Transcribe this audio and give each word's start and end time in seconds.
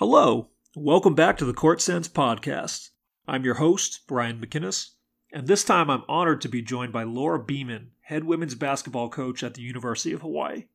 Hello, 0.00 0.48
welcome 0.74 1.14
back 1.14 1.36
to 1.36 1.44
the 1.44 1.52
Court 1.52 1.82
Sense 1.82 2.08
podcast. 2.08 2.88
I'm 3.28 3.44
your 3.44 3.56
host, 3.56 4.00
Brian 4.08 4.40
McInnes, 4.40 4.92
and 5.30 5.46
this 5.46 5.62
time 5.62 5.90
I'm 5.90 6.04
honored 6.08 6.40
to 6.40 6.48
be 6.48 6.62
joined 6.62 6.90
by 6.90 7.02
Laura 7.02 7.38
Beeman, 7.38 7.90
head 8.04 8.24
women's 8.24 8.54
basketball 8.54 9.10
coach 9.10 9.42
at 9.42 9.52
the 9.52 9.60
University 9.60 10.14
of 10.14 10.22
Hawaii. 10.22 10.68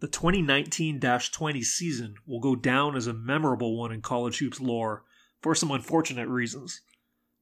The 0.00 0.08
2019 0.08 1.00
20 1.00 1.62
season 1.62 2.16
will 2.26 2.40
go 2.40 2.56
down 2.56 2.96
as 2.96 3.06
a 3.06 3.12
memorable 3.12 3.78
one 3.78 3.92
in 3.92 4.02
college 4.02 4.38
hoops 4.38 4.60
lore 4.60 5.04
for 5.40 5.54
some 5.54 5.70
unfortunate 5.70 6.26
reasons. 6.26 6.80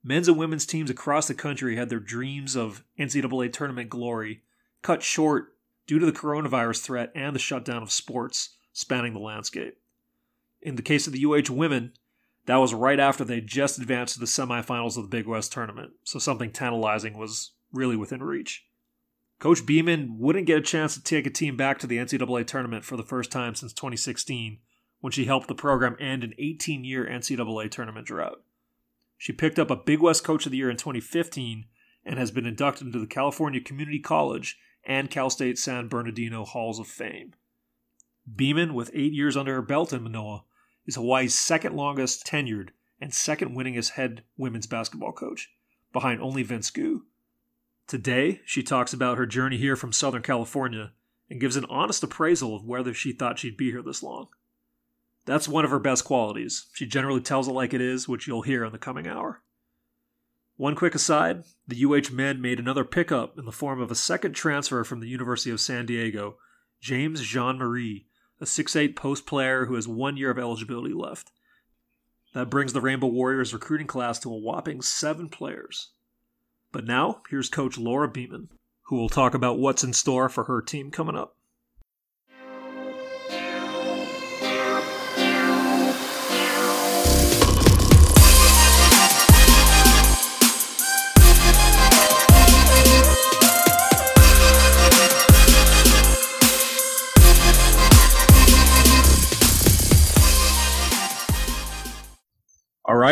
Men's 0.05 0.29
and 0.29 0.37
women's 0.37 0.67
teams 0.67 0.91
across 0.91 1.27
the 1.27 1.33
country 1.33 1.77
had 1.77 1.89
their 1.89 2.01
dreams 2.01 2.55
of 2.55 2.85
NCAA 2.99 3.51
tournament 3.51 3.89
glory 3.89 4.43
cut 4.83 5.03
short 5.03 5.55
due 5.87 5.99
to 5.99 6.05
the 6.05 6.13
coronavirus 6.13 6.83
threat 6.83 7.11
and 7.15 7.35
the 7.35 7.41
shutdown 7.41 7.83
of 7.83 7.91
sports 7.91 8.57
spanning 8.75 9.15
the 9.15 9.21
landscape. 9.21 9.79
In 10.63 10.77
the 10.77 10.83
case 10.83 11.07
of 11.07 11.13
the 11.13 11.25
UH 11.25 11.53
women, 11.53 11.93
that 12.47 12.57
was 12.57 12.73
right 12.73 12.99
after 12.99 13.25
they 13.25 13.41
just 13.41 13.79
advanced 13.79 14.15
to 14.15 14.21
the 14.21 14.27
semifinals 14.27 14.97
of 14.97 15.03
the 15.03 15.17
Big 15.17 15.27
West 15.27 15.53
tournament, 15.53 15.93
so 16.05 16.19
something 16.19 16.51
tantalizing 16.51 17.19
was 17.19 17.53
really 17.73 17.97
within 17.97 18.23
reach. 18.23 18.65
Coach 19.39 19.67
Beeman 19.67 20.19
wouldn't 20.19 20.47
get 20.47 20.59
a 20.59 20.63
chance 20.63 20.95
to 20.95 21.03
take 21.03 21.27
a 21.27 21.31
team 21.31 21.57
back 21.57 21.81
to 21.81 21.87
the 21.87 21.99
NCAA 21.99 22.47
tournament 22.47 22.85
for 22.85 22.97
the 22.97 23.03
first 23.03 23.33
time 23.33 23.57
since 23.57 23.73
2016, 23.73 24.59
when 25.01 25.11
she 25.11 25.25
helped 25.25 25.49
the 25.49 25.55
program 25.55 25.97
end 25.99 26.23
an 26.23 26.33
18 26.39 26.85
year 26.85 27.05
NCAA 27.05 27.69
tournament 27.71 28.07
drought. 28.07 28.43
She 29.19 29.33
picked 29.33 29.59
up 29.59 29.71
a 29.71 29.77
Big 29.77 30.01
West 30.01 30.23
Coach 30.23 30.47
of 30.47 30.53
the 30.53 30.59
Year 30.59 30.71
in 30.71 30.77
2015 30.77 31.67
and 32.05 32.19
has 32.19 32.31
been 32.31 32.47
inducted 32.47 32.87
into 32.87 32.99
the 33.01 33.07
California 33.07 33.61
Community 33.61 33.99
College 33.99 34.59
and 34.85 35.11
Cal 35.11 35.31
State 35.31 35.59
San 35.59 35.89
Bernardino 35.89 36.45
Halls 36.45 36.79
of 36.79 36.87
Fame. 36.87 37.35
Beeman, 38.33 38.75
with 38.75 38.91
eight 38.95 39.13
years 39.13 39.37
under 39.37 39.55
her 39.55 39.63
belt 39.63 39.93
in 39.93 40.03
Manoa, 40.03 40.45
is 40.87 40.97
Hawaii's 40.97 41.35
second 41.35 41.75
longest 41.75 42.27
tenured 42.27 42.71
and 43.01 43.13
second 43.13 43.57
winningest 43.57 43.91
head 43.91 44.23
women's 44.37 44.67
basketball 44.67 45.13
coach, 45.13 45.51
behind 45.93 46.21
only 46.21 46.43
Vince 46.43 46.71
Goo. 46.71 47.05
Today, 47.87 48.41
she 48.45 48.63
talks 48.63 48.93
about 48.93 49.19
her 49.19 49.27
journey 49.27 49.57
here 49.57 49.77
from 49.77 49.93
Southern 49.93 50.23
California 50.23 50.93
and 51.29 51.41
gives 51.41 51.57
an 51.57 51.67
honest 51.67 52.03
appraisal 52.03 52.55
of 52.55 52.65
whether 52.65 52.95
she 52.95 53.13
thought 53.13 53.39
she'd 53.39 53.57
be 53.57 53.71
here 53.71 53.83
this 53.83 54.03
long. 54.03 54.29
That's 55.25 55.49
one 55.49 55.65
of 55.65 55.71
her 55.71 55.79
best 55.79 56.05
qualities. 56.05 56.67
She 56.75 56.87
generally 56.87 57.21
tells 57.21 57.49
it 57.49 57.53
like 57.53 57.75
it 57.75 57.81
is, 57.81 58.09
which 58.09 58.27
you'll 58.27 58.43
hear 58.43 58.65
in 58.65 58.73
the 58.73 58.79
coming 58.79 59.07
hour. 59.07 59.43
One 60.57 60.75
quick 60.75 60.95
aside 60.95 61.45
the 61.67 61.85
UH 61.85 62.13
men 62.13 62.41
made 62.41 62.61
another 62.61 62.85
pickup 62.85 63.39
in 63.39 63.45
the 63.45 63.53
form 63.53 63.81
of 63.81 63.91
a 63.91 63.97
second 63.97 64.35
transfer 64.35 64.85
from 64.85 65.01
the 65.01 65.09
University 65.09 65.51
of 65.51 65.61
San 65.61 65.87
Diego, 65.87 66.37
James 66.81 67.23
Jean 67.23 67.57
Marie, 67.57 68.07
a 68.43 68.45
6'8 68.45 68.97
post 68.97 69.25
player 69.25 69.67
who 69.67 69.77
has 69.77 69.87
one 69.87 70.17
year 70.17 70.31
of 70.31 70.39
eligibility 70.39 70.93
left. 70.93 71.31
That 72.35 72.51
brings 72.51 72.73
the 72.73 72.81
Rainbow 72.81 73.07
Warriors 73.07 73.55
recruiting 73.55 73.87
class 73.87 74.19
to 74.21 74.33
a 74.33 74.37
whopping 74.37 74.83
seven 74.83 75.29
players. 75.29 75.93
But 76.73 76.85
now, 76.85 77.23
here's 77.31 77.49
Coach 77.49 77.79
Laura 77.79 78.09
Beeman, 78.09 78.49
who 78.87 78.97
will 78.97 79.09
talk 79.09 79.35
about 79.35 79.61
what's 79.61 79.85
in 79.85 79.93
store 79.93 80.29
for 80.29 80.45
her 80.45 80.61
team 80.61 80.91
coming 80.91 81.15
up. 81.15 81.37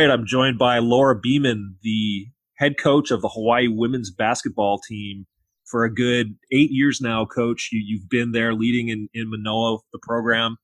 Right, 0.01 0.11
I'm 0.11 0.27
joined 0.27 0.59
by 0.59 0.79
Laura 0.79 1.19
Beeman, 1.19 1.77
the 1.83 2.27
head 2.57 2.77
coach 2.79 3.11
of 3.11 3.23
the 3.23 3.29
Hawaii 3.29 3.69
women's 3.69 4.11
basketball 4.11 4.79
team 4.79 5.27
for 5.65 5.85
a 5.85 5.93
good 5.93 6.37
eight 6.51 6.71
years 6.71 7.01
now, 7.01 7.25
coach. 7.25 7.69
You, 7.73 8.01
have 8.01 8.09
been 8.09 8.33
there 8.33 8.55
leading 8.55 8.89
in, 8.89 9.09
in 9.13 9.31
Manoa, 9.31 9.79
the 9.93 9.99
program. 10.03 10.57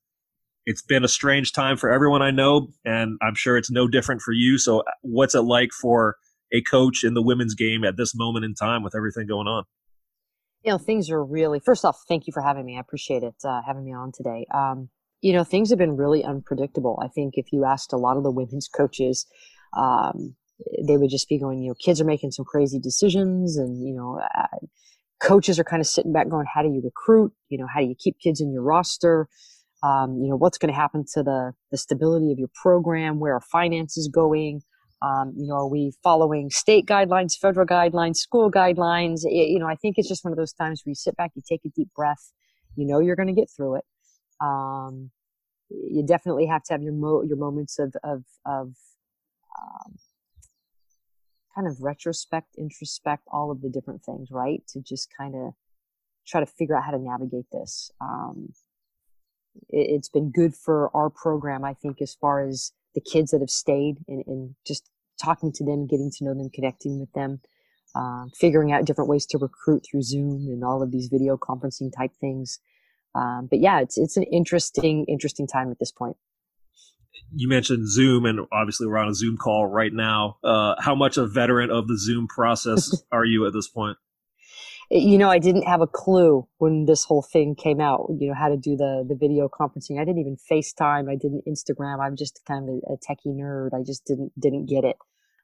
It's 0.65 0.83
been 0.83 1.05
a 1.05 1.09
strange 1.09 1.53
time 1.53 1.77
for 1.77 1.91
everyone 1.91 2.23
I 2.23 2.31
know, 2.31 2.69
and 2.85 3.19
I'm 3.23 3.35
sure 3.35 3.57
it's 3.57 3.71
no 3.71 3.87
different 3.87 4.21
for 4.21 4.33
you. 4.33 4.59
So, 4.59 4.83
what's 5.03 5.35
it 5.35 5.43
like 5.43 5.71
for 5.71 6.17
a 6.53 6.61
coach 6.63 7.05
in 7.05 7.15
the 7.15 7.23
women's 7.23 7.55
game 7.55 7.85
at 7.85 7.97
this 7.97 8.15
moment 8.15 8.45
in 8.45 8.55
time 8.55 8.83
with 8.83 8.97
everything 8.97 9.27
going 9.27 9.47
on? 9.47 9.65
You 10.65 10.73
know, 10.73 10.79
things 10.79 11.11
are 11.11 11.25
really, 11.25 11.61
first 11.61 11.85
off, 11.85 11.99
thank 12.09 12.27
you 12.27 12.33
for 12.33 12.43
having 12.43 12.65
me. 12.65 12.77
I 12.77 12.81
appreciate 12.81 13.23
it, 13.23 13.35
uh, 13.45 13.61
having 13.65 13.85
me 13.85 13.93
on 13.93 14.11
today. 14.13 14.47
Um, 14.53 14.89
you 15.21 15.33
know, 15.33 15.45
things 15.45 15.71
have 15.71 15.79
been 15.79 15.97
really 15.97 16.25
unpredictable. 16.25 16.99
I 17.03 17.09
think 17.09 17.35
if 17.37 17.53
you 17.53 17.65
asked 17.65 17.93
a 17.93 17.97
lot 17.97 18.17
of 18.17 18.23
the 18.23 18.31
women's 18.31 18.69
coaches, 18.69 19.27
um, 19.77 20.35
they 20.87 20.97
would 20.97 21.11
just 21.11 21.29
be 21.29 21.39
going, 21.39 21.63
you 21.63 21.69
know, 21.69 21.75
kids 21.75 22.01
are 22.01 22.05
making 22.05 22.31
some 22.31 22.45
crazy 22.45 22.79
decisions 22.79 23.57
and, 23.57 23.87
you 23.87 23.95
know, 23.95 24.21
uh, 24.39 24.67
coaches 25.21 25.59
are 25.59 25.65
kind 25.65 25.81
of 25.81 25.87
sitting 25.87 26.13
back 26.13 26.29
going, 26.29 26.47
how 26.53 26.63
do 26.63 26.69
you 26.69 26.81
recruit? 26.83 27.33
You 27.49 27.59
know, 27.59 27.67
how 27.73 27.81
do 27.81 27.87
you 27.87 27.95
keep 27.99 28.19
kids 28.23 28.41
in 28.41 28.53
your 28.53 28.63
roster? 28.63 29.29
Um, 29.83 30.19
you 30.21 30.29
know, 30.29 30.37
what's 30.37 30.59
going 30.59 30.73
to 30.73 30.79
happen 30.79 31.05
to 31.15 31.23
the, 31.23 31.53
the 31.71 31.79
stability 31.79 32.33
of 32.33 32.39
your 32.39 32.49
program? 32.63 33.21
Where 33.21 33.35
are 33.35 33.41
finances 33.41 34.09
going? 34.09 34.63
Um, 35.03 35.35
you 35.37 35.47
know, 35.47 35.57
are 35.57 35.69
we 35.69 35.93
following 36.03 36.49
state 36.51 36.87
guidelines, 36.87 37.37
federal 37.39 37.67
guidelines, 37.67 38.17
school 38.17 38.51
guidelines? 38.51 39.21
It, 39.25 39.51
you 39.51 39.59
know, 39.59 39.67
I 39.67 39.77
think 39.77 39.97
it's 39.99 40.09
just 40.09 40.25
one 40.25 40.33
of 40.33 40.39
those 40.39 40.55
times 40.55 40.83
where 40.85 40.91
you 40.91 40.95
sit 40.95 41.17
back, 41.17 41.33
you 41.35 41.43
take 41.47 41.61
a 41.67 41.69
deep 41.69 41.89
breath, 41.95 42.33
you 42.77 42.87
know, 42.87 43.01
you're 43.01 43.17
going 43.17 43.29
to 43.29 43.35
get 43.35 43.51
through 43.55 43.77
it. 43.77 43.85
Um, 44.41 45.11
you 45.71 46.05
definitely 46.07 46.47
have 46.47 46.63
to 46.65 46.75
have 46.75 46.83
your 46.83 46.93
mo- 46.93 47.23
your 47.23 47.37
moments 47.37 47.79
of 47.79 47.95
of 48.05 48.25
of 48.45 48.75
um, 49.59 49.97
kind 51.55 51.67
of 51.67 51.81
retrospect, 51.81 52.55
introspect, 52.59 53.23
all 53.33 53.51
of 53.51 53.63
the 53.63 53.71
different 53.71 54.05
things, 54.05 54.31
right? 54.31 54.63
To 54.69 54.81
just 54.81 55.09
kind 55.17 55.35
of 55.35 55.55
try 56.27 56.41
to 56.41 56.47
figure 56.47 56.77
out 56.77 56.85
how 56.85 56.91
to 56.91 56.99
navigate 56.99 57.47
this. 57.51 57.91
Um, 58.01 58.53
it, 59.69 59.97
has 59.97 60.09
been 60.09 60.31
good 60.31 60.55
for 60.55 60.95
our 60.95 61.09
program, 61.09 61.65
I 61.65 61.75
think, 61.75 62.03
as 62.03 62.15
far 62.15 62.47
as 62.47 62.73
the 62.95 63.01
kids 63.01 63.31
that 63.31 63.41
have 63.41 63.51
stayed 63.51 63.97
and, 64.09 64.23
and 64.27 64.55
just 64.67 64.91
talking 65.23 65.53
to 65.53 65.65
them, 65.65 65.87
getting 65.87 66.11
to 66.11 66.25
know 66.25 66.35
them, 66.35 66.51
connecting 66.53 67.01
with 67.01 67.13
them, 67.13 67.41
uh, 67.95 68.27
figuring 68.35 68.73
out 68.73 68.85
different 68.85 69.09
ways 69.09 69.25
to 69.27 69.39
recruit 69.39 69.85
through 69.89 70.03
Zoom 70.03 70.47
and 70.49 70.63
all 70.65 70.83
of 70.83 70.93
these 70.93 71.09
video 71.09 71.37
conferencing 71.37 71.91
type 71.97 72.13
things. 72.21 72.59
Um, 73.17 73.49
but 73.51 73.61
yeah, 73.61 73.81
it's 73.81 73.97
it's 73.99 74.17
an 74.17 74.25
interesting 74.25 75.05
interesting 75.09 75.47
time 75.47 75.71
at 75.71 75.79
this 75.79 75.93
point. 75.93 76.17
You 77.35 77.49
mentioned 77.49 77.89
Zoom, 77.89 78.25
and 78.25 78.41
obviously 78.53 78.87
we're 78.87 78.99
on 78.99 79.09
a 79.09 79.15
Zoom 79.15 79.37
call 79.37 79.67
right 79.67 79.93
now. 79.93 80.37
Uh, 80.45 80.75
how 80.79 80.95
much 80.95 81.17
a 81.17 81.27
veteran 81.27 81.71
of 81.71 81.89
the 81.89 81.99
Zoom 81.99 82.29
process 82.29 83.03
are 83.13 83.25
you 83.25 83.47
at 83.47 83.53
this 83.53 83.69
point? 83.69 83.97
You 84.89 85.19
know, 85.19 85.29
I 85.29 85.41
didn't 85.41 85.63
have 85.63 85.81
a 85.81 85.87
clue 85.89 86.47
when 86.59 86.85
this 86.85 87.05
whole 87.05 87.23
thing 87.23 87.57
came 87.57 87.81
out. 87.81 88.07
You 88.21 88.29
know 88.29 88.35
how 88.35 88.49
to 88.49 88.57
do 88.57 88.77
the 88.77 89.05
the 89.09 89.17
video 89.17 89.49
conferencing. 89.49 90.01
I 90.01 90.05
didn't 90.05 90.21
even 90.21 90.37
FaceTime. 90.51 91.11
I 91.11 91.17
didn't 91.17 91.43
Instagram. 91.47 91.99
I'm 92.01 92.17
just 92.17 92.41
kind 92.47 92.69
of 92.69 92.75
a, 92.75 92.93
a 92.93 92.97
techie 92.99 93.35
nerd. 93.35 93.71
I 93.75 93.83
just 93.85 94.05
didn't 94.05 94.33
didn't 94.39 94.67
get 94.67 94.85
it. 94.85 94.97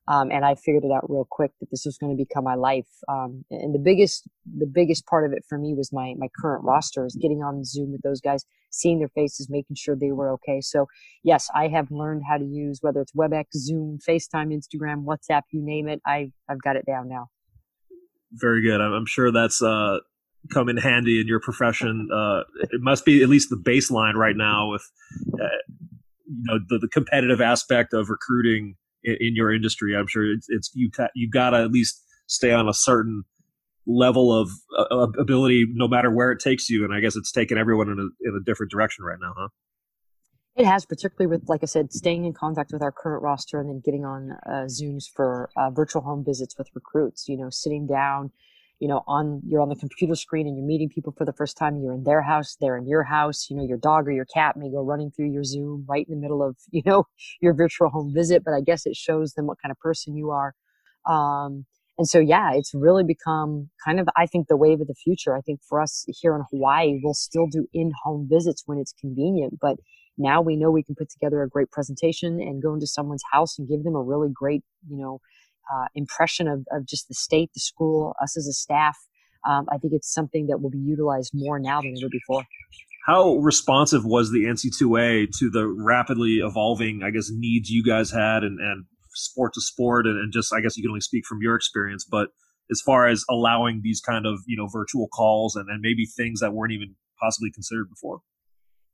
Um, 0.08 0.32
and 0.32 0.44
I 0.44 0.56
figured 0.56 0.84
it 0.84 0.90
out 0.90 1.08
real 1.08 1.26
quick 1.30 1.52
that 1.60 1.70
this 1.70 1.84
was 1.86 1.96
going 1.96 2.16
to 2.16 2.20
become 2.20 2.42
my 2.42 2.56
life. 2.56 2.88
Um, 3.08 3.44
and 3.50 3.72
the 3.72 3.78
biggest, 3.78 4.28
the 4.58 4.66
biggest 4.66 5.06
part 5.06 5.24
of 5.24 5.32
it 5.32 5.44
for 5.48 5.58
me 5.58 5.74
was 5.74 5.92
my 5.92 6.14
my 6.18 6.28
current 6.40 6.64
roster 6.64 7.06
is 7.06 7.16
getting 7.20 7.42
on 7.42 7.64
Zoom 7.64 7.92
with 7.92 8.02
those 8.02 8.20
guys, 8.20 8.44
seeing 8.70 8.98
their 8.98 9.08
faces, 9.08 9.48
making 9.48 9.76
sure 9.76 9.94
they 9.94 10.10
were 10.10 10.32
okay. 10.32 10.60
So 10.60 10.86
yes, 11.22 11.48
I 11.54 11.68
have 11.68 11.90
learned 11.90 12.22
how 12.28 12.38
to 12.38 12.44
use 12.44 12.78
whether 12.82 13.00
it's 13.00 13.12
WebEx, 13.12 13.44
Zoom, 13.54 13.98
FaceTime, 14.06 14.52
Instagram, 14.52 15.04
WhatsApp, 15.04 15.42
you 15.52 15.62
name 15.64 15.88
it. 15.88 16.00
I 16.04 16.32
I've 16.48 16.62
got 16.62 16.76
it 16.76 16.84
down 16.84 17.08
now. 17.08 17.28
Very 18.32 18.62
good. 18.62 18.80
I'm 18.80 19.06
sure 19.06 19.30
that's 19.30 19.62
uh, 19.62 19.98
come 20.52 20.68
in 20.68 20.78
handy 20.78 21.20
in 21.20 21.28
your 21.28 21.40
profession. 21.40 22.08
Uh, 22.12 22.40
it 22.70 22.80
must 22.80 23.04
be 23.04 23.22
at 23.22 23.28
least 23.28 23.50
the 23.50 23.56
baseline 23.56 24.14
right 24.14 24.36
now 24.36 24.70
with 24.70 24.90
uh, 25.34 25.46
you 26.26 26.44
know 26.46 26.58
the, 26.68 26.78
the 26.78 26.88
competitive 26.88 27.40
aspect 27.40 27.92
of 27.92 28.08
recruiting 28.10 28.74
in, 29.04 29.16
in 29.20 29.34
your 29.34 29.52
industry. 29.52 29.96
I'm 29.96 30.06
sure 30.06 30.30
it's, 30.30 30.46
it's 30.48 30.70
you 30.74 30.90
you 31.14 31.30
got 31.30 31.50
to 31.50 31.58
at 31.58 31.70
least 31.70 32.02
stay 32.26 32.52
on 32.52 32.68
a 32.68 32.74
certain 32.74 33.24
level 33.86 34.32
of 34.32 34.50
uh, 34.78 35.08
ability, 35.18 35.66
no 35.72 35.88
matter 35.88 36.10
where 36.10 36.30
it 36.30 36.40
takes 36.40 36.70
you. 36.70 36.84
And 36.84 36.94
I 36.94 37.00
guess 37.00 37.16
it's 37.16 37.32
taken 37.32 37.58
everyone 37.58 37.88
in 37.88 37.98
a 37.98 38.28
in 38.28 38.36
a 38.40 38.44
different 38.44 38.70
direction 38.70 39.04
right 39.04 39.18
now, 39.20 39.34
huh? 39.36 39.48
It 40.54 40.66
has, 40.66 40.84
particularly 40.84 41.34
with, 41.34 41.48
like 41.48 41.60
I 41.62 41.66
said, 41.66 41.94
staying 41.94 42.26
in 42.26 42.34
contact 42.34 42.72
with 42.72 42.82
our 42.82 42.92
current 42.92 43.22
roster 43.22 43.58
and 43.58 43.70
then 43.70 43.80
getting 43.82 44.04
on 44.04 44.32
uh, 44.46 44.66
Zooms 44.66 45.04
for 45.10 45.48
uh, 45.56 45.70
virtual 45.70 46.02
home 46.02 46.24
visits 46.26 46.58
with 46.58 46.68
recruits. 46.74 47.26
You 47.26 47.38
know, 47.38 47.48
sitting 47.48 47.86
down, 47.86 48.32
you 48.82 48.88
know, 48.88 49.04
on 49.06 49.40
you're 49.46 49.60
on 49.60 49.68
the 49.68 49.76
computer 49.76 50.16
screen 50.16 50.48
and 50.48 50.56
you're 50.56 50.66
meeting 50.66 50.88
people 50.88 51.14
for 51.16 51.24
the 51.24 51.32
first 51.32 51.56
time. 51.56 51.78
You're 51.80 51.92
in 51.92 52.02
their 52.02 52.20
house, 52.20 52.56
they're 52.60 52.76
in 52.76 52.88
your 52.88 53.04
house. 53.04 53.46
You 53.48 53.56
know, 53.56 53.62
your 53.64 53.78
dog 53.78 54.08
or 54.08 54.10
your 54.10 54.24
cat 54.24 54.56
may 54.56 54.72
go 54.72 54.82
running 54.82 55.12
through 55.12 55.30
your 55.30 55.44
Zoom 55.44 55.86
right 55.88 56.04
in 56.08 56.16
the 56.16 56.20
middle 56.20 56.42
of 56.42 56.56
you 56.72 56.82
know 56.84 57.04
your 57.40 57.54
virtual 57.54 57.90
home 57.90 58.12
visit. 58.12 58.42
But 58.44 58.54
I 58.54 58.60
guess 58.60 58.84
it 58.84 58.96
shows 58.96 59.34
them 59.34 59.46
what 59.46 59.58
kind 59.62 59.70
of 59.70 59.78
person 59.78 60.16
you 60.16 60.30
are. 60.30 60.54
Um, 61.08 61.64
and 61.96 62.08
so, 62.08 62.18
yeah, 62.18 62.50
it's 62.54 62.74
really 62.74 63.04
become 63.04 63.70
kind 63.84 64.00
of, 64.00 64.08
I 64.16 64.26
think, 64.26 64.48
the 64.48 64.56
wave 64.56 64.80
of 64.80 64.88
the 64.88 64.94
future. 64.94 65.36
I 65.36 65.42
think 65.42 65.60
for 65.68 65.80
us 65.80 66.04
here 66.08 66.34
in 66.34 66.42
Hawaii, 66.50 66.98
we'll 67.04 67.14
still 67.14 67.46
do 67.46 67.68
in 67.72 67.92
home 68.02 68.26
visits 68.28 68.64
when 68.66 68.78
it's 68.78 68.94
convenient, 68.98 69.58
but 69.60 69.76
now 70.18 70.40
we 70.40 70.56
know 70.56 70.70
we 70.70 70.82
can 70.82 70.94
put 70.94 71.10
together 71.10 71.42
a 71.42 71.48
great 71.48 71.70
presentation 71.70 72.40
and 72.40 72.62
go 72.62 72.74
into 72.74 72.86
someone's 72.86 73.22
house 73.30 73.58
and 73.58 73.68
give 73.68 73.84
them 73.84 73.94
a 73.94 74.02
really 74.02 74.30
great, 74.32 74.62
you 74.88 74.96
know, 74.96 75.20
uh, 75.72 75.86
impression 75.94 76.48
of, 76.48 76.66
of 76.70 76.86
just 76.86 77.08
the 77.08 77.14
state, 77.14 77.50
the 77.54 77.60
school, 77.60 78.14
us 78.22 78.36
as 78.36 78.46
a 78.46 78.52
staff. 78.52 78.98
Um, 79.48 79.66
I 79.72 79.78
think 79.78 79.92
it's 79.92 80.12
something 80.12 80.46
that 80.46 80.60
will 80.60 80.70
be 80.70 80.78
utilized 80.78 81.32
more 81.34 81.58
now 81.58 81.80
than 81.80 81.94
ever 82.00 82.08
before. 82.10 82.44
How 83.06 83.34
responsive 83.36 84.04
was 84.04 84.30
the 84.30 84.44
NC2A 84.44 85.36
to 85.38 85.50
the 85.50 85.66
rapidly 85.66 86.36
evolving, 86.36 87.02
I 87.02 87.10
guess, 87.10 87.30
needs 87.32 87.68
you 87.68 87.82
guys 87.82 88.12
had 88.12 88.44
and, 88.44 88.60
and 88.60 88.84
sport 89.14 89.54
to 89.54 89.60
sport? 89.60 90.06
And, 90.06 90.16
and 90.18 90.32
just, 90.32 90.52
I 90.54 90.60
guess 90.60 90.76
you 90.76 90.84
can 90.84 90.90
only 90.90 91.00
speak 91.00 91.24
from 91.26 91.38
your 91.42 91.56
experience, 91.56 92.06
but 92.08 92.28
as 92.70 92.80
far 92.80 93.08
as 93.08 93.24
allowing 93.28 93.80
these 93.82 94.00
kind 94.00 94.24
of, 94.24 94.38
you 94.46 94.56
know, 94.56 94.68
virtual 94.68 95.08
calls 95.08 95.56
and, 95.56 95.68
and 95.68 95.80
maybe 95.80 96.06
things 96.06 96.40
that 96.40 96.52
weren't 96.52 96.72
even 96.72 96.94
possibly 97.20 97.50
considered 97.50 97.88
before? 97.88 98.20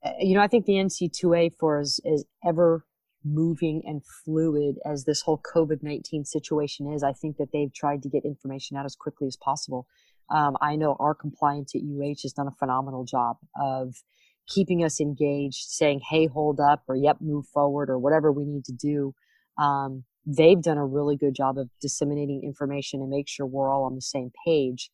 Uh, 0.02 0.12
you 0.20 0.34
know, 0.34 0.40
I 0.40 0.46
think 0.46 0.64
the 0.64 0.74
NC2A 0.74 1.52
for 1.58 1.78
as, 1.78 2.00
as 2.10 2.24
ever 2.46 2.84
moving 3.32 3.82
and 3.84 4.02
fluid 4.04 4.76
as 4.84 5.04
this 5.04 5.22
whole 5.22 5.40
COVID 5.54 5.82
19 5.82 6.24
situation 6.24 6.92
is, 6.92 7.02
I 7.02 7.12
think 7.12 7.36
that 7.36 7.48
they've 7.52 7.72
tried 7.72 8.02
to 8.02 8.08
get 8.08 8.24
information 8.24 8.76
out 8.76 8.84
as 8.84 8.96
quickly 8.96 9.26
as 9.26 9.36
possible. 9.36 9.86
Um, 10.30 10.56
I 10.60 10.76
know 10.76 10.96
our 10.98 11.14
compliance 11.14 11.74
at 11.74 11.82
UH 11.82 12.22
has 12.22 12.32
done 12.32 12.48
a 12.48 12.52
phenomenal 12.58 13.04
job 13.04 13.38
of 13.58 13.94
keeping 14.46 14.84
us 14.84 15.00
engaged, 15.00 15.68
saying, 15.68 16.00
hey, 16.08 16.26
hold 16.26 16.60
up, 16.60 16.82
or 16.88 16.96
yep, 16.96 17.18
move 17.20 17.46
forward, 17.46 17.90
or 17.90 17.98
whatever 17.98 18.32
we 18.32 18.44
need 18.44 18.64
to 18.64 18.72
do. 18.72 19.14
Um, 19.58 20.04
they've 20.26 20.60
done 20.60 20.78
a 20.78 20.84
really 20.84 21.16
good 21.16 21.34
job 21.34 21.58
of 21.58 21.70
disseminating 21.80 22.42
information 22.44 23.00
and 23.00 23.10
make 23.10 23.28
sure 23.28 23.46
we're 23.46 23.72
all 23.72 23.84
on 23.84 23.94
the 23.94 24.02
same 24.02 24.30
page. 24.46 24.90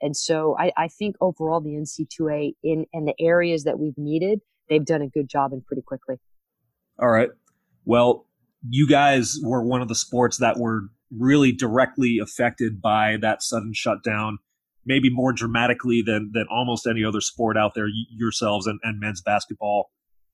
And 0.00 0.16
so 0.16 0.56
I, 0.58 0.72
I 0.76 0.88
think 0.88 1.16
overall 1.20 1.60
the 1.60 1.70
NC2A 1.70 2.54
in, 2.62 2.86
in 2.92 3.04
the 3.04 3.14
areas 3.20 3.64
that 3.64 3.78
we've 3.78 3.98
needed, 3.98 4.40
they've 4.68 4.84
done 4.84 5.02
a 5.02 5.08
good 5.08 5.28
job 5.28 5.52
and 5.52 5.64
pretty 5.64 5.82
quickly. 5.82 6.16
All 6.98 7.08
right. 7.08 7.30
Well, 7.88 8.26
you 8.68 8.86
guys 8.86 9.38
were 9.42 9.64
one 9.64 9.80
of 9.80 9.88
the 9.88 9.94
sports 9.94 10.36
that 10.36 10.58
were 10.58 10.90
really 11.10 11.52
directly 11.52 12.18
affected 12.18 12.82
by 12.82 13.16
that 13.22 13.42
sudden 13.42 13.72
shutdown, 13.72 14.40
maybe 14.84 15.08
more 15.08 15.32
dramatically 15.32 16.02
than 16.04 16.30
than 16.34 16.44
almost 16.50 16.86
any 16.86 17.02
other 17.02 17.22
sport 17.22 17.56
out 17.56 17.72
there. 17.74 17.86
Yourselves 18.10 18.66
and, 18.66 18.78
and 18.82 19.00
men's 19.00 19.22
basketball. 19.22 19.90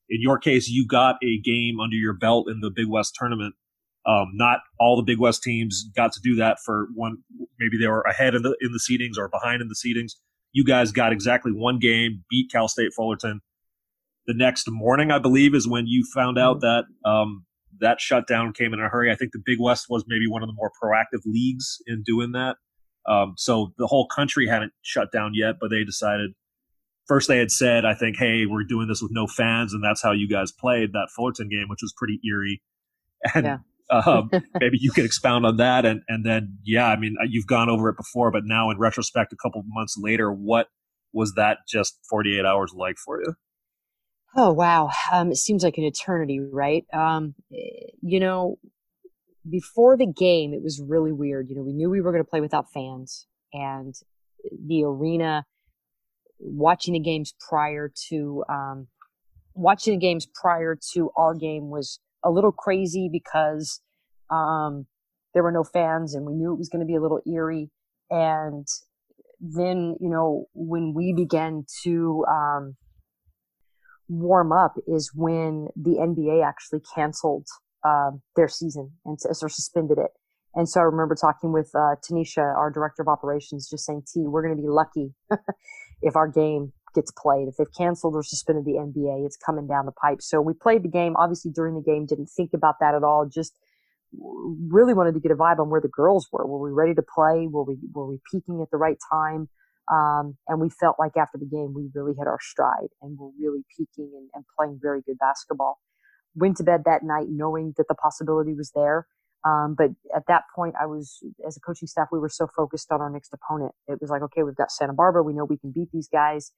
In 0.09 0.21
your 0.21 0.37
case, 0.37 0.67
you 0.67 0.85
got 0.85 1.15
a 1.23 1.39
game 1.39 1.79
under 1.79 1.95
your 1.95 2.11
belt 2.11 2.49
in 2.49 2.59
the 2.59 2.69
Big 2.69 2.89
West 2.89 3.15
tournament. 3.17 3.55
Um, 4.05 4.31
not 4.33 4.59
all 4.77 4.97
the 4.97 5.03
Big 5.03 5.21
West 5.21 5.41
teams 5.41 5.85
got 5.95 6.11
to 6.11 6.19
do 6.21 6.35
that 6.35 6.57
for 6.65 6.89
one. 6.93 7.19
Maybe 7.57 7.77
they 7.79 7.87
were 7.87 8.01
ahead 8.01 8.35
in 8.35 8.41
the 8.41 8.57
in 8.59 8.73
the 8.73 8.81
seedings 8.81 9.17
or 9.17 9.29
behind 9.29 9.61
in 9.61 9.69
the 9.69 9.75
seedings. 9.75 10.11
You 10.51 10.65
guys 10.65 10.91
got 10.91 11.13
exactly 11.13 11.53
one 11.53 11.79
game, 11.79 12.25
beat 12.29 12.51
Cal 12.51 12.67
State 12.67 12.91
Fullerton 12.93 13.39
the 14.27 14.33
next 14.33 14.69
morning, 14.69 15.11
I 15.11 15.19
believe, 15.19 15.55
is 15.55 15.67
when 15.67 15.87
you 15.87 16.05
found 16.13 16.37
out 16.37 16.61
mm-hmm. 16.61 16.83
that 17.03 17.09
um, 17.09 17.44
that 17.79 18.01
shutdown 18.01 18.53
came 18.53 18.73
in 18.73 18.79
a 18.79 18.89
hurry. 18.89 19.11
I 19.11 19.15
think 19.15 19.31
the 19.31 19.41
Big 19.43 19.59
West 19.59 19.85
was 19.89 20.05
maybe 20.07 20.27
one 20.27 20.43
of 20.43 20.47
the 20.47 20.53
more 20.53 20.71
proactive 20.81 21.21
leagues 21.25 21.77
in 21.87 22.03
doing 22.03 22.31
that. 22.33 22.55
Um, 23.07 23.33
so 23.37 23.73
the 23.77 23.87
whole 23.87 24.07
country 24.07 24.47
hadn't 24.47 24.73
shut 24.81 25.11
down 25.11 25.31
yet, 25.35 25.55
but 25.59 25.69
they 25.69 25.83
decided 25.83 26.31
first 27.07 27.27
they 27.27 27.37
had 27.37 27.51
said, 27.51 27.85
I 27.85 27.93
think, 27.93 28.17
hey, 28.17 28.45
we're 28.45 28.63
doing 28.63 28.87
this 28.87 29.01
with 29.01 29.11
no 29.13 29.27
fans, 29.27 29.73
and 29.73 29.83
that's 29.83 30.01
how 30.01 30.11
you 30.11 30.27
guys 30.27 30.51
played 30.51 30.93
that 30.93 31.09
Fullerton 31.15 31.49
game, 31.49 31.65
which 31.69 31.81
was 31.81 31.93
pretty 31.95 32.19
eerie. 32.27 32.61
And 33.33 33.45
yeah. 33.45 33.57
um, 33.89 34.29
maybe 34.59 34.77
you 34.79 34.91
could 34.91 35.05
expound 35.05 35.47
on 35.47 35.57
that. 35.57 35.83
And 35.83 36.01
and 36.07 36.23
then 36.23 36.59
yeah, 36.63 36.85
I 36.87 36.95
mean, 36.95 37.15
you've 37.27 37.47
gone 37.47 37.69
over 37.69 37.89
it 37.89 37.97
before, 37.97 38.29
but 38.29 38.43
now 38.45 38.69
in 38.69 38.77
retrospect, 38.77 39.33
a 39.33 39.35
couple 39.35 39.63
months 39.65 39.95
later, 39.97 40.31
what 40.31 40.67
was 41.11 41.33
that 41.33 41.59
just 41.67 41.97
48 42.07 42.45
hours 42.45 42.71
like 42.75 42.97
for 43.03 43.19
you? 43.19 43.33
Oh 44.37 44.51
wow, 44.51 44.89
um, 45.13 45.31
it 45.31 45.37
seems 45.37 45.63
like 45.63 45.77
an 45.77 45.85
eternity, 45.85 46.41
right? 46.41 46.85
Um, 46.93 47.35
eh, 47.53 47.91
you 48.01 48.19
know, 48.19 48.57
before 49.49 49.95
the 49.95 50.05
game, 50.05 50.53
it 50.53 50.61
was 50.61 50.81
really 50.85 51.13
weird. 51.13 51.49
You 51.49 51.55
know, 51.55 51.61
we 51.61 51.71
knew 51.71 51.89
we 51.89 52.01
were 52.01 52.11
going 52.11 52.23
to 52.23 52.29
play 52.29 52.41
without 52.41 52.71
fans, 52.73 53.27
and 53.53 53.95
the 54.67 54.83
arena. 54.83 55.45
Watching 56.37 56.93
the 56.93 56.99
games 56.99 57.33
prior 57.49 57.89
to 58.09 58.43
um, 58.49 58.87
watching 59.53 59.93
the 59.93 59.99
games 59.99 60.27
prior 60.33 60.77
to 60.93 61.09
our 61.15 61.33
game 61.33 61.69
was 61.69 61.99
a 62.25 62.29
little 62.29 62.51
crazy 62.51 63.09
because 63.09 63.81
um, 64.29 64.85
there 65.33 65.43
were 65.43 65.51
no 65.51 65.63
fans, 65.63 66.13
and 66.13 66.25
we 66.25 66.33
knew 66.33 66.51
it 66.51 66.57
was 66.57 66.67
going 66.67 66.81
to 66.81 66.85
be 66.85 66.95
a 66.95 67.01
little 67.01 67.21
eerie. 67.25 67.69
And 68.09 68.67
then, 69.39 69.95
you 70.01 70.09
know, 70.09 70.47
when 70.53 70.93
we 70.93 71.13
began 71.13 71.65
to 71.83 72.25
um, 72.27 72.75
warm 74.07 74.51
up 74.51 74.75
is 74.87 75.11
when 75.13 75.67
the 75.75 75.97
NBA 75.99 76.45
actually 76.45 76.81
canceled 76.93 77.47
uh, 77.83 78.11
their 78.35 78.47
season 78.47 78.91
and 79.05 79.17
or 79.41 79.49
suspended 79.49 79.97
it. 79.97 80.11
And 80.55 80.69
so 80.69 80.79
I 80.79 80.83
remember 80.83 81.15
talking 81.15 81.51
with 81.51 81.69
uh, 81.75 81.95
Tanisha, 82.01 82.55
our 82.55 82.71
director 82.71 83.01
of 83.01 83.07
operations, 83.07 83.69
just 83.69 83.85
saying, 83.85 84.03
"T, 84.11 84.21
we're 84.21 84.41
going 84.41 84.55
to 84.55 84.61
be 84.61 84.69
lucky 84.69 85.13
if 86.01 86.15
our 86.15 86.27
game 86.27 86.71
gets 86.93 87.11
played. 87.11 87.49
If 87.49 87.57
they've 87.57 87.67
canceled 87.77 88.15
or 88.15 88.23
suspended 88.23 88.63
the 88.63 88.79
NBA, 88.79 89.25
it's 89.25 89.37
coming 89.37 89.67
down 89.67 89.85
the 89.85 89.91
pipe." 89.91 90.21
So 90.21 90.41
we 90.41 90.53
played 90.53 90.83
the 90.83 90.89
game. 90.89 91.15
Obviously, 91.17 91.51
during 91.51 91.75
the 91.75 91.81
game, 91.81 92.05
didn't 92.05 92.27
think 92.27 92.51
about 92.53 92.75
that 92.79 92.95
at 92.95 93.03
all. 93.03 93.25
Just 93.25 93.57
really 94.17 94.93
wanted 94.93 95.13
to 95.13 95.19
get 95.19 95.31
a 95.31 95.35
vibe 95.35 95.59
on 95.59 95.69
where 95.69 95.81
the 95.81 95.89
girls 95.89 96.29
were. 96.31 96.45
Were 96.45 96.59
we 96.59 96.71
ready 96.71 96.93
to 96.93 97.03
play? 97.03 97.47
Were 97.47 97.63
we 97.63 97.77
were 97.93 98.07
we 98.07 98.19
peaking 98.31 98.61
at 98.61 98.71
the 98.71 98.77
right 98.77 98.97
time? 99.11 99.49
Um, 99.91 100.37
and 100.47 100.59
we 100.59 100.69
felt 100.69 100.95
like 100.97 101.15
after 101.15 101.37
the 101.37 101.45
game, 101.45 101.73
we 101.75 101.89
really 101.93 102.13
hit 102.17 102.27
our 102.27 102.39
stride 102.41 102.89
and 103.01 103.17
were 103.19 103.29
really 103.39 103.63
peaking 103.75 104.11
and, 104.15 104.29
and, 104.33 104.43
playing 104.57 104.79
very 104.81 105.01
good 105.05 105.19
basketball. 105.19 105.77
Went 106.33 106.57
to 106.57 106.63
bed 106.63 106.83
that 106.85 107.03
night 107.03 107.27
knowing 107.29 107.73
that 107.77 107.87
the 107.87 107.95
possibility 107.95 108.53
was 108.53 108.71
there. 108.73 109.05
Um, 109.45 109.75
but 109.77 109.91
at 110.15 110.23
that 110.27 110.43
point, 110.55 110.73
I 110.81 110.87
was, 110.87 111.23
as 111.45 111.55
a 111.55 111.59
coaching 111.59 111.87
staff, 111.87 112.07
we 112.11 112.17
were 112.17 112.29
so 112.29 112.47
focused 112.55 112.91
on 112.91 112.99
our 112.99 113.11
next 113.11 113.31
opponent. 113.31 113.73
It 113.87 113.99
was 114.01 114.09
like, 114.09 114.23
okay, 114.23 114.41
we've 114.41 114.55
got 114.55 114.71
Santa 114.71 114.93
Barbara. 114.93 115.21
We 115.21 115.33
know 115.33 115.45
we 115.45 115.57
can 115.57 115.71
beat 115.71 115.89
these 115.93 116.09
guys. 116.11 116.51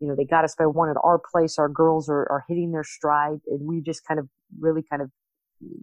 You 0.00 0.08
know, 0.08 0.16
they 0.16 0.24
got 0.24 0.44
us 0.44 0.56
by 0.58 0.66
one 0.66 0.90
at 0.90 0.96
our 1.02 1.20
place. 1.32 1.58
Our 1.58 1.68
girls 1.68 2.08
are, 2.08 2.26
are 2.28 2.44
hitting 2.48 2.72
their 2.72 2.82
stride. 2.82 3.38
And 3.46 3.68
we 3.68 3.80
just 3.80 4.04
kind 4.04 4.18
of 4.18 4.28
really 4.58 4.82
kind 4.82 5.00
of 5.00 5.10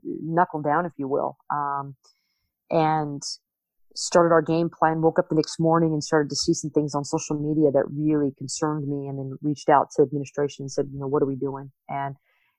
knuckled 0.04 0.66
down, 0.66 0.86
if 0.86 0.92
you 0.98 1.08
will. 1.08 1.38
Um, 1.50 1.96
and 2.70 3.24
started 3.96 4.34
our 4.34 4.42
game 4.42 4.70
plan, 4.70 5.02
woke 5.02 5.20
up 5.20 5.30
the 5.30 5.36
next 5.36 5.60
morning 5.60 5.94
and 5.94 6.04
started 6.04 6.30
to 6.30 6.36
see 6.36 6.54
some 6.54 6.70
things 6.72 6.96
on 6.96 7.04
social 7.04 7.38
media 7.38 7.72
that 7.72 7.84
really 7.92 8.32
concerned 8.38 8.88
me 8.88 9.08
and 9.08 9.18
then 9.18 9.38
reached 9.42 9.70
out 9.70 9.88
to 9.96 10.02
administration 10.02 10.64
and 10.64 10.72
said, 10.72 10.88
you 10.92 11.00
know, 11.00 11.08
what 11.08 11.22
are 11.22 11.28
we 11.28 11.36
doing? 11.36 11.72
And 11.90 12.16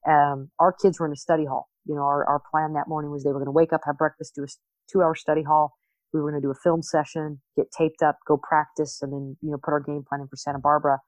um, 0.06 0.50
our 0.58 0.72
kids 0.72 0.98
were 0.98 1.06
in 1.06 1.12
a 1.12 1.16
study 1.16 1.44
hall. 1.44 1.68
You 1.86 1.94
know, 1.94 2.02
our, 2.02 2.24
our 2.26 2.42
plan 2.50 2.74
that 2.74 2.88
morning 2.88 3.10
was 3.10 3.24
they 3.24 3.30
were 3.30 3.38
going 3.38 3.46
to 3.46 3.52
wake 3.52 3.72
up, 3.72 3.82
have 3.86 3.98
breakfast, 3.98 4.34
do 4.34 4.44
a 4.44 4.46
two 4.90 5.02
hour 5.02 5.14
study 5.14 5.42
hall. 5.42 5.74
We 6.12 6.20
were 6.20 6.30
going 6.30 6.40
to 6.40 6.46
do 6.46 6.50
a 6.50 6.62
film 6.62 6.82
session, 6.82 7.40
get 7.56 7.66
taped 7.76 8.02
up, 8.02 8.18
go 8.26 8.36
practice, 8.36 9.00
and 9.00 9.12
then, 9.12 9.36
you 9.40 9.50
know, 9.50 9.58
put 9.62 9.72
our 9.72 9.80
game 9.80 10.04
plan 10.06 10.20
in 10.20 10.28
for 10.28 10.36
Santa 10.36 10.58
Barbara. 10.58 10.98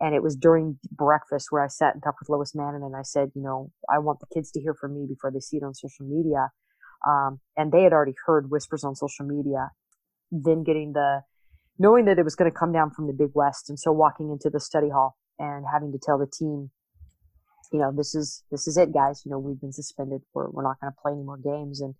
And 0.00 0.14
it 0.14 0.22
was 0.22 0.36
during 0.36 0.78
breakfast 0.90 1.48
where 1.50 1.62
I 1.62 1.68
sat 1.68 1.94
and 1.94 2.02
talked 2.02 2.18
with 2.20 2.28
Lois 2.28 2.54
Mannon 2.54 2.82
and 2.82 2.96
I 2.96 3.02
said, 3.02 3.30
you 3.34 3.42
know, 3.42 3.70
I 3.92 3.98
want 3.98 4.20
the 4.20 4.26
kids 4.32 4.50
to 4.52 4.60
hear 4.60 4.74
from 4.74 4.94
me 4.94 5.06
before 5.08 5.30
they 5.30 5.40
see 5.40 5.58
it 5.58 5.62
on 5.62 5.74
social 5.74 6.06
media. 6.06 6.48
Um, 7.06 7.40
and 7.56 7.72
they 7.72 7.82
had 7.82 7.92
already 7.92 8.14
heard 8.26 8.50
whispers 8.50 8.84
on 8.84 8.94
social 8.94 9.26
media. 9.26 9.70
Then 10.30 10.62
getting 10.64 10.92
the, 10.92 11.22
knowing 11.78 12.04
that 12.06 12.18
it 12.18 12.24
was 12.24 12.34
going 12.34 12.50
to 12.50 12.56
come 12.56 12.72
down 12.72 12.90
from 12.90 13.06
the 13.06 13.12
Big 13.12 13.30
West, 13.34 13.68
and 13.68 13.78
so 13.78 13.92
walking 13.92 14.30
into 14.30 14.48
the 14.50 14.60
study 14.60 14.88
hall 14.88 15.16
and 15.38 15.64
having 15.70 15.92
to 15.92 15.98
tell 15.98 16.18
the 16.18 16.26
team, 16.26 16.70
you 17.72 17.78
know, 17.78 17.92
this 17.94 18.14
is 18.14 18.44
this 18.50 18.66
is 18.66 18.76
it, 18.76 18.92
guys. 18.92 19.22
You 19.24 19.30
know, 19.30 19.38
we've 19.38 19.60
been 19.60 19.72
suspended. 19.72 20.20
We're 20.34 20.50
we're 20.50 20.62
not 20.62 20.80
going 20.80 20.92
to 20.92 20.96
play 21.02 21.12
any 21.12 21.22
more 21.22 21.38
games. 21.38 21.80
And 21.80 21.94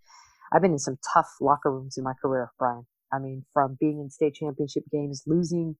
I've 0.52 0.62
been 0.62 0.72
in 0.72 0.78
some 0.78 0.98
tough 1.14 1.28
locker 1.40 1.72
rooms 1.72 1.96
in 1.96 2.04
my 2.04 2.12
career, 2.20 2.50
Brian. 2.58 2.86
I 3.12 3.18
mean, 3.18 3.44
from 3.52 3.76
being 3.80 3.98
in 4.00 4.10
state 4.10 4.34
championship 4.34 4.84
games, 4.90 5.22
losing, 5.26 5.76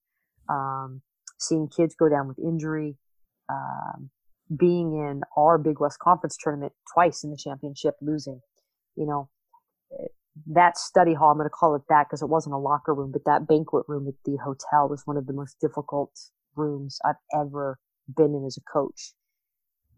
um, 0.49 1.03
seeing 1.39 1.69
kids 1.69 1.95
go 1.95 2.09
down 2.09 2.29
with 2.29 2.39
injury, 2.39 2.97
um, 3.51 4.11
being 4.55 4.95
in 4.95 5.23
our 5.37 5.59
Big 5.59 5.81
West 5.81 5.99
Conference 5.99 6.37
tournament 6.43 6.73
twice 6.93 7.25
in 7.25 7.31
the 7.31 7.37
championship, 7.37 7.95
losing 8.01 8.41
you 8.97 9.07
know, 9.07 9.29
that 10.47 10.79
study 10.79 11.15
hall, 11.15 11.31
I'm 11.31 11.37
going 11.37 11.47
to 11.47 11.51
call 11.51 11.75
it 11.75 11.83
that 11.89 12.07
because 12.09 12.23
it 12.23 12.29
wasn't 12.29 12.55
a 12.55 12.59
locker 12.59 12.95
room, 12.95 13.13
but 13.13 13.25
that 13.27 13.47
banquet 13.47 13.85
room 13.87 14.09
at 14.09 14.15
the 14.25 14.39
hotel 14.39 14.89
was 14.89 15.03
one 15.05 15.17
of 15.17 15.27
the 15.27 15.33
most 15.33 15.57
difficult 15.61 16.11
rooms 16.57 16.99
I've 17.05 17.17
ever 17.35 17.79
been 18.15 18.35
in 18.35 18.45
as 18.47 18.57
a 18.57 18.73
coach. 18.73 19.13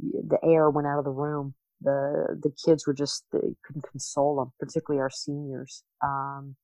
The 0.00 0.38
air 0.44 0.68
went 0.70 0.88
out 0.88 0.98
of 0.98 1.04
the 1.04 1.10
room. 1.10 1.54
The 1.80 2.38
the 2.42 2.50
kids 2.64 2.86
were 2.86 2.94
just 2.94 3.24
they 3.32 3.54
couldn't 3.64 3.84
console 3.90 4.36
them, 4.36 4.52
particularly 4.58 5.00
our 5.00 5.10
seniors, 5.10 5.82
um, 6.02 6.56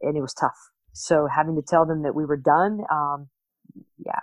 and 0.00 0.16
it 0.16 0.20
was 0.20 0.34
tough. 0.34 0.56
So 0.92 1.28
having 1.32 1.56
to 1.56 1.62
tell 1.62 1.86
them 1.86 2.02
that 2.02 2.14
we 2.14 2.24
were 2.24 2.36
done, 2.36 2.80
um, 2.90 3.28
yeah, 3.98 4.20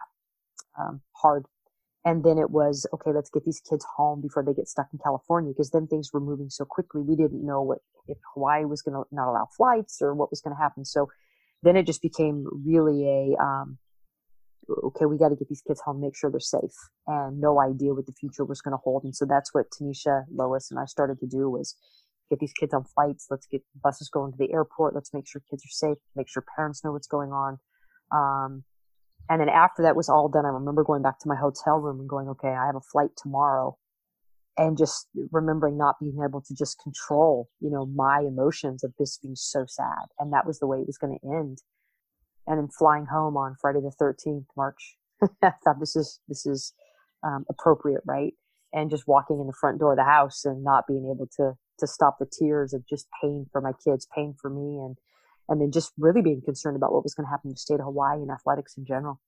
um, 0.79 1.01
hard 1.13 1.45
and 2.03 2.23
then 2.23 2.37
it 2.37 2.49
was 2.49 2.87
okay 2.93 3.11
let's 3.13 3.29
get 3.29 3.45
these 3.45 3.61
kids 3.69 3.85
home 3.97 4.21
before 4.21 4.43
they 4.43 4.53
get 4.53 4.67
stuck 4.67 4.87
in 4.91 4.99
california 5.03 5.51
because 5.51 5.71
then 5.71 5.87
things 5.87 6.11
were 6.13 6.19
moving 6.19 6.49
so 6.49 6.65
quickly 6.65 7.01
we 7.01 7.15
didn't 7.15 7.45
know 7.45 7.61
what 7.61 7.79
if 8.07 8.17
hawaii 8.33 8.65
was 8.65 8.81
going 8.81 8.95
to 8.95 9.03
not 9.11 9.29
allow 9.29 9.47
flights 9.55 10.01
or 10.01 10.13
what 10.13 10.31
was 10.31 10.41
going 10.41 10.55
to 10.55 10.61
happen 10.61 10.83
so 10.83 11.07
then 11.63 11.75
it 11.75 11.85
just 11.85 12.01
became 12.01 12.45
really 12.65 13.07
a 13.07 13.41
um, 13.41 13.77
okay, 14.83 15.05
we 15.05 15.17
got 15.17 15.29
to 15.29 15.35
get 15.35 15.49
these 15.49 15.61
kids 15.61 15.81
home, 15.81 16.01
make 16.01 16.15
sure 16.15 16.29
they're 16.29 16.39
safe, 16.39 16.75
and 17.07 17.39
no 17.39 17.59
idea 17.59 17.93
what 17.93 18.05
the 18.05 18.13
future 18.13 18.45
was 18.45 18.61
going 18.61 18.73
to 18.73 18.81
hold. 18.83 19.03
And 19.03 19.15
so 19.15 19.25
that's 19.25 19.53
what 19.53 19.67
Tanisha, 19.71 20.25
Lois, 20.31 20.71
and 20.71 20.79
I 20.79 20.85
started 20.85 21.19
to 21.19 21.27
do 21.27 21.49
was 21.49 21.75
get 22.29 22.39
these 22.39 22.53
kids 22.53 22.73
on 22.73 22.83
flights. 22.83 23.27
Let's 23.29 23.45
get 23.45 23.61
buses 23.83 24.09
going 24.09 24.31
to 24.31 24.37
the 24.37 24.53
airport. 24.53 24.95
Let's 24.95 25.13
make 25.13 25.27
sure 25.27 25.41
kids 25.49 25.63
are 25.65 25.89
safe. 25.89 25.97
Make 26.15 26.29
sure 26.29 26.43
parents 26.55 26.83
know 26.83 26.91
what's 26.91 27.07
going 27.07 27.31
on. 27.31 27.59
Um, 28.11 28.63
and 29.29 29.39
then 29.39 29.49
after 29.49 29.83
that 29.83 29.95
was 29.95 30.09
all 30.09 30.29
done, 30.29 30.45
I 30.45 30.49
remember 30.49 30.83
going 30.83 31.01
back 31.01 31.19
to 31.19 31.29
my 31.29 31.35
hotel 31.35 31.77
room 31.77 31.99
and 31.99 32.09
going, 32.09 32.27
okay, 32.29 32.49
I 32.49 32.65
have 32.65 32.75
a 32.75 32.81
flight 32.91 33.11
tomorrow. 33.17 33.77
And 34.57 34.77
just 34.77 35.07
remembering 35.31 35.77
not 35.77 35.95
being 35.99 36.19
able 36.23 36.41
to 36.41 36.53
just 36.53 36.77
control, 36.83 37.49
you 37.61 37.69
know, 37.69 37.85
my 37.85 38.19
emotions 38.19 38.83
of 38.83 38.93
this 38.99 39.17
being 39.17 39.35
so 39.35 39.65
sad. 39.67 40.07
And 40.19 40.33
that 40.33 40.45
was 40.45 40.59
the 40.59 40.67
way 40.67 40.79
it 40.79 40.87
was 40.87 40.97
going 40.97 41.17
to 41.17 41.27
end. 41.27 41.59
And 42.45 42.59
then 42.59 42.67
flying 42.67 43.05
home 43.05 43.37
on 43.37 43.55
Friday 43.61 43.79
the 43.79 43.93
13th, 43.99 44.45
March, 44.57 44.97
I 45.41 45.53
thought 45.63 45.79
this 45.79 45.95
is, 45.95 46.19
this 46.27 46.45
is 46.45 46.73
um, 47.23 47.45
appropriate, 47.49 48.01
right? 48.05 48.33
And 48.73 48.89
just 48.89 49.07
walking 49.07 49.39
in 49.39 49.47
the 49.47 49.53
front 49.59 49.79
door 49.79 49.93
of 49.93 49.97
the 49.97 50.03
house 50.03 50.43
and 50.43 50.63
not 50.63 50.85
being 50.87 51.09
able 51.15 51.29
to, 51.37 51.53
to 51.79 51.87
stop 51.87 52.17
the 52.19 52.27
tears 52.29 52.73
of 52.73 52.85
just 52.87 53.07
pain 53.21 53.45
for 53.51 53.61
my 53.61 53.71
kids, 53.83 54.07
pain 54.13 54.35
for 54.39 54.49
me, 54.49 54.79
and 54.79 54.97
and 55.51 55.59
then 55.59 55.69
just 55.69 55.91
really 55.97 56.21
being 56.21 56.41
concerned 56.43 56.77
about 56.77 56.93
what 56.93 57.03
was 57.03 57.13
going 57.13 57.25
to 57.25 57.29
happen 57.29 57.49
to 57.49 57.53
the 57.53 57.59
state 57.59 57.75
of 57.75 57.85
Hawaii 57.85 58.21
and 58.21 58.31
athletics 58.31 58.75
in 58.77 58.85
general. 58.85 59.19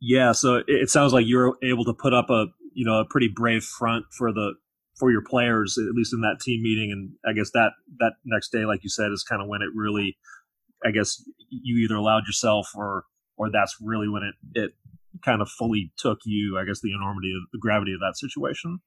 Yeah, 0.00 0.32
so 0.32 0.62
it 0.68 0.88
sounds 0.88 1.12
like 1.12 1.26
you 1.26 1.36
were 1.36 1.58
able 1.62 1.84
to 1.84 1.92
put 1.92 2.14
up 2.14 2.30
a 2.30 2.46
you 2.74 2.86
know 2.86 3.00
a 3.00 3.04
pretty 3.04 3.28
brave 3.28 3.64
front 3.64 4.06
for 4.16 4.32
the 4.32 4.54
for 4.98 5.10
your 5.10 5.22
players 5.22 5.76
at 5.78 5.94
least 5.94 6.14
in 6.14 6.20
that 6.20 6.40
team 6.40 6.62
meeting, 6.62 6.92
and 6.92 7.10
I 7.28 7.36
guess 7.36 7.50
that 7.54 7.72
that 7.98 8.12
next 8.24 8.50
day, 8.50 8.64
like 8.64 8.84
you 8.84 8.88
said, 8.88 9.10
is 9.12 9.24
kind 9.28 9.42
of 9.42 9.48
when 9.48 9.62
it 9.62 9.68
really, 9.74 10.16
I 10.84 10.92
guess 10.92 11.22
you 11.50 11.84
either 11.84 11.96
allowed 11.96 12.26
yourself 12.26 12.68
or 12.74 13.04
or 13.36 13.50
that's 13.50 13.76
really 13.80 14.08
when 14.08 14.22
it 14.22 14.34
it 14.54 14.72
kind 15.24 15.42
of 15.42 15.48
fully 15.48 15.92
took 15.98 16.18
you. 16.24 16.56
I 16.58 16.64
guess 16.64 16.80
the 16.80 16.94
enormity 16.94 17.32
of 17.36 17.48
the 17.52 17.58
gravity 17.58 17.92
of 17.92 18.00
that 18.00 18.16
situation. 18.16 18.80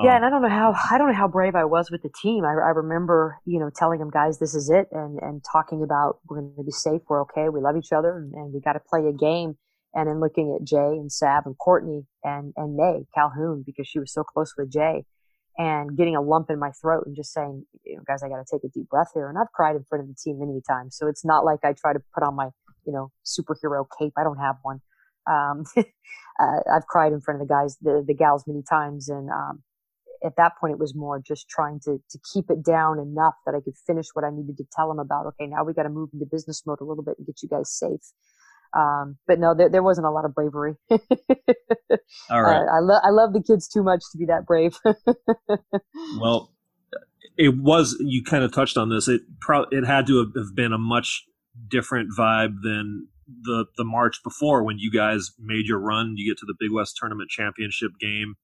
Yeah, 0.00 0.14
and 0.14 0.24
um, 0.24 0.28
I 0.28 0.30
don't 0.30 0.42
know 0.42 0.48
how 0.48 0.74
I 0.90 0.98
don't 0.98 1.08
know 1.08 1.14
how 1.14 1.28
brave 1.28 1.54
I 1.56 1.64
was 1.64 1.90
with 1.90 2.02
the 2.02 2.10
team. 2.22 2.44
I, 2.44 2.50
I 2.50 2.70
remember, 2.70 3.38
you 3.44 3.58
know, 3.58 3.70
telling 3.74 3.98
them, 3.98 4.10
guys, 4.10 4.38
this 4.38 4.54
is 4.54 4.70
it, 4.70 4.86
and 4.92 5.18
and 5.20 5.42
talking 5.50 5.82
about 5.82 6.18
we're 6.28 6.40
going 6.40 6.54
to 6.56 6.62
be 6.62 6.70
safe, 6.70 7.02
we're 7.08 7.22
okay, 7.22 7.48
we 7.48 7.60
love 7.60 7.76
each 7.76 7.92
other, 7.92 8.16
and, 8.16 8.32
and 8.32 8.52
we 8.52 8.60
got 8.60 8.74
to 8.74 8.80
play 8.80 9.00
a 9.08 9.12
game. 9.12 9.56
And 9.94 10.06
then 10.06 10.20
looking 10.20 10.54
at 10.54 10.66
Jay 10.66 10.76
and 10.76 11.10
Sav 11.10 11.46
and 11.46 11.56
Courtney 11.58 12.02
and 12.22 12.52
and 12.56 12.76
May 12.76 13.06
Calhoun 13.14 13.64
because 13.66 13.88
she 13.88 13.98
was 13.98 14.12
so 14.12 14.22
close 14.22 14.54
with 14.56 14.70
Jay, 14.70 15.04
and 15.56 15.96
getting 15.96 16.14
a 16.14 16.20
lump 16.22 16.50
in 16.50 16.60
my 16.60 16.70
throat 16.80 17.04
and 17.06 17.16
just 17.16 17.32
saying, 17.32 17.64
you 17.84 17.96
know, 17.96 18.02
guys, 18.06 18.22
I 18.22 18.28
got 18.28 18.36
to 18.36 18.44
take 18.48 18.62
a 18.62 18.72
deep 18.72 18.88
breath 18.88 19.10
here. 19.14 19.28
And 19.28 19.36
I've 19.36 19.50
cried 19.52 19.74
in 19.74 19.82
front 19.82 20.02
of 20.02 20.08
the 20.08 20.14
team 20.14 20.38
many 20.38 20.60
times, 20.68 20.96
so 20.96 21.08
it's 21.08 21.24
not 21.24 21.44
like 21.44 21.60
I 21.64 21.72
try 21.72 21.92
to 21.92 22.00
put 22.14 22.22
on 22.22 22.36
my 22.36 22.50
you 22.86 22.92
know 22.92 23.10
superhero 23.26 23.84
cape. 23.98 24.12
I 24.16 24.22
don't 24.22 24.38
have 24.38 24.56
one. 24.62 24.80
Um, 25.28 25.64
uh, 25.76 26.60
I've 26.72 26.86
cried 26.86 27.12
in 27.12 27.20
front 27.20 27.42
of 27.42 27.48
the 27.48 27.52
guys, 27.52 27.76
the 27.80 28.04
the 28.06 28.14
gals, 28.14 28.44
many 28.46 28.62
times, 28.62 29.08
and 29.08 29.28
um, 29.30 29.62
at 30.24 30.36
that 30.36 30.52
point 30.60 30.72
it 30.72 30.78
was 30.78 30.94
more 30.94 31.20
just 31.20 31.48
trying 31.48 31.80
to 31.80 31.98
to 32.10 32.18
keep 32.32 32.50
it 32.50 32.64
down 32.64 32.98
enough 32.98 33.34
that 33.46 33.54
I 33.54 33.60
could 33.60 33.76
finish 33.86 34.06
what 34.14 34.24
I 34.24 34.30
needed 34.30 34.56
to 34.58 34.64
tell 34.72 34.88
them 34.88 34.98
about. 34.98 35.26
Okay, 35.26 35.46
now 35.46 35.64
we 35.64 35.72
got 35.72 35.84
to 35.84 35.88
move 35.88 36.10
into 36.12 36.26
business 36.30 36.62
mode 36.66 36.80
a 36.80 36.84
little 36.84 37.04
bit 37.04 37.16
and 37.18 37.26
get 37.26 37.42
you 37.42 37.48
guys 37.48 37.70
safe. 37.70 38.12
Um, 38.76 39.16
but 39.26 39.38
no, 39.38 39.54
there, 39.54 39.68
there 39.70 39.82
wasn't 39.82 40.06
a 40.06 40.10
lot 40.10 40.24
of 40.24 40.34
bravery. 40.34 40.74
All 40.90 42.42
right. 42.42 42.56
Uh, 42.56 42.76
I 42.76 42.80
love 42.80 43.02
I 43.04 43.10
love 43.10 43.32
the 43.32 43.42
kids 43.42 43.68
too 43.68 43.82
much 43.82 44.02
to 44.12 44.18
be 44.18 44.26
that 44.26 44.46
brave. 44.46 44.76
well, 46.20 46.52
it 47.36 47.56
was 47.56 47.96
you 48.00 48.22
kind 48.22 48.44
of 48.44 48.52
touched 48.52 48.76
on 48.76 48.90
this. 48.90 49.08
It 49.08 49.22
probably 49.40 49.78
it 49.78 49.86
had 49.86 50.06
to 50.08 50.18
have 50.36 50.54
been 50.54 50.72
a 50.72 50.78
much 50.78 51.24
different 51.70 52.10
vibe 52.16 52.56
than 52.62 53.08
the 53.42 53.66
the 53.76 53.84
March 53.84 54.20
before 54.22 54.62
when 54.64 54.78
you 54.78 54.90
guys 54.90 55.30
made 55.38 55.66
your 55.66 55.78
run. 55.78 56.14
You 56.16 56.30
get 56.30 56.38
to 56.40 56.46
the 56.46 56.56
Big 56.58 56.72
West 56.72 56.96
Tournament 57.00 57.30
Championship 57.30 57.92
game. 58.00 58.34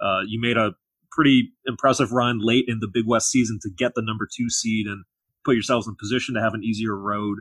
Uh, 0.00 0.20
you 0.26 0.40
made 0.40 0.56
a 0.56 0.72
pretty 1.10 1.52
impressive 1.66 2.12
run 2.12 2.38
late 2.40 2.64
in 2.68 2.78
the 2.80 2.90
Big 2.92 3.04
West 3.06 3.30
season 3.30 3.58
to 3.62 3.70
get 3.70 3.92
the 3.94 4.02
number 4.02 4.26
two 4.26 4.50
seed 4.50 4.86
and 4.86 5.04
put 5.44 5.54
yourselves 5.54 5.86
in 5.86 5.96
position 5.96 6.34
to 6.34 6.40
have 6.40 6.54
an 6.54 6.62
easier 6.62 6.96
road 6.96 7.38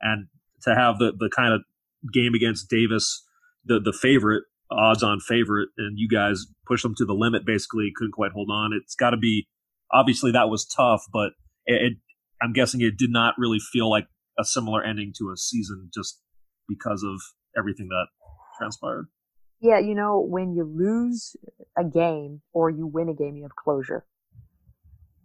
and 0.00 0.26
to 0.62 0.74
have 0.74 0.98
the, 0.98 1.12
the 1.16 1.30
kind 1.34 1.52
of 1.52 1.62
game 2.12 2.34
against 2.34 2.68
Davis, 2.68 3.24
the, 3.64 3.80
the 3.80 3.92
favorite, 3.92 4.44
odds 4.70 5.02
on 5.02 5.20
favorite, 5.20 5.68
and 5.78 5.98
you 5.98 6.08
guys 6.08 6.46
push 6.66 6.82
them 6.82 6.94
to 6.96 7.04
the 7.04 7.14
limit 7.14 7.46
basically, 7.46 7.92
couldn't 7.94 8.12
quite 8.12 8.32
hold 8.32 8.48
on. 8.50 8.72
It's 8.72 8.94
got 8.94 9.10
to 9.10 9.16
be, 9.16 9.46
obviously, 9.92 10.32
that 10.32 10.48
was 10.48 10.66
tough, 10.66 11.02
but 11.12 11.32
it, 11.66 11.92
it, 11.92 11.92
I'm 12.42 12.52
guessing 12.52 12.80
it 12.80 12.98
did 12.98 13.10
not 13.10 13.34
really 13.38 13.58
feel 13.58 13.88
like 13.88 14.06
a 14.38 14.44
similar 14.44 14.82
ending 14.82 15.12
to 15.18 15.30
a 15.32 15.36
season 15.36 15.90
just 15.94 16.20
because 16.68 17.02
of 17.02 17.20
everything 17.56 17.88
that 17.88 18.06
transpired. 18.58 19.06
Yeah, 19.60 19.78
you 19.78 19.94
know, 19.94 20.20
when 20.20 20.54
you 20.54 20.64
lose 20.64 21.34
a 21.76 21.84
game 21.84 22.42
or 22.52 22.70
you 22.70 22.86
win 22.86 23.08
a 23.08 23.14
game, 23.14 23.36
you 23.36 23.42
have 23.42 23.56
closure. 23.56 24.06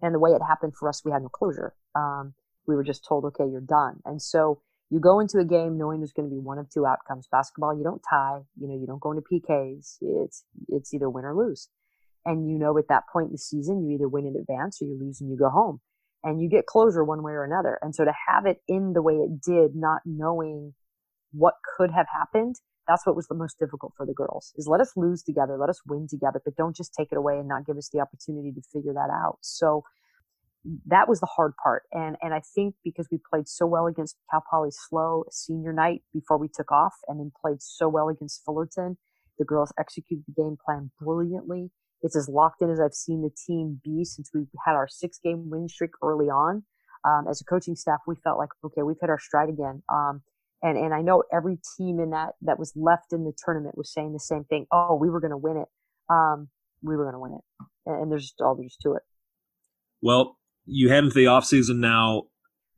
And 0.02 0.16
the 0.16 0.20
way 0.20 0.32
it 0.32 0.42
happened 0.48 0.74
for 0.80 0.90
us, 0.90 1.04
we 1.06 1.12
had 1.12 1.22
no 1.22 1.30
closure. 1.30 1.74
Um, 1.96 2.34
we 2.66 2.76
were 2.76 2.84
just 2.84 3.06
told, 3.06 3.26
okay, 3.26 3.46
you're 3.50 3.62
done. 3.62 4.00
And 4.06 4.22
so 4.22 4.62
you 4.90 5.00
go 5.00 5.20
into 5.20 5.38
a 5.40 5.46
game 5.46 5.78
knowing 5.78 6.00
there's 6.00 6.12
going 6.14 6.30
to 6.30 6.36
be 6.36 6.40
one 6.40 6.58
of 6.58 6.70
two 6.70 6.86
outcomes. 6.86 7.28
Basketball, 7.32 7.78
you 7.78 7.84
don't 7.84 8.02
tie. 8.08 8.40
You 8.60 8.68
know, 8.68 8.76
you 8.76 8.86
don't 8.86 9.02
go 9.02 9.12
into 9.12 9.24
PKs. 9.24 9.98
It's 10.02 10.44
it's 10.68 10.94
either 10.94 11.10
win 11.10 11.26
or 11.26 11.36
lose. 11.36 11.70
And 12.26 12.50
you 12.50 12.58
know, 12.58 12.78
at 12.78 12.90
that 12.90 13.04
point 13.12 13.28
in 13.28 13.32
the 13.32 13.38
season, 13.38 13.84
you 13.84 13.96
either 13.96 14.10
win 14.10 14.26
in 14.26 14.36
advance 14.36 14.82
or 14.82 14.86
you 14.86 14.98
lose 15.00 15.22
and 15.22 15.30
you 15.30 15.38
go 15.38 15.50
home. 15.50 15.80
And 16.24 16.42
you 16.42 16.50
get 16.50 16.68
closure 16.68 17.04
one 17.04 17.24
way 17.24 17.32
or 17.32 17.44
another. 17.44 17.80
And 17.82 17.96
so 17.96 18.06
to 18.06 18.14
have 18.28 18.46
it 18.46 18.62
in 18.68 18.94
the 18.94 19.02
way 19.02 19.14
it 19.14 19.42
did, 19.42 19.76
not 19.76 20.02
knowing 20.06 20.74
what 21.32 21.56
could 21.78 21.90
have 21.92 22.06
happened, 22.14 22.58
that's 22.88 23.06
what 23.06 23.16
was 23.16 23.28
the 23.28 23.36
most 23.36 23.58
difficult 23.60 23.94
for 23.96 24.06
the 24.06 24.14
girls 24.14 24.54
is 24.58 24.68
let 24.68 24.82
us 24.82 24.94
lose 24.96 25.24
together 25.24 25.58
let 25.58 25.70
us 25.70 25.82
win 25.88 26.08
together 26.10 26.42
but 26.44 26.56
don't 26.56 26.76
just 26.76 26.94
take 26.94 27.10
it 27.12 27.18
away 27.18 27.38
and 27.38 27.48
not 27.48 27.66
give 27.66 27.78
us 27.78 27.90
the 27.94 28.00
opportunity 28.00 28.52
to 28.52 28.62
figure 28.74 28.94
that 28.94 29.10
out. 29.12 29.38
So 29.42 29.84
that 30.86 31.10
was 31.10 31.20
the 31.20 31.26
hard 31.26 31.54
part 31.64 31.84
and 31.92 32.18
and 32.22 32.36
i 32.36 32.42
think 32.54 32.76
because 32.84 33.08
we 33.12 33.18
played 33.34 33.48
so 33.48 33.66
well 33.66 33.88
against 33.88 34.16
cal 34.30 34.44
poly 34.48 34.70
SLO 34.70 35.24
senior 35.32 35.74
night 35.74 36.04
before 36.14 36.38
we 36.38 36.48
took 36.54 36.72
off 36.72 36.94
and 37.08 37.20
then 37.20 37.32
played 37.42 37.60
so 37.60 37.90
well 37.90 38.10
against 38.10 38.44
fullerton 38.46 38.96
the 39.42 39.46
girls 39.46 39.74
executed 39.80 40.24
the 40.28 40.40
game 40.40 40.56
plan 40.64 40.92
brilliantly. 41.00 41.72
It's 42.04 42.16
as 42.16 42.30
locked 42.30 42.62
in 42.62 42.70
as 42.70 42.80
i've 42.80 42.94
seen 42.94 43.22
the 43.22 43.32
team 43.48 43.82
be 43.84 44.06
since 44.06 44.30
we 44.34 44.46
had 44.66 44.74
our 44.74 44.88
six 44.88 45.20
game 45.20 45.50
win 45.50 45.68
streak 45.68 45.92
early 46.04 46.28
on. 46.28 46.64
Um, 47.04 47.26
as 47.28 47.42
a 47.42 47.46
coaching 47.46 47.76
staff 47.76 48.02
we 48.08 48.16
felt 48.24 48.38
like 48.38 48.50
okay 48.64 48.84
we've 48.84 49.02
hit 49.02 49.10
our 49.10 49.20
stride 49.20 49.50
again. 49.50 49.82
Um, 49.92 50.22
and 50.62 50.78
and 50.78 50.94
I 50.94 51.02
know 51.02 51.24
every 51.34 51.58
team 51.78 52.00
in 52.00 52.12
that 52.12 52.34
that 52.42 52.60
was 52.60 52.74
left 52.76 53.14
in 53.14 53.24
the 53.24 53.34
tournament 53.44 53.78
was 53.78 53.92
saying 53.92 54.14
the 54.14 54.20
same 54.20 54.44
thing. 54.46 54.68
Oh, 54.72 54.96
we 54.96 55.10
were 55.10 55.20
going 55.20 55.32
to 55.32 55.38
win 55.38 55.58
it. 55.58 55.68
Um, 56.10 56.50
we 56.82 56.96
were 56.96 57.04
going 57.04 57.16
to 57.16 57.20
win 57.20 57.34
it, 57.34 57.66
and, 57.86 58.04
and 58.04 58.12
there's 58.12 58.24
just 58.24 58.42
all 58.42 58.56
there's 58.56 58.78
to 58.84 58.94
it. 58.94 59.04
Well, 60.02 60.38
you 60.66 60.90
head 60.90 61.04
into 61.04 61.16
the 61.16 61.28
off 61.28 61.46
season 61.46 61.80
now 61.80 62.24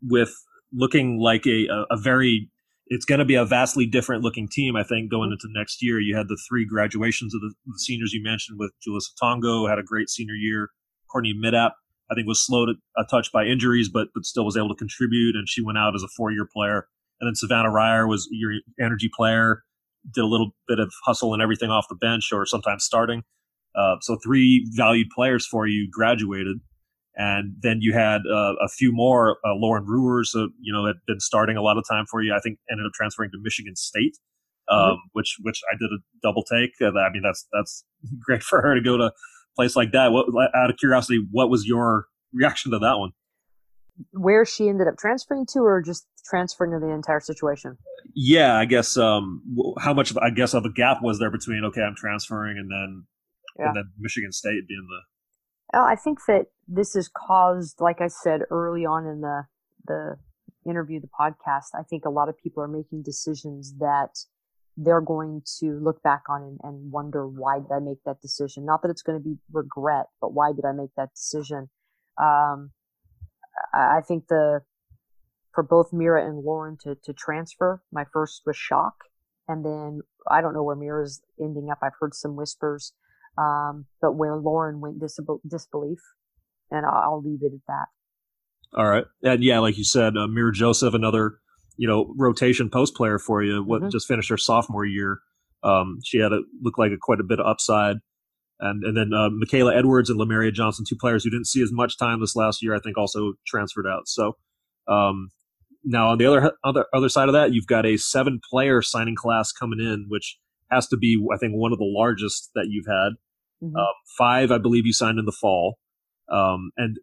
with 0.02 0.34
looking 0.72 1.20
like 1.20 1.46
a 1.46 1.68
a, 1.90 1.98
very 1.98 2.50
it's 2.88 3.06
going 3.06 3.20
to 3.20 3.26
be 3.26 3.36
a 3.36 3.46
vastly 3.46 3.86
different 3.86 4.24
looking 4.24 4.48
team. 4.48 4.76
I 4.76 4.84
think 4.84 5.10
going 5.10 5.32
into 5.32 5.48
next 5.58 5.82
year, 5.82 6.00
you 6.00 6.16
had 6.16 6.28
the 6.28 6.40
three 6.50 6.66
graduations 6.66 7.34
of 7.34 7.42
the, 7.42 7.54
the 7.66 7.80
seniors 7.80 8.14
you 8.14 8.22
mentioned 8.22 8.60
with 8.60 8.72
Julissa 8.88 9.12
Tago 9.22 9.70
had 9.70 9.80
a 9.80 9.84
great 9.84 10.10
senior 10.10 10.36
year. 10.36 10.70
Courtney 11.10 11.34
Middap, 11.34 11.72
I 12.12 12.16
think, 12.16 12.28
was 12.28 12.46
slowed 12.46 12.70
a 12.98 13.04
touch 13.10 13.32
by 13.32 13.46
injuries, 13.46 13.90
but 13.90 14.08
but 14.14 14.26
still 14.26 14.46
was 14.46 14.58
able 14.58 14.70
to 14.70 14.76
contribute, 14.76 15.36
and 15.36 15.48
she 15.48 15.62
went 15.62 15.78
out 15.78 15.96
as 15.96 16.04
a 16.04 16.10
four 16.16 16.32
year 16.32 16.48
player. 16.52 16.88
And 17.24 17.30
then 17.30 17.36
Savannah 17.36 17.70
Ryer 17.70 18.06
was 18.06 18.28
your 18.32 18.52
energy 18.82 19.10
player, 19.16 19.64
did 20.14 20.26
a 20.26 20.28
little 20.28 20.52
bit 20.68 20.78
of 20.78 20.92
hustle 21.06 21.34
and 21.34 21.42
everything 21.42 21.70
off 21.70 21.86
the 21.88 21.96
bench 21.96 22.34
or 22.34 22.46
sometimes 22.46 22.84
starting. 22.84 23.24
Uh, 23.74 23.96
so 24.02 24.18
three 24.22 24.70
valued 24.76 25.08
players 25.16 25.48
for 25.48 25.66
you 25.66 25.88
graduated. 25.90 26.58
And 27.16 27.56
then 27.62 27.78
you 27.80 27.94
had 27.94 28.24
uh, 28.30 28.56
a 28.62 28.68
few 28.68 28.92
more. 28.92 29.38
Uh, 29.46 29.54
Lauren 29.56 29.86
Ruers, 29.86 30.34
uh, 30.36 30.48
you 30.60 30.74
know, 30.74 30.86
had 30.86 30.98
been 31.08 31.22
starting 31.22 31.56
a 31.56 31.62
lot 31.62 31.78
of 31.78 31.86
time 31.90 32.04
for 32.12 32.22
you. 32.22 32.34
I 32.36 32.42
think 32.42 32.60
ended 32.70 32.86
up 32.86 32.92
transferring 32.94 33.32
to 33.32 33.38
Michigan 33.42 33.78
State, 33.78 34.18
um, 34.70 34.80
mm-hmm. 34.80 34.96
which 35.14 35.38
which 35.44 35.62
I 35.72 35.78
did 35.80 35.92
a 35.92 36.00
double 36.22 36.44
take. 36.44 36.72
I 36.82 37.10
mean, 37.14 37.22
that's 37.24 37.48
that's 37.54 37.86
great 38.20 38.44
for 38.44 38.62
her 38.62 38.76
to 38.76 38.82
go 38.82 38.98
to 38.98 39.06
a 39.06 39.12
place 39.56 39.78
like 39.78 39.94
that. 39.94 40.12
What, 40.12 40.26
out 40.54 40.70
of 40.70 40.78
curiosity, 40.78 41.26
what 41.32 41.50
was 41.50 41.66
your 41.66 42.08
reaction 42.34 42.72
to 42.72 42.80
that 42.80 42.98
one? 42.98 43.12
Where 44.12 44.46
she 44.46 44.70
ended 44.70 44.88
up 44.88 44.98
transferring 44.98 45.46
to, 45.54 45.60
or 45.60 45.82
just 45.82 46.06
transferring 46.26 46.72
to 46.72 46.80
the 46.80 46.92
entire 46.92 47.20
situation? 47.20 47.78
Yeah, 48.14 48.56
I 48.56 48.66
guess. 48.66 48.98
Um, 48.98 49.42
how 49.80 49.94
much 49.94 50.12
of 50.12 50.18
I 50.18 50.30
guess 50.30 50.54
of 50.54 50.66
a 50.66 50.72
gap 50.72 51.02
was 51.02 51.20
there 51.20 51.32
between 51.32 51.64
okay, 51.66 51.82
I'm 51.82 51.96
transferring, 51.96 52.58
and 52.58 52.70
then 52.70 53.06
yeah. 53.60 53.68
and 53.68 53.76
then 53.76 53.92
Michigan 54.00 54.32
State 54.32 54.68
being 54.68 54.88
the. 54.88 55.78
Well, 55.78 55.86
I 55.86 55.96
think 55.96 56.20
that 56.28 56.48
this 56.68 56.96
is 56.96 57.10
caused, 57.10 57.82
like 57.82 58.00
I 58.00 58.08
said 58.08 58.42
early 58.52 58.86
on 58.86 59.08
in 59.08 59.22
the 59.22 59.44
the 59.86 60.18
interview, 60.66 61.00
the 61.00 61.08
podcast. 61.08 61.68
I 61.78 61.84
think 61.84 62.06
a 62.06 62.10
lot 62.10 62.30
of 62.30 62.38
people 62.38 62.64
are 62.64 62.68
making 62.68 63.04
decisions 63.04 63.76
that 63.80 64.18
they're 64.76 65.02
going 65.02 65.42
to 65.60 65.80
look 65.80 66.02
back 66.02 66.24
on 66.30 66.42
and, 66.42 66.60
and 66.64 66.92
wonder 66.92 67.28
why 67.28 67.60
did 67.60 67.72
I 67.72 67.80
make 67.80 68.04
that 68.06 68.22
decision? 68.22 68.66
Not 68.66 68.82
that 68.82 68.90
it's 68.90 69.04
going 69.04 69.20
to 69.20 69.24
be 69.24 69.38
regret, 69.52 70.08
but 70.20 70.34
why 70.34 70.52
did 70.52 70.66
I 70.66 70.72
make 70.72 70.90
that 70.98 71.10
decision? 71.14 71.70
Um, 72.20 72.72
I 73.74 74.02
think 74.02 74.28
the 74.28 74.62
for 75.54 75.64
both 75.64 75.94
Mira 75.94 76.26
and 76.26 76.44
Lauren 76.44 76.78
to 76.84 76.96
to 77.04 77.14
transfer, 77.14 77.82
my 77.92 78.06
first 78.12 78.42
was 78.46 78.58
shock. 78.58 78.96
and 79.48 79.66
then 79.66 80.02
I 80.30 80.42
don't 80.42 80.54
know 80.54 80.64
where 80.64 80.76
Mira's 80.76 81.22
ending 81.40 81.70
up. 81.70 81.80
I've 81.82 82.00
heard 82.00 82.16
some 82.16 82.36
whispers, 82.36 82.94
um, 83.38 83.86
but 84.02 84.14
where 84.14 84.38
Lauren 84.38 84.80
went 84.80 85.00
disbelief, 85.00 86.00
and 86.72 86.86
I'll, 86.86 87.04
I'll, 87.04 87.22
leave 87.22 87.40
it 87.42 87.54
at 87.54 87.68
that. 87.68 87.86
All 88.78 88.88
right, 88.88 89.06
and 89.22 89.44
yeah, 89.44 89.60
like 89.60 89.78
you 89.78 89.84
said, 89.84 90.18
uh, 90.18 90.28
Mira 90.28 90.54
Joseph, 90.54 90.94
another 90.94 91.40
you 91.78 91.88
know 91.88 92.14
rotation 92.18 92.70
post 92.70 92.96
player 92.96 93.20
for 93.20 93.44
you. 93.44 93.64
What 93.64 93.82
mm-hmm. 93.82 93.90
just 93.90 94.08
finished 94.08 94.30
her 94.30 94.38
sophomore 94.38 94.86
year. 94.86 95.20
Um, 95.64 96.00
she 96.04 96.18
had 96.20 96.32
a 96.34 96.42
looked 96.62 96.80
like 96.80 96.92
a, 96.92 96.98
quite 97.00 97.20
a 97.20 97.24
bit 97.24 97.40
of 97.40 97.46
upside. 97.46 97.98
And 98.64 98.84
and 98.84 98.96
then 98.96 99.12
uh, 99.14 99.30
Michaela 99.30 99.76
Edwards 99.76 100.10
and 100.10 100.18
Lamaria 100.18 100.54
Johnson, 100.54 100.86
two 100.88 100.96
players 100.96 101.24
who 101.24 101.30
didn't 101.30 101.48
see 101.48 101.62
as 101.62 101.72
much 101.72 101.98
time 101.98 102.22
this 102.22 102.36
last 102.36 102.64
year, 102.64 102.74
I 102.74 102.80
think 102.80 102.98
also 102.98 103.34
transferred 103.46 103.86
out. 103.86 104.08
So 104.08 104.38
um, 104.88 105.32
now 105.84 106.08
on 106.10 106.18
the 106.18 106.26
other 106.26 106.54
other 106.64 106.86
other 106.94 107.10
side 107.10 107.28
of 107.28 107.34
that, 107.34 107.54
you've 107.54 107.68
got 107.68 107.86
a 107.86 107.98
seven 107.98 108.40
player 108.50 108.82
signing 108.82 109.16
class 109.16 109.52
coming 109.52 109.80
in, 109.82 110.06
which 110.08 110.38
has 110.72 110.88
to 110.88 110.98
be 110.98 111.22
I 111.34 111.38
think 111.38 111.54
one 111.54 111.74
of 111.74 111.78
the 111.78 111.86
largest 111.86 112.52
that 112.56 112.68
you've 112.70 112.88
had. 112.88 113.14
Mm-hmm. 113.62 113.76
Um, 113.76 113.94
five, 114.18 114.52
I 114.52 114.60
believe, 114.60 114.86
you 114.86 114.94
signed 114.94 115.20
in 115.20 115.26
the 115.26 115.36
fall, 115.40 115.78
um, 116.30 116.72
and 116.78 116.98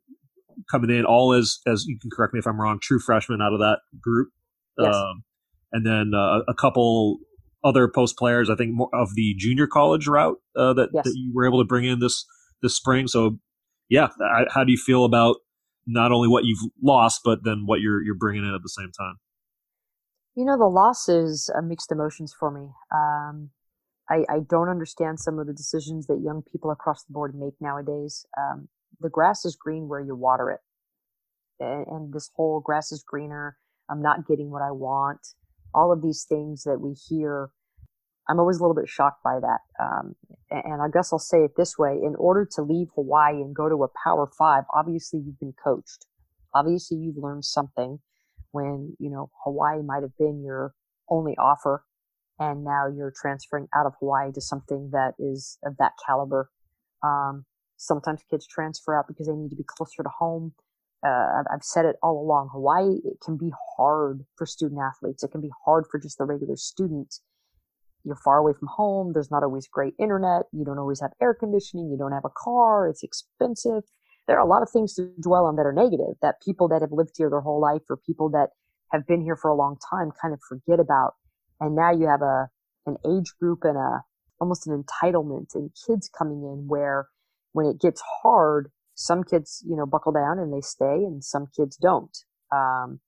coming 0.70 0.88
in 0.88 1.04
all 1.04 1.34
as 1.34 1.58
as 1.66 1.84
you 1.86 1.98
can 1.98 2.10
correct 2.10 2.32
me 2.32 2.38
if 2.38 2.46
I'm 2.46 2.58
wrong, 2.58 2.78
true 2.80 2.98
freshmen 2.98 3.42
out 3.42 3.52
of 3.52 3.58
that 3.58 3.80
group. 4.00 4.28
Yes. 4.78 4.94
Um, 4.94 5.24
and 5.72 5.86
then 5.86 6.12
uh, 6.14 6.40
a 6.48 6.54
couple 6.54 7.18
other 7.64 7.88
post 7.88 8.16
players. 8.16 8.50
I 8.50 8.54
think 8.54 8.72
more 8.72 8.88
of 8.92 9.14
the 9.14 9.34
junior 9.38 9.66
college 9.66 10.06
route 10.06 10.38
uh, 10.56 10.72
that, 10.74 10.90
yes. 10.92 11.04
that 11.04 11.14
you 11.16 11.32
were 11.34 11.46
able 11.46 11.60
to 11.60 11.66
bring 11.66 11.84
in 11.84 12.00
this 12.00 12.24
this 12.62 12.76
spring. 12.76 13.06
So, 13.06 13.38
yeah, 13.88 14.08
I, 14.20 14.44
how 14.52 14.64
do 14.64 14.72
you 14.72 14.78
feel 14.78 15.04
about 15.04 15.36
not 15.86 16.12
only 16.12 16.28
what 16.28 16.44
you've 16.44 16.70
lost, 16.82 17.22
but 17.24 17.44
then 17.44 17.64
what 17.66 17.80
you're 17.80 18.02
you're 18.02 18.14
bringing 18.14 18.44
in 18.44 18.54
at 18.54 18.62
the 18.62 18.68
same 18.68 18.90
time? 18.98 19.16
You 20.34 20.44
know, 20.44 20.56
the 20.56 20.66
loss 20.66 21.08
is 21.08 21.50
mixed 21.64 21.90
emotions 21.90 22.34
for 22.38 22.50
me. 22.50 22.68
Um, 22.94 23.50
I, 24.08 24.24
I, 24.28 24.40
don't 24.48 24.68
understand 24.68 25.20
some 25.20 25.38
of 25.38 25.46
the 25.46 25.52
decisions 25.52 26.06
that 26.06 26.20
young 26.24 26.42
people 26.50 26.70
across 26.70 27.04
the 27.04 27.12
board 27.12 27.34
make 27.34 27.54
nowadays. 27.60 28.24
Um, 28.38 28.68
the 29.00 29.08
grass 29.08 29.44
is 29.44 29.56
green 29.56 29.88
where 29.88 30.00
you 30.00 30.14
water 30.14 30.50
it, 30.50 30.60
and, 31.62 31.86
and 31.86 32.12
this 32.12 32.30
whole 32.34 32.60
grass 32.60 32.90
is 32.92 33.04
greener. 33.06 33.56
I'm 33.88 34.02
not 34.02 34.26
getting 34.26 34.50
what 34.50 34.62
I 34.62 34.70
want 34.70 35.20
all 35.74 35.92
of 35.92 36.02
these 36.02 36.24
things 36.28 36.64
that 36.64 36.80
we 36.80 36.94
hear. 37.08 37.50
I'm 38.28 38.38
always 38.38 38.58
a 38.58 38.62
little 38.62 38.74
bit 38.74 38.88
shocked 38.88 39.22
by 39.24 39.40
that. 39.40 39.60
Um, 39.82 40.14
and 40.50 40.82
I 40.82 40.86
guess 40.92 41.12
I'll 41.12 41.18
say 41.18 41.38
it 41.38 41.52
this 41.56 41.76
way. 41.78 41.98
In 42.02 42.14
order 42.16 42.46
to 42.52 42.62
leave 42.62 42.88
Hawaii 42.94 43.40
and 43.40 43.54
go 43.54 43.68
to 43.68 43.82
a 43.82 43.88
power 44.04 44.28
five, 44.38 44.64
obviously 44.72 45.20
you've 45.20 45.40
been 45.40 45.54
coached. 45.62 46.06
Obviously 46.54 46.98
you've 46.98 47.16
learned 47.16 47.44
something 47.44 47.98
when, 48.52 48.96
you 48.98 49.10
know, 49.10 49.30
Hawaii 49.44 49.82
might 49.82 50.02
have 50.02 50.16
been 50.18 50.42
your 50.44 50.74
only 51.08 51.36
offer. 51.38 51.84
And 52.38 52.64
now 52.64 52.86
you're 52.86 53.12
transferring 53.14 53.68
out 53.74 53.86
of 53.86 53.94
Hawaii 54.00 54.32
to 54.32 54.40
something 54.40 54.90
that 54.92 55.14
is 55.18 55.58
of 55.64 55.76
that 55.78 55.92
caliber. 56.06 56.50
Um, 57.02 57.44
sometimes 57.76 58.22
kids 58.30 58.46
transfer 58.46 58.96
out 58.96 59.06
because 59.08 59.26
they 59.26 59.34
need 59.34 59.50
to 59.50 59.56
be 59.56 59.64
closer 59.66 60.02
to 60.02 60.08
home 60.08 60.54
uh, 61.06 61.42
I've 61.52 61.62
said 61.62 61.84
it 61.86 61.96
all 62.02 62.20
along. 62.20 62.50
Hawaii 62.52 62.98
it 63.04 63.20
can 63.24 63.36
be 63.36 63.52
hard 63.76 64.24
for 64.36 64.46
student 64.46 64.80
athletes. 64.80 65.22
It 65.22 65.32
can 65.32 65.40
be 65.40 65.50
hard 65.64 65.84
for 65.90 65.98
just 65.98 66.18
the 66.18 66.24
regular 66.24 66.56
student. 66.56 67.16
You're 68.04 68.16
far 68.16 68.38
away 68.38 68.52
from 68.58 68.68
home. 68.68 69.12
There's 69.12 69.30
not 69.30 69.42
always 69.42 69.66
great 69.68 69.94
internet. 69.98 70.42
You 70.52 70.64
don't 70.64 70.78
always 70.78 71.00
have 71.00 71.12
air 71.20 71.34
conditioning. 71.34 71.90
You 71.90 71.98
don't 71.98 72.12
have 72.12 72.24
a 72.24 72.30
car. 72.30 72.88
It's 72.88 73.02
expensive. 73.02 73.84
There 74.26 74.36
are 74.36 74.44
a 74.44 74.48
lot 74.48 74.62
of 74.62 74.70
things 74.70 74.94
to 74.94 75.10
dwell 75.20 75.44
on 75.46 75.56
that 75.56 75.66
are 75.66 75.72
negative 75.72 76.16
that 76.22 76.36
people 76.44 76.68
that 76.68 76.82
have 76.82 76.92
lived 76.92 77.14
here 77.16 77.28
their 77.30 77.40
whole 77.40 77.60
life 77.60 77.82
or 77.88 77.96
people 77.96 78.30
that 78.30 78.50
have 78.92 79.06
been 79.06 79.22
here 79.22 79.36
for 79.36 79.50
a 79.50 79.56
long 79.56 79.76
time 79.90 80.10
kind 80.20 80.32
of 80.34 80.40
forget 80.48 80.80
about. 80.80 81.14
And 81.60 81.74
now 81.74 81.92
you 81.92 82.06
have 82.06 82.22
a 82.22 82.48
an 82.86 82.96
age 83.06 83.34
group 83.38 83.64
and 83.64 83.76
a 83.76 84.02
almost 84.40 84.66
an 84.66 84.82
entitlement 84.82 85.54
and 85.54 85.70
kids 85.86 86.08
coming 86.08 86.38
in 86.38 86.66
where 86.66 87.08
when 87.52 87.66
it 87.66 87.80
gets 87.80 88.02
hard, 88.22 88.70
some 89.00 89.24
kids, 89.24 89.64
you 89.66 89.76
know, 89.76 89.86
buckle 89.86 90.12
down 90.12 90.38
and 90.38 90.52
they 90.52 90.60
stay, 90.60 90.84
and 90.84 91.24
some 91.24 91.46
kids 91.56 91.76
don't. 91.76 92.16
Um, 92.52 93.00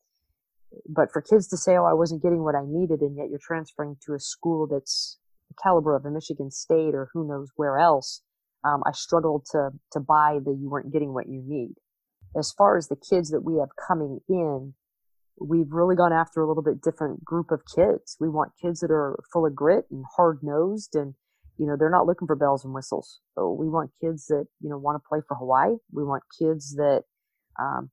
but 0.89 1.13
for 1.13 1.21
kids 1.21 1.47
to 1.49 1.59
say, 1.59 1.77
"Oh, 1.77 1.85
I 1.85 1.93
wasn't 1.93 2.23
getting 2.23 2.43
what 2.43 2.55
I 2.55 2.65
needed," 2.67 3.03
and 3.03 3.15
yet 3.15 3.29
you're 3.29 3.39
transferring 3.39 3.97
to 4.07 4.15
a 4.15 4.19
school 4.19 4.67
that's 4.67 5.19
the 5.49 5.55
caliber 5.63 5.95
of 5.95 6.07
a 6.07 6.11
Michigan 6.11 6.51
State 6.51 6.95
or 6.95 7.11
who 7.13 7.29
knows 7.29 7.51
where 7.57 7.77
else, 7.77 8.23
um, 8.65 8.83
I 8.87 8.93
struggled 8.93 9.45
to 9.53 9.71
to 9.93 10.01
buy 10.01 10.39
that 10.43 10.57
you 10.59 10.71
weren't 10.71 10.93
getting 10.93 11.13
what 11.13 11.29
you 11.29 11.43
need. 11.45 11.75
As 12.35 12.53
far 12.53 12.79
as 12.79 12.89
the 12.89 12.97
kids 12.97 13.29
that 13.31 13.45
we 13.45 13.59
have 13.59 13.77
coming 13.77 14.21
in, 14.31 14.73
we've 15.39 15.73
really 15.73 15.95
gone 15.95 16.15
after 16.15 16.41
a 16.41 16.49
little 16.49 16.63
bit 16.63 16.81
different 16.81 17.23
group 17.23 17.51
of 17.51 17.61
kids. 17.67 18.17
We 18.19 18.31
want 18.31 18.53
kids 18.63 18.81
that 18.81 18.91
are 18.91 19.23
full 19.31 19.45
of 19.45 19.55
grit 19.55 19.85
and 19.91 20.07
hard 20.17 20.39
nosed 20.43 20.95
and 20.95 21.15
you 21.63 21.69
know, 21.69 21.77
they're 21.79 21.91
not 21.91 22.07
looking 22.07 22.27
for 22.27 22.35
bells 22.35 22.65
and 22.65 22.75
whistles. 22.75 23.21
So 23.37 23.53
we 23.53 23.69
want 23.69 23.93
kids 24.01 24.27
that, 24.27 24.47
you 24.61 24.69
know, 24.69 24.79
want 24.79 24.97
to 24.97 25.09
play 25.09 25.21
for 25.29 25.37
Hawaii. 25.37 25.77
We 25.93 26.03
want 26.03 26.25
kids 26.37 26.75
that 26.75 27.03
um, 27.57 27.89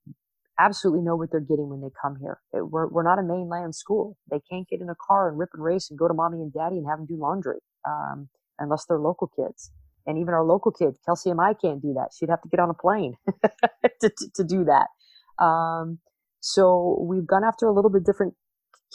absolutely 0.58 1.02
know 1.02 1.14
what 1.14 1.30
they're 1.30 1.38
getting 1.38 1.68
when 1.68 1.80
they 1.80 1.94
come 2.02 2.16
here. 2.20 2.40
It, 2.52 2.68
we're, 2.68 2.88
we're 2.88 3.04
not 3.04 3.20
a 3.20 3.22
mainland 3.22 3.76
school. 3.76 4.18
They 4.28 4.40
can't 4.50 4.68
get 4.68 4.80
in 4.80 4.88
a 4.88 4.96
car 5.06 5.28
and 5.28 5.38
rip 5.38 5.50
and 5.54 5.62
race 5.62 5.88
and 5.88 5.96
go 5.96 6.08
to 6.08 6.14
mommy 6.14 6.38
and 6.38 6.52
daddy 6.52 6.78
and 6.78 6.86
have 6.88 6.98
them 6.98 7.06
do 7.06 7.16
laundry 7.16 7.60
um, 7.88 8.28
unless 8.58 8.86
they're 8.86 8.98
local 8.98 9.30
kids. 9.38 9.70
And 10.04 10.18
even 10.18 10.34
our 10.34 10.44
local 10.44 10.72
kid, 10.72 10.96
Kelsey 11.06 11.30
and 11.30 11.40
I 11.40 11.54
can't 11.54 11.80
do 11.80 11.94
that. 11.94 12.08
She'd 12.18 12.30
have 12.30 12.42
to 12.42 12.48
get 12.48 12.58
on 12.58 12.70
a 12.70 12.74
plane 12.74 13.14
to, 13.44 14.10
to, 14.10 14.30
to, 14.34 14.42
do 14.42 14.64
that. 14.64 14.88
Um, 15.44 16.00
so 16.40 17.06
we've 17.08 17.26
gone 17.26 17.44
after 17.44 17.66
a 17.66 17.72
little 17.72 17.90
bit 17.90 18.04
different 18.04 18.34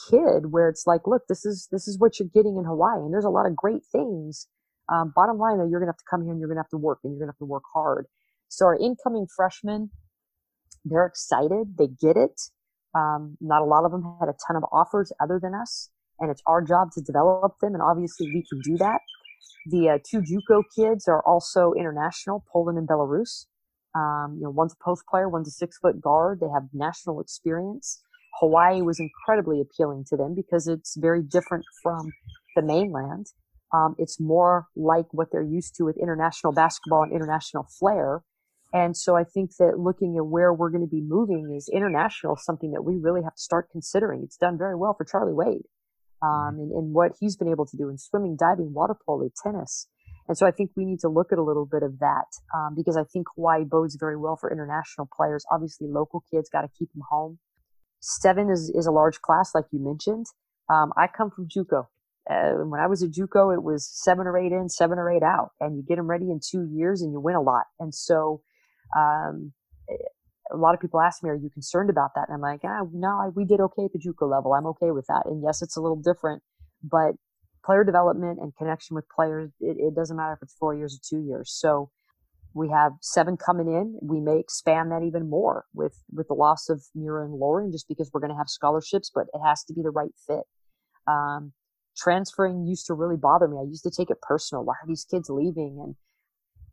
kid 0.10 0.52
where 0.52 0.68
it's 0.68 0.86
like, 0.86 1.08
look, 1.08 1.22
this 1.30 1.46
is 1.46 1.70
this 1.72 1.88
is 1.88 1.98
what 1.98 2.20
you're 2.20 2.28
getting 2.34 2.58
in 2.58 2.66
Hawaii, 2.66 3.00
and 3.00 3.14
there's 3.14 3.24
a 3.24 3.30
lot 3.30 3.46
of 3.46 3.56
great 3.56 3.84
things 3.90 4.48
um, 4.90 5.14
bottom 5.16 5.38
line, 5.38 5.58
though, 5.58 5.68
you're 5.68 5.80
going 5.80 5.88
to 5.88 5.94
have 5.94 5.98
to 5.98 6.10
come 6.10 6.24
here 6.24 6.32
and 6.32 6.40
you're 6.40 6.48
going 6.48 6.58
to 6.58 6.62
have 6.64 6.70
to 6.70 6.78
work 6.78 7.00
and 7.04 7.12
you're 7.14 7.20
going 7.20 7.28
to 7.28 7.34
have 7.34 7.40
to 7.40 7.46
work 7.46 7.64
hard. 7.74 8.06
So 8.50 8.66
our 8.66 8.78
incoming 8.78 9.28
freshmen, 9.36 9.90
they're 10.84 11.06
excited. 11.06 11.78
They 11.78 11.88
get 11.88 12.18
it. 12.18 12.40
Um, 12.94 13.38
not 13.42 13.62
a 13.62 13.66
lot 13.66 13.84
of 13.84 13.92
them 13.92 14.04
had 14.20 14.30
a 14.30 14.36
ton 14.48 14.56
of 14.56 14.64
offers 14.72 15.12
other 15.20 15.40
than 15.42 15.54
us, 15.54 15.90
and 16.20 16.32
it's 16.32 16.42
our 16.46 16.62
job 16.62 16.92
to 16.94 17.02
develop 17.02 17.56
them. 17.62 17.74
And 17.74 17.82
obviously, 17.82 18.28
we 18.28 18.46
can 18.50 18.62
do 18.62 18.78
that. 18.78 19.00
The 19.68 19.90
uh, 19.90 19.98
two 20.10 20.22
JUCO 20.22 20.64
kids 20.76 21.08
are 21.08 21.22
also 21.24 21.74
international, 21.78 22.46
Poland 22.52 22.78
and 22.78 22.88
Belarus. 22.88 23.48
Um, 23.96 24.36
you 24.38 24.44
know, 24.44 24.52
one's 24.52 24.74
a 24.74 24.84
post 24.84 25.04
player, 25.10 25.28
one's 25.28 25.48
a 25.48 25.52
six 25.52 25.78
foot 25.78 26.00
guard. 26.00 26.40
They 26.40 26.50
have 26.54 26.64
national 26.74 27.20
experience. 27.20 28.02
Hawaii 28.40 28.82
was 28.82 29.00
incredibly 29.00 29.62
appealing 29.62 30.06
to 30.10 30.18
them 30.18 30.36
because 30.36 30.68
it's 30.68 30.96
very 30.98 31.24
different 31.24 31.66
from 31.82 32.12
the 32.56 32.62
mainland. 32.62 33.28
Um, 33.76 33.96
it's 33.98 34.20
more 34.20 34.68
like 34.76 35.06
what 35.12 35.32
they're 35.32 35.44
used 35.44 35.76
to 35.76 35.84
with 35.84 35.98
international 35.98 36.54
basketball 36.54 37.04
and 37.04 37.12
international 37.12 37.68
flair. 37.78 38.22
And 38.74 38.96
so 38.96 39.16
I 39.16 39.24
think 39.24 39.56
that 39.58 39.80
looking 39.80 40.18
at 40.18 40.26
where 40.26 40.54
we're 40.54 40.70
going 40.70 40.86
to 40.86 40.90
be 40.90 41.02
moving 41.02 41.54
is 41.56 41.70
international, 41.72 42.38
something 42.38 42.72
that 42.72 42.84
we 42.84 42.98
really 42.98 43.24
have 43.24 43.36
to 43.36 43.42
start 43.42 43.70
considering. 43.72 44.22
It's 44.24 44.38
done 44.38 44.58
very 44.58 44.76
well 44.76 44.94
for 44.98 45.06
Charlie 45.06 45.34
Wade 45.34 45.64
um, 46.22 46.30
mm-hmm. 46.30 46.60
and, 46.60 46.72
and 46.72 46.94
what 46.94 47.12
he's 47.20 47.36
been 47.36 47.50
able 47.50 47.66
to 47.66 47.78
do 47.78 47.90
in 47.90 47.98
swimming, 47.98 48.36
diving, 48.36 48.74
water 48.74 48.96
polo, 49.06 49.30
tennis. 49.44 49.88
And 50.28 50.38
so 50.38 50.46
I 50.48 50.52
think 50.52 50.72
we 50.76 50.86
need 50.86 51.00
to 51.02 51.10
look 51.10 51.32
at 51.32 51.38
a 51.38 51.44
little 51.44 51.66
bit 51.66 51.84
of 51.84 52.00
that 52.00 52.26
um, 52.56 52.74
because 52.76 52.98
I 52.98 53.04
think 53.04 53.28
Hawaii 53.36 53.64
bodes 53.64 53.96
very 54.00 54.18
well 54.18 54.36
for 54.36 54.52
international 54.52 55.08
players. 55.16 55.46
Obviously, 55.52 55.88
local 55.88 56.24
kids 56.32 56.50
got 56.50 56.62
to 56.62 56.70
keep 56.78 56.92
them 56.94 57.04
home. 57.10 57.40
Seven 58.00 58.50
is, 58.50 58.72
is 58.76 58.88
a 58.88 58.92
large 58.92 59.22
class, 59.22 59.54
like 59.54 59.66
you 59.72 59.80
mentioned. 59.80 60.26
Um, 60.70 60.94
I 60.98 61.08
come 61.08 61.30
from 61.30 61.48
JUCO. 61.48 61.88
Uh, 62.30 62.54
when 62.66 62.80
I 62.80 62.88
was 62.88 63.04
at 63.04 63.12
JUCO, 63.12 63.54
it 63.54 63.64
was 63.64 63.88
seven 63.88 64.26
or 64.26 64.38
eight 64.38 64.52
in, 64.52 64.68
seven 64.70 64.98
or 64.98 65.12
eight 65.12 65.24
out, 65.24 65.52
and 65.60 65.78
you 65.78 65.84
get 65.84 65.98
them 65.98 66.10
ready 66.10 66.32
in 66.32 66.40
two 66.40 66.66
years, 66.66 67.02
and 67.02 67.12
you 67.12 67.20
win 67.20 67.36
a 67.36 67.42
lot. 67.42 67.66
And 67.80 67.94
so, 67.94 68.42
um, 68.98 69.54
eh, 69.90 69.96
a 70.52 70.58
lot 70.58 70.74
of 70.74 70.80
people 70.80 71.02
ask 71.02 71.22
me, 71.24 71.30
"Are 71.30 71.36
you 71.36 71.50
concerned 71.50 71.90
about 71.90 72.12
that?" 72.16 72.28
And 72.28 72.36
I'm 72.36 72.42
like, 72.42 72.62
"Ah, 72.64 72.82
no, 72.92 73.20
I, 73.20 73.30
we 73.30 73.46
did 73.46 73.60
okay 73.60 73.86
at 73.86 73.94
the 73.94 74.00
JUCO 74.00 74.30
level. 74.30 74.54
I'm 74.54 74.66
okay 74.68 74.92
with 74.92 75.06
that." 75.08 75.26
And 75.26 75.44
yes, 75.44 75.62
it's 75.62 75.78
a 75.78 75.82
little 75.82 76.02
different, 76.02 76.42
but 76.84 77.16
player 77.64 77.84
development 77.84 78.40
and 78.40 78.56
connection 78.56 78.96
with 78.96 79.06
players, 79.10 79.52
it, 79.60 79.78
it 79.80 79.96
doesn't 79.96 80.16
matter 80.16 80.34
if 80.34 80.40
it's 80.44 80.54
four 80.54 80.76
years 80.76 80.96
or 80.96 81.02
two 81.04 81.24
years. 81.26 81.52
So 81.52 81.90
we 82.54 82.70
have 82.70 82.94
seven 83.02 83.38
coming 83.38 83.68
in. 83.68 84.00
We 84.02 84.22
may 84.22 84.40
expand 84.40 84.92
that 84.92 85.04
even 85.04 85.30
more 85.30 85.66
with 85.74 86.02
with 86.12 86.28
the 86.28 86.34
loss 86.34 86.70
of 86.70 86.84
Mira 86.96 87.26
and 87.26 87.34
Lauren, 87.34 87.72
just 87.72 87.88
because 87.88 88.10
we're 88.14 88.22
going 88.22 88.32
to 88.32 88.38
have 88.38 88.50
scholarships, 88.50 89.12
but 89.14 89.28
it 89.34 89.42
has 89.46 89.64
to 89.66 89.74
be 89.74 89.82
the 89.82 89.92
right 89.92 90.14
fit. 90.26 90.46
Um, 91.08 91.54
transferring 91.98 92.66
used 92.66 92.86
to 92.88 92.94
really 92.94 93.18
bother 93.18 93.48
me. 93.48 93.58
I 93.60 93.68
used 93.68 93.84
to 93.84 93.92
take 93.92 94.10
it 94.10 94.22
personal. 94.22 94.64
Why 94.64 94.74
are 94.74 94.88
these 94.88 95.06
kids 95.10 95.30
leaving? 95.30 95.80
And, 95.82 95.96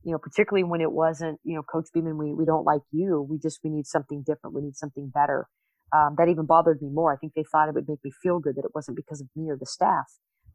you 0.04 0.12
know, 0.12 0.18
particularly 0.18 0.64
when 0.64 0.80
it 0.80 0.92
wasn't, 0.92 1.40
you 1.44 1.54
know, 1.54 1.62
Coach 1.62 1.86
Beeman, 1.94 2.18
we, 2.18 2.32
we 2.32 2.44
don't 2.44 2.64
like 2.64 2.82
you. 2.90 3.26
We 3.28 3.38
just, 3.38 3.60
we 3.62 3.70
need 3.70 3.86
something 3.86 4.22
different. 4.26 4.54
We 4.54 4.62
need 4.62 4.76
something 4.76 5.10
better. 5.14 5.48
Um, 5.94 6.14
that 6.18 6.28
even 6.28 6.46
bothered 6.46 6.80
me 6.80 6.88
more. 6.90 7.12
I 7.12 7.16
think 7.16 7.34
they 7.34 7.44
thought 7.50 7.68
it 7.68 7.74
would 7.74 7.88
make 7.88 8.02
me 8.02 8.10
feel 8.22 8.38
good 8.38 8.56
that 8.56 8.64
it 8.64 8.74
wasn't 8.74 8.96
because 8.96 9.20
of 9.20 9.28
me 9.36 9.50
or 9.50 9.56
the 9.58 9.66
staff. 9.66 10.06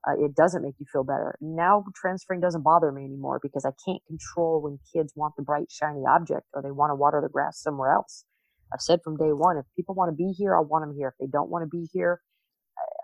Uh, 0.08 0.14
it 0.24 0.36
doesn't 0.36 0.64
make 0.64 0.76
you 0.80 0.86
feel 0.92 1.04
better. 1.04 1.38
Now 1.42 1.84
transferring 1.96 2.40
doesn't 2.40 2.64
bother 2.64 2.92
me 2.92 3.04
anymore 3.04 3.40
because 3.42 3.66
I 3.66 3.72
can't 3.86 4.02
control 4.08 4.62
when 4.62 4.80
kids 4.94 5.14
want 5.16 5.36
the 5.36 5.44
bright, 5.44 5.68
shiny 5.70 6.04
object 6.08 6.44
or 6.54 6.62
they 6.62 6.72
want 6.72 6.92
to 6.92 6.96
water 6.96 7.20
the 7.22 7.30
grass 7.30 7.62
somewhere 7.62 7.92
else. 7.92 8.26
I've 8.74 8.82
said 8.82 9.00
from 9.04 9.18
day 9.18 9.32
one, 9.32 9.58
if 9.58 9.66
people 9.76 9.96
want 9.96 10.12
to 10.12 10.16
be 10.16 10.34
here, 10.38 10.56
I 10.56 10.62
want 10.62 10.84
them 10.84 10.96
here. 10.98 11.10
If 11.10 11.16
they 11.20 11.32
don't 11.32 11.50
want 11.50 11.64
to 11.64 11.70
be 11.70 11.88
here, 11.94 12.22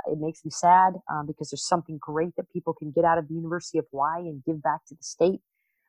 it 0.07 0.19
makes 0.19 0.43
me 0.43 0.51
sad 0.51 0.93
um, 1.11 1.25
because 1.25 1.49
there's 1.49 1.67
something 1.67 1.97
great 1.99 2.35
that 2.37 2.51
people 2.51 2.73
can 2.73 2.91
get 2.91 3.05
out 3.05 3.17
of 3.17 3.27
the 3.27 3.33
University 3.33 3.77
of 3.77 3.85
Hawaii 3.91 4.27
and 4.27 4.43
give 4.43 4.61
back 4.61 4.85
to 4.87 4.95
the 4.95 5.03
state. 5.03 5.41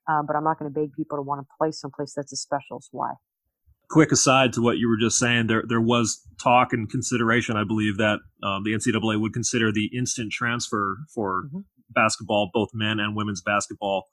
Um, 0.08 0.26
but 0.26 0.36
I'm 0.36 0.44
not 0.44 0.58
going 0.58 0.72
to 0.72 0.80
beg 0.80 0.92
people 0.92 1.16
to 1.16 1.22
want 1.22 1.40
to 1.40 1.46
play 1.58 1.70
someplace 1.70 2.12
that's 2.14 2.32
as 2.32 2.40
special 2.40 2.76
as 2.76 2.88
Hawaii. 2.90 3.14
Quick 3.90 4.12
aside 4.12 4.52
to 4.54 4.62
what 4.62 4.78
you 4.78 4.88
were 4.88 4.96
just 4.96 5.18
saying, 5.18 5.46
there 5.46 5.62
there 5.66 5.80
was 5.80 6.26
talk 6.42 6.72
and 6.72 6.90
consideration, 6.90 7.56
I 7.56 7.64
believe, 7.64 7.98
that 7.98 8.18
um, 8.42 8.64
the 8.64 8.72
NCAA 8.72 9.20
would 9.20 9.32
consider 9.32 9.70
the 9.72 9.90
instant 9.96 10.32
transfer 10.32 10.98
for 11.14 11.44
mm-hmm. 11.44 11.60
basketball, 11.90 12.50
both 12.52 12.70
men 12.72 12.98
and 12.98 13.14
women's 13.14 13.42
basketball. 13.42 14.06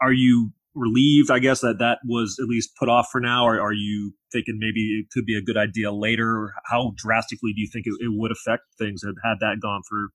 Are 0.00 0.12
you 0.12 0.52
relieved, 0.74 1.30
I 1.30 1.38
guess, 1.38 1.60
that 1.60 1.78
that 1.78 1.98
was 2.04 2.38
at 2.40 2.48
least 2.48 2.70
put 2.78 2.88
off 2.88 3.08
for 3.10 3.20
now? 3.20 3.46
Or 3.46 3.60
are 3.60 3.72
you 3.72 4.12
thinking 4.32 4.58
maybe 4.58 5.00
it 5.00 5.06
could 5.12 5.24
be 5.24 5.36
a 5.36 5.42
good 5.42 5.56
idea 5.56 5.92
later? 5.92 6.52
How 6.66 6.92
drastically 6.96 7.52
do 7.52 7.60
you 7.60 7.68
think 7.72 7.86
it, 7.86 7.94
it 8.00 8.10
would 8.10 8.32
affect 8.32 8.62
things 8.78 9.02
had, 9.02 9.14
had 9.22 9.36
that 9.40 9.60
gone 9.60 9.82
through? 9.88 10.08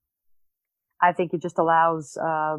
I 1.02 1.14
think 1.14 1.34
it 1.34 1.42
just 1.42 1.58
allows 1.58 2.18
uh, 2.18 2.58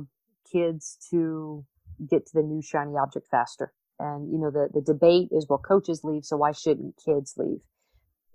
kids 0.51 0.97
to 1.11 1.65
get 2.11 2.27
to 2.27 2.33
the 2.35 2.43
new 2.43 2.63
shiny 2.63 2.95
object 2.97 3.27
faster. 3.31 3.73
And, 3.99 4.33
you 4.33 4.39
know, 4.39 4.51
the, 4.51 4.69
the 4.73 4.81
debate 4.81 5.29
is, 5.31 5.47
well, 5.49 5.59
coaches 5.59 6.01
leave, 6.03 6.25
so 6.25 6.39
why 6.39 6.53
shouldn't 6.53 6.95
kids 7.05 7.35
leave? 7.37 7.61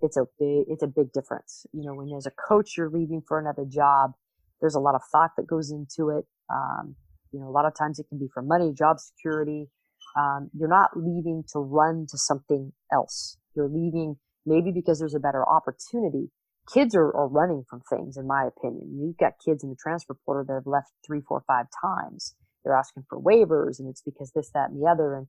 It's 0.00 0.16
a 0.16 0.26
big, 0.38 0.66
it's 0.68 0.84
a 0.84 0.86
big 0.86 1.12
difference. 1.12 1.66
You 1.72 1.82
know, 1.82 1.94
when 1.94 2.16
as 2.16 2.26
a 2.26 2.30
coach, 2.30 2.76
you're 2.76 2.90
leaving 2.90 3.22
for 3.26 3.40
another 3.40 3.64
job, 3.64 4.12
there's 4.60 4.76
a 4.76 4.80
lot 4.80 4.94
of 4.94 5.02
thought 5.10 5.32
that 5.36 5.48
goes 5.48 5.72
into 5.72 6.10
it. 6.10 6.24
Um, 6.48 6.94
you 7.32 7.40
know, 7.40 7.48
a 7.48 7.54
lot 7.54 7.66
of 7.66 7.74
times 7.76 7.98
it 7.98 8.06
can 8.08 8.18
be 8.18 8.28
for 8.32 8.42
money, 8.42 8.72
job 8.72 8.98
security. 8.98 9.68
Um, 10.16 10.50
you're 10.58 10.68
not 10.68 10.90
leaving 10.96 11.44
to 11.52 11.58
run 11.58 12.06
to 12.10 12.18
something 12.18 12.72
else. 12.92 13.36
You're 13.54 13.68
leaving 13.68 14.16
maybe 14.44 14.70
because 14.72 14.98
there's 14.98 15.14
a 15.14 15.20
better 15.20 15.46
opportunity. 15.46 16.30
Kids 16.72 16.94
are, 16.94 17.14
are 17.14 17.28
running 17.28 17.64
from 17.68 17.82
things, 17.88 18.16
in 18.16 18.26
my 18.26 18.46
opinion. 18.46 18.98
You've 19.00 19.18
got 19.18 19.34
kids 19.44 19.62
in 19.62 19.70
the 19.70 19.76
transfer 19.76 20.16
portal 20.24 20.44
that 20.46 20.54
have 20.54 20.66
left 20.66 20.90
three, 21.06 21.20
four, 21.20 21.44
five 21.46 21.66
times. 21.82 22.34
They're 22.64 22.76
asking 22.76 23.04
for 23.08 23.20
waivers, 23.20 23.78
and 23.78 23.88
it's 23.88 24.02
because 24.02 24.32
this, 24.34 24.50
that, 24.54 24.70
and 24.70 24.82
the 24.82 24.88
other. 24.88 25.14
And 25.14 25.26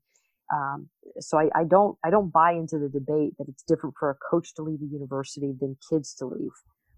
um, 0.52 0.90
so 1.20 1.38
I, 1.38 1.50
I 1.56 1.64
don't 1.64 1.98
I 2.04 2.10
don't 2.10 2.32
buy 2.32 2.54
into 2.54 2.80
the 2.80 2.90
debate 2.90 3.34
that 3.38 3.48
it's 3.48 3.64
different 3.64 3.96
for 4.00 4.10
a 4.10 4.16
coach 4.32 4.56
to 4.56 4.64
leave 4.64 4.80
a 4.82 4.86
university 4.86 5.54
than 5.60 5.78
kids 5.90 6.16
to 6.16 6.26
leave. 6.26 6.54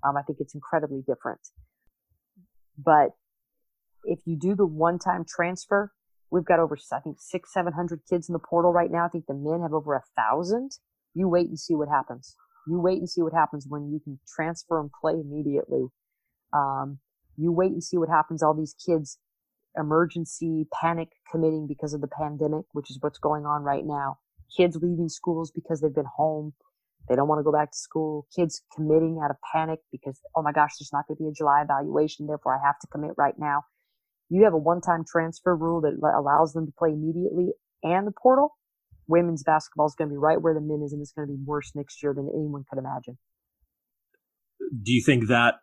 Um, 0.05 0.15
I 0.15 0.21
think 0.21 0.39
it's 0.39 0.55
incredibly 0.55 1.01
different. 1.05 1.41
But 2.77 3.09
if 4.03 4.19
you 4.25 4.37
do 4.37 4.55
the 4.55 4.65
one 4.65 4.99
time 4.99 5.25
transfer, 5.27 5.91
we've 6.31 6.45
got 6.45 6.59
over, 6.59 6.77
I 6.91 6.99
think, 6.99 7.17
six, 7.19 7.53
700 7.53 8.01
kids 8.09 8.29
in 8.29 8.33
the 8.33 8.39
portal 8.39 8.71
right 8.71 8.91
now. 8.91 9.05
I 9.05 9.09
think 9.09 9.25
the 9.27 9.33
men 9.33 9.61
have 9.61 9.73
over 9.73 9.95
a 9.95 10.03
thousand. 10.15 10.71
You 11.13 11.27
wait 11.27 11.47
and 11.47 11.59
see 11.59 11.75
what 11.75 11.89
happens. 11.89 12.35
You 12.67 12.79
wait 12.79 12.99
and 12.99 13.09
see 13.09 13.21
what 13.21 13.33
happens 13.33 13.65
when 13.67 13.91
you 13.91 13.99
can 13.99 14.19
transfer 14.27 14.79
and 14.79 14.91
play 15.01 15.13
immediately. 15.13 15.87
Um, 16.53 16.99
you 17.37 17.51
wait 17.51 17.71
and 17.71 17.83
see 17.83 17.97
what 17.97 18.09
happens. 18.09 18.43
All 18.43 18.53
these 18.53 18.75
kids 18.85 19.17
emergency 19.77 20.67
panic 20.81 21.09
committing 21.31 21.67
because 21.67 21.93
of 21.93 22.01
the 22.01 22.07
pandemic, 22.07 22.65
which 22.73 22.89
is 22.89 22.97
what's 23.01 23.19
going 23.19 23.45
on 23.45 23.63
right 23.63 23.85
now. 23.85 24.17
Kids 24.55 24.75
leaving 24.81 25.09
schools 25.09 25.51
because 25.51 25.79
they've 25.81 25.93
been 25.93 26.09
home. 26.17 26.53
They 27.07 27.15
don't 27.15 27.27
want 27.27 27.39
to 27.39 27.43
go 27.43 27.51
back 27.51 27.71
to 27.71 27.77
school. 27.77 28.27
Kids 28.35 28.61
committing 28.75 29.19
out 29.23 29.31
of 29.31 29.37
panic 29.53 29.79
because, 29.91 30.19
oh 30.35 30.41
my 30.41 30.51
gosh, 30.51 30.71
there's 30.79 30.91
not 30.91 31.07
going 31.07 31.17
to 31.17 31.23
be 31.23 31.29
a 31.29 31.33
July 31.33 31.61
evaluation. 31.63 32.27
Therefore, 32.27 32.55
I 32.55 32.65
have 32.65 32.79
to 32.79 32.87
commit 32.87 33.11
right 33.17 33.35
now 33.37 33.63
you 34.29 34.43
have 34.43 34.53
a 34.53 34.57
one-time 34.57 35.03
transfer 35.09 35.55
rule 35.55 35.81
that 35.81 35.97
allows 36.17 36.53
them 36.53 36.65
to 36.65 36.73
play 36.77 36.89
immediately 36.89 37.53
and 37.83 38.05
the 38.05 38.11
portal, 38.11 38.57
women's 39.07 39.43
basketball 39.43 39.87
is 39.87 39.95
going 39.95 40.09
to 40.09 40.13
be 40.13 40.17
right 40.17 40.41
where 40.41 40.53
the 40.53 40.61
men 40.61 40.81
is, 40.85 40.93
and 40.93 41.01
it's 41.01 41.11
going 41.11 41.27
to 41.27 41.33
be 41.33 41.39
worse 41.43 41.71
next 41.75 42.03
year 42.03 42.13
than 42.13 42.29
anyone 42.33 42.63
could 42.69 42.79
imagine. 42.79 43.17
Do 44.83 44.91
you 44.91 45.01
think 45.03 45.27
that 45.27 45.55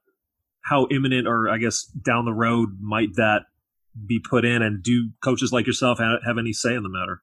how 0.63 0.89
imminent, 0.91 1.29
or 1.29 1.49
I 1.49 1.59
guess 1.59 1.85
down 1.85 2.25
the 2.25 2.33
road, 2.33 2.79
might 2.81 3.15
that 3.17 3.43
be 4.07 4.19
put 4.19 4.45
in? 4.45 4.63
And 4.63 4.83
do 4.83 5.11
coaches 5.23 5.53
like 5.53 5.67
yourself 5.67 5.99
have, 5.99 6.21
have 6.27 6.39
any 6.39 6.53
say 6.53 6.75
in 6.75 6.83
the 6.83 6.89
matter? 6.89 7.23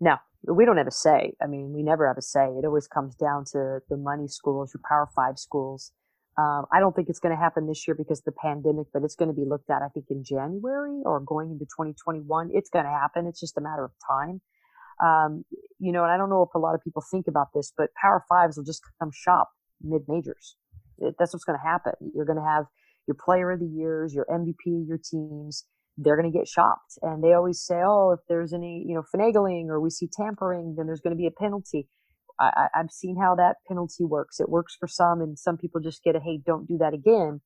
No, 0.00 0.16
we 0.46 0.64
don't 0.64 0.76
have 0.76 0.86
a 0.86 0.92
say. 0.92 1.32
I 1.42 1.46
mean, 1.46 1.72
we 1.72 1.82
never 1.82 2.06
have 2.06 2.18
a 2.18 2.22
say. 2.22 2.44
It 2.44 2.66
always 2.66 2.86
comes 2.86 3.14
down 3.14 3.44
to 3.52 3.78
the 3.88 3.96
money 3.96 4.28
schools, 4.28 4.72
your 4.74 4.82
Power 4.86 5.08
Five 5.14 5.38
schools. 5.38 5.92
Um, 6.38 6.66
I 6.72 6.78
don't 6.78 6.94
think 6.94 7.08
it's 7.08 7.18
going 7.18 7.34
to 7.34 7.40
happen 7.40 7.66
this 7.66 7.88
year 7.88 7.96
because 7.96 8.20
of 8.20 8.26
the 8.26 8.32
pandemic, 8.40 8.86
but 8.92 9.02
it's 9.02 9.16
going 9.16 9.28
to 9.28 9.34
be 9.34 9.44
looked 9.44 9.70
at, 9.70 9.82
I 9.82 9.88
think, 9.88 10.06
in 10.08 10.22
January 10.22 11.02
or 11.04 11.18
going 11.18 11.50
into 11.50 11.64
2021. 11.64 12.50
It's 12.54 12.70
going 12.70 12.84
to 12.84 12.90
happen. 12.90 13.26
It's 13.26 13.40
just 13.40 13.58
a 13.58 13.60
matter 13.60 13.84
of 13.84 13.90
time. 14.08 14.40
Um, 15.02 15.44
you 15.80 15.90
know, 15.90 16.04
and 16.04 16.12
I 16.12 16.16
don't 16.16 16.30
know 16.30 16.42
if 16.42 16.54
a 16.54 16.58
lot 16.58 16.76
of 16.76 16.82
people 16.82 17.02
think 17.10 17.26
about 17.26 17.48
this, 17.54 17.72
but 17.76 17.90
Power 18.00 18.24
Fives 18.28 18.56
will 18.56 18.64
just 18.64 18.82
come 19.00 19.10
shop 19.12 19.48
mid 19.82 20.02
majors. 20.06 20.56
That's 21.18 21.32
what's 21.32 21.44
going 21.44 21.58
to 21.58 21.64
happen. 21.66 21.92
You're 22.14 22.24
going 22.24 22.38
to 22.38 22.44
have 22.44 22.66
your 23.08 23.16
player 23.16 23.50
of 23.50 23.60
the 23.60 23.66
years, 23.66 24.14
your 24.14 24.26
MVP, 24.30 24.86
your 24.86 24.98
teams. 24.98 25.64
They're 25.96 26.16
going 26.16 26.30
to 26.30 26.36
get 26.36 26.46
shopped. 26.46 26.98
And 27.02 27.22
they 27.22 27.32
always 27.32 27.60
say, 27.60 27.80
oh, 27.84 28.12
if 28.12 28.20
there's 28.28 28.52
any, 28.52 28.84
you 28.86 28.94
know, 28.94 29.02
finagling 29.12 29.68
or 29.68 29.80
we 29.80 29.90
see 29.90 30.08
tampering, 30.12 30.74
then 30.76 30.86
there's 30.86 31.00
going 31.00 31.16
to 31.16 31.18
be 31.18 31.26
a 31.26 31.32
penalty. 31.32 31.88
I, 32.40 32.68
have 32.74 32.90
seen 32.90 33.16
how 33.20 33.34
that 33.36 33.56
penalty 33.66 34.04
works. 34.04 34.40
It 34.40 34.48
works 34.48 34.76
for 34.78 34.86
some, 34.86 35.20
and 35.20 35.38
some 35.38 35.56
people 35.56 35.80
just 35.80 36.04
get 36.04 36.16
a 36.16 36.20
hey, 36.20 36.40
don't 36.44 36.68
do 36.68 36.78
that 36.78 36.94
again. 36.94 37.40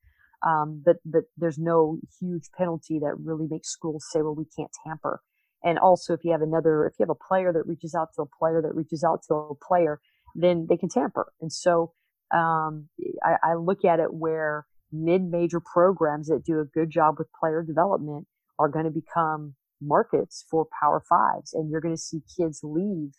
Um, 0.47 0.83
but 0.85 0.97
but 1.05 1.25
there's 1.37 1.59
no 1.59 1.99
huge 2.21 2.51
penalty 2.57 2.99
that 2.99 3.15
really 3.23 3.47
makes 3.49 3.69
schools 3.69 4.07
say, 4.11 4.23
well, 4.23 4.35
we 4.35 4.47
can't 4.57 4.71
tamper. 4.85 5.23
And 5.65 5.79
also, 5.79 6.13
if 6.13 6.25
you 6.25 6.33
have 6.33 6.43
another, 6.43 6.87
if 6.87 6.95
you 6.99 7.05
have 7.05 7.11
a 7.11 7.29
player 7.29 7.53
that 7.53 7.67
reaches 7.67 7.95
out 7.95 8.09
to 8.17 8.23
a 8.23 8.27
player 8.39 8.61
that 8.61 8.75
reaches 8.75 9.05
out 9.05 9.23
to 9.29 9.35
a 9.35 9.55
player, 9.55 10.01
then 10.35 10.67
they 10.69 10.77
can 10.77 10.89
tamper. 10.89 11.33
And 11.41 11.53
so 11.53 11.93
um, 12.35 12.89
I, 13.23 13.37
I 13.43 13.55
look 13.55 13.85
at 13.85 14.01
it 14.01 14.13
where 14.13 14.67
mid-major 14.91 15.61
programs 15.61 16.29
that 16.29 16.45
do 16.45 16.61
a 16.61 16.65
good 16.65 16.91
job 16.91 17.17
with 17.19 17.29
player 17.39 17.63
development 17.63 18.27
are 18.59 18.69
going 18.69 18.85
to 18.85 18.91
become 18.91 19.55
markets 19.81 20.45
for 20.51 20.67
Power 20.81 21.03
Fives, 21.09 21.53
and 21.53 21.71
you're 21.71 21.81
going 21.81 21.95
to 21.95 22.01
see 22.01 22.21
kids 22.37 22.61
leave 22.63 23.13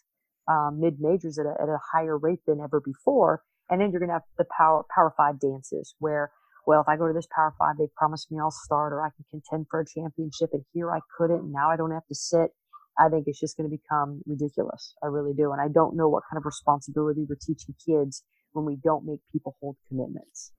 um, 0.47 0.79
mid 0.79 0.99
majors 0.99 1.39
at 1.39 1.45
a, 1.45 1.55
at 1.61 1.69
a 1.69 1.79
higher 1.93 2.17
rate 2.17 2.39
than 2.47 2.59
ever 2.59 2.81
before. 2.81 3.43
And 3.69 3.79
then 3.79 3.91
you're 3.91 3.99
going 3.99 4.09
to 4.09 4.15
have 4.15 4.23
the 4.37 4.45
power, 4.57 4.83
power 4.93 5.13
five 5.15 5.39
dances 5.39 5.95
where, 5.99 6.31
well, 6.67 6.81
if 6.81 6.87
I 6.87 6.97
go 6.97 7.07
to 7.07 7.13
this 7.13 7.27
power 7.33 7.53
five, 7.57 7.77
they 7.77 7.87
promised 7.95 8.31
me 8.31 8.39
I'll 8.39 8.51
start 8.51 8.93
or 8.93 9.01
I 9.01 9.09
can 9.15 9.25
contend 9.31 9.67
for 9.69 9.79
a 9.79 9.85
championship 9.85 10.49
and 10.53 10.63
here 10.73 10.91
I 10.91 10.99
couldn't. 11.17 11.51
Now 11.51 11.69
I 11.69 11.77
don't 11.77 11.91
have 11.91 12.07
to 12.07 12.15
sit. 12.15 12.51
I 12.99 13.09
think 13.09 13.23
it's 13.25 13.39
just 13.39 13.57
going 13.57 13.69
to 13.69 13.75
become 13.75 14.21
ridiculous. 14.27 14.93
I 15.01 15.07
really 15.07 15.33
do. 15.33 15.51
And 15.51 15.61
I 15.61 15.67
don't 15.67 15.95
know 15.95 16.07
what 16.07 16.23
kind 16.29 16.37
of 16.37 16.45
responsibility 16.45 17.25
we're 17.27 17.37
teaching 17.41 17.73
kids 17.83 18.23
when 18.51 18.65
we 18.65 18.77
don't 18.83 19.05
make 19.05 19.19
people 19.31 19.55
hold 19.59 19.77
commitments. 19.87 20.51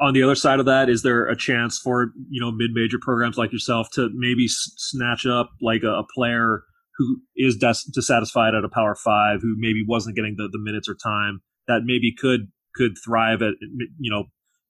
On 0.00 0.12
the 0.12 0.22
other 0.22 0.34
side 0.34 0.58
of 0.58 0.66
that, 0.66 0.88
is 0.88 1.02
there 1.02 1.26
a 1.26 1.36
chance 1.36 1.78
for, 1.78 2.12
you 2.28 2.40
know, 2.40 2.50
mid-major 2.50 2.98
programs 3.00 3.36
like 3.36 3.52
yourself 3.52 3.88
to 3.92 4.08
maybe 4.14 4.46
snatch 4.48 5.24
up 5.26 5.50
like 5.60 5.82
a, 5.84 5.90
a 5.90 6.04
player 6.14 6.62
who 6.96 7.22
is 7.36 7.56
dis- 7.56 7.84
dissatisfied 7.84 8.54
at 8.54 8.64
a 8.64 8.68
power 8.68 8.94
five, 8.94 9.40
who 9.42 9.54
maybe 9.58 9.84
wasn't 9.86 10.16
getting 10.16 10.36
the, 10.36 10.48
the 10.50 10.58
minutes 10.58 10.88
or 10.88 10.94
time 10.94 11.40
that 11.66 11.82
maybe 11.84 12.14
could 12.16 12.52
could 12.74 12.92
thrive 13.04 13.42
at 13.42 13.54
you 13.98 14.10
know 14.10 14.24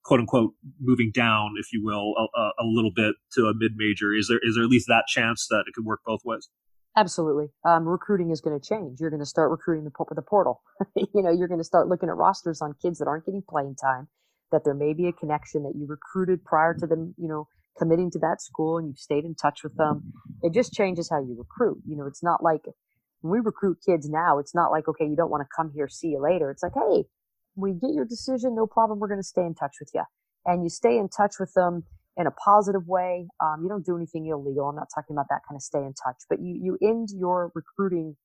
quote 0.05 0.21
unquote 0.21 0.53
moving 0.81 1.11
down, 1.13 1.55
if 1.59 1.73
you 1.73 1.83
will, 1.83 2.15
a, 2.17 2.63
a 2.63 2.65
little 2.65 2.93
bit 2.95 3.15
to 3.33 3.47
a 3.47 3.55
mid 3.55 3.73
major. 3.77 4.15
Is 4.15 4.29
there 4.29 4.41
is 4.43 4.55
there 4.55 4.65
at 4.65 4.71
least 4.71 4.87
that 4.89 5.05
chance 5.09 5.47
that 5.49 5.65
it 5.67 5.75
could 5.75 5.85
work 5.85 6.01
both 6.05 6.21
ways? 6.25 6.49
Absolutely. 6.97 7.47
Um, 7.65 7.87
recruiting 7.87 8.31
is 8.31 8.41
going 8.41 8.59
to 8.59 8.65
change. 8.65 9.01
You're 9.01 9.11
going 9.11 9.21
to 9.21 9.27
start 9.27 9.51
recruiting 9.51 9.85
the, 9.85 10.15
the 10.15 10.23
portal. 10.23 10.63
you 10.95 11.23
know, 11.23 11.31
you're 11.31 11.49
going 11.49 11.59
to 11.59 11.65
start 11.65 11.89
looking 11.89 12.09
at 12.09 12.15
rosters 12.15 12.63
on 12.63 12.75
kids 12.81 13.01
that 13.01 13.09
aren't 13.09 13.27
getting 13.27 13.43
playing 13.49 13.75
time, 13.75 14.07
that 14.53 14.63
there 14.65 14.75
may 14.75 14.93
be 14.93 15.09
a 15.09 15.13
connection 15.13 15.65
that 15.65 15.73
you 15.75 15.87
recruited 15.87 16.45
prior 16.45 16.73
to 16.75 16.87
them, 16.87 17.13
you 17.19 17.27
know, 17.27 17.49
committing 17.79 18.11
to 18.13 18.19
that 18.21 18.41
school 18.41 18.79
and 18.79 18.89
you've 18.89 18.99
stayed 18.99 19.25
in 19.25 19.35
touch 19.35 19.63
with 19.65 19.77
them. 19.77 20.13
It 20.43 20.53
just 20.53 20.73
changes 20.73 21.11
how 21.11 21.21
you 21.21 21.35
recruit. 21.37 21.79
You 21.87 21.97
know, 21.97 22.07
it's 22.07 22.23
not 22.23 22.43
like 22.43 22.63
we 23.23 23.41
recruit 23.41 23.79
kids 23.85 24.09
now, 24.09 24.39
it's 24.39 24.55
not 24.55 24.71
like, 24.71 24.87
okay, 24.87 25.07
you 25.07 25.17
don't 25.17 25.31
want 25.31 25.43
to 25.43 25.49
come 25.55 25.73
here, 25.75 25.89
see 25.89 26.09
you 26.09 26.21
later. 26.21 26.51
It's 26.51 26.63
like, 26.63 26.75
hey, 26.75 27.05
we 27.57 27.73
get 27.73 27.95
your 27.95 28.05
decision, 28.05 28.55
no 28.55 28.67
problem. 28.67 28.99
We're 28.99 29.09
going 29.09 29.21
to 29.21 29.27
stay 29.27 29.43
in 29.43 29.55
touch 29.55 29.77
with 29.81 29.91
you. 29.95 30.03
And 30.45 30.63
you 30.63 30.69
stay 30.69 30.99
in 30.99 31.09
touch 31.09 31.37
with 31.41 31.53
them 31.55 31.85
in 32.17 32.27
a 32.27 32.31
positive 32.31 32.87
way. 32.87 33.27
Um, 33.41 33.61
you 33.63 33.69
don't 33.69 33.85
do 33.85 33.97
anything 33.97 34.27
illegal. 34.27 34.69
I'm 34.69 34.77
not 34.77 34.89
talking 34.95 35.15
about 35.17 35.27
that 35.31 35.41
kind 35.49 35.57
of 35.57 35.63
stay 35.63 35.79
in 35.79 35.95
touch, 35.95 36.23
but 36.29 36.41
you, 36.41 36.61
you 36.63 36.79
end 36.87 37.09
your 37.15 37.51
recruiting 37.55 38.17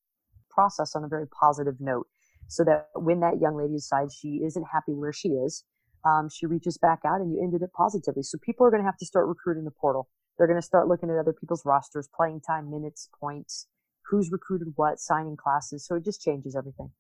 process 0.49 0.95
on 0.95 1.03
a 1.03 1.07
very 1.07 1.27
positive 1.27 1.75
note 1.79 2.07
so 2.47 2.63
that 2.63 2.88
when 2.95 3.19
that 3.21 3.39
young 3.39 3.55
lady 3.55 3.73
decides 3.73 4.15
she 4.15 4.41
isn't 4.45 4.65
happy 4.73 4.93
where 4.93 5.13
she 5.13 5.29
is, 5.29 5.63
um, 6.05 6.29
she 6.29 6.45
reaches 6.45 6.77
back 6.77 6.99
out 7.05 7.21
and 7.21 7.31
you 7.31 7.41
ended 7.41 7.62
it 7.62 7.71
positively. 7.73 8.23
So 8.23 8.38
people 8.41 8.65
are 8.65 8.69
going 8.69 8.81
to 8.81 8.85
have 8.85 8.97
to 8.97 9.05
start 9.05 9.27
recruiting 9.27 9.65
the 9.65 9.71
portal. 9.71 10.09
They're 10.38 10.47
going 10.47 10.59
to 10.59 10.65
start 10.65 10.88
looking 10.88 11.09
at 11.09 11.17
other 11.17 11.33
people's 11.33 11.63
rosters, 11.65 12.07
playing 12.15 12.41
time, 12.41 12.71
minutes, 12.71 13.09
points, 13.19 13.67
who's 14.09 14.31
recruited 14.31 14.69
what, 14.75 14.99
signing 14.99 15.35
classes. 15.35 15.85
So 15.85 15.95
it 15.95 16.05
just 16.05 16.21
changes 16.21 16.55
everything. 16.55 16.91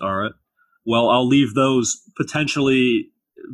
All 0.00 0.16
right. 0.16 0.32
Well, 0.84 1.08
I'll 1.10 1.26
leave 1.26 1.54
those 1.54 2.02
potentially 2.16 3.08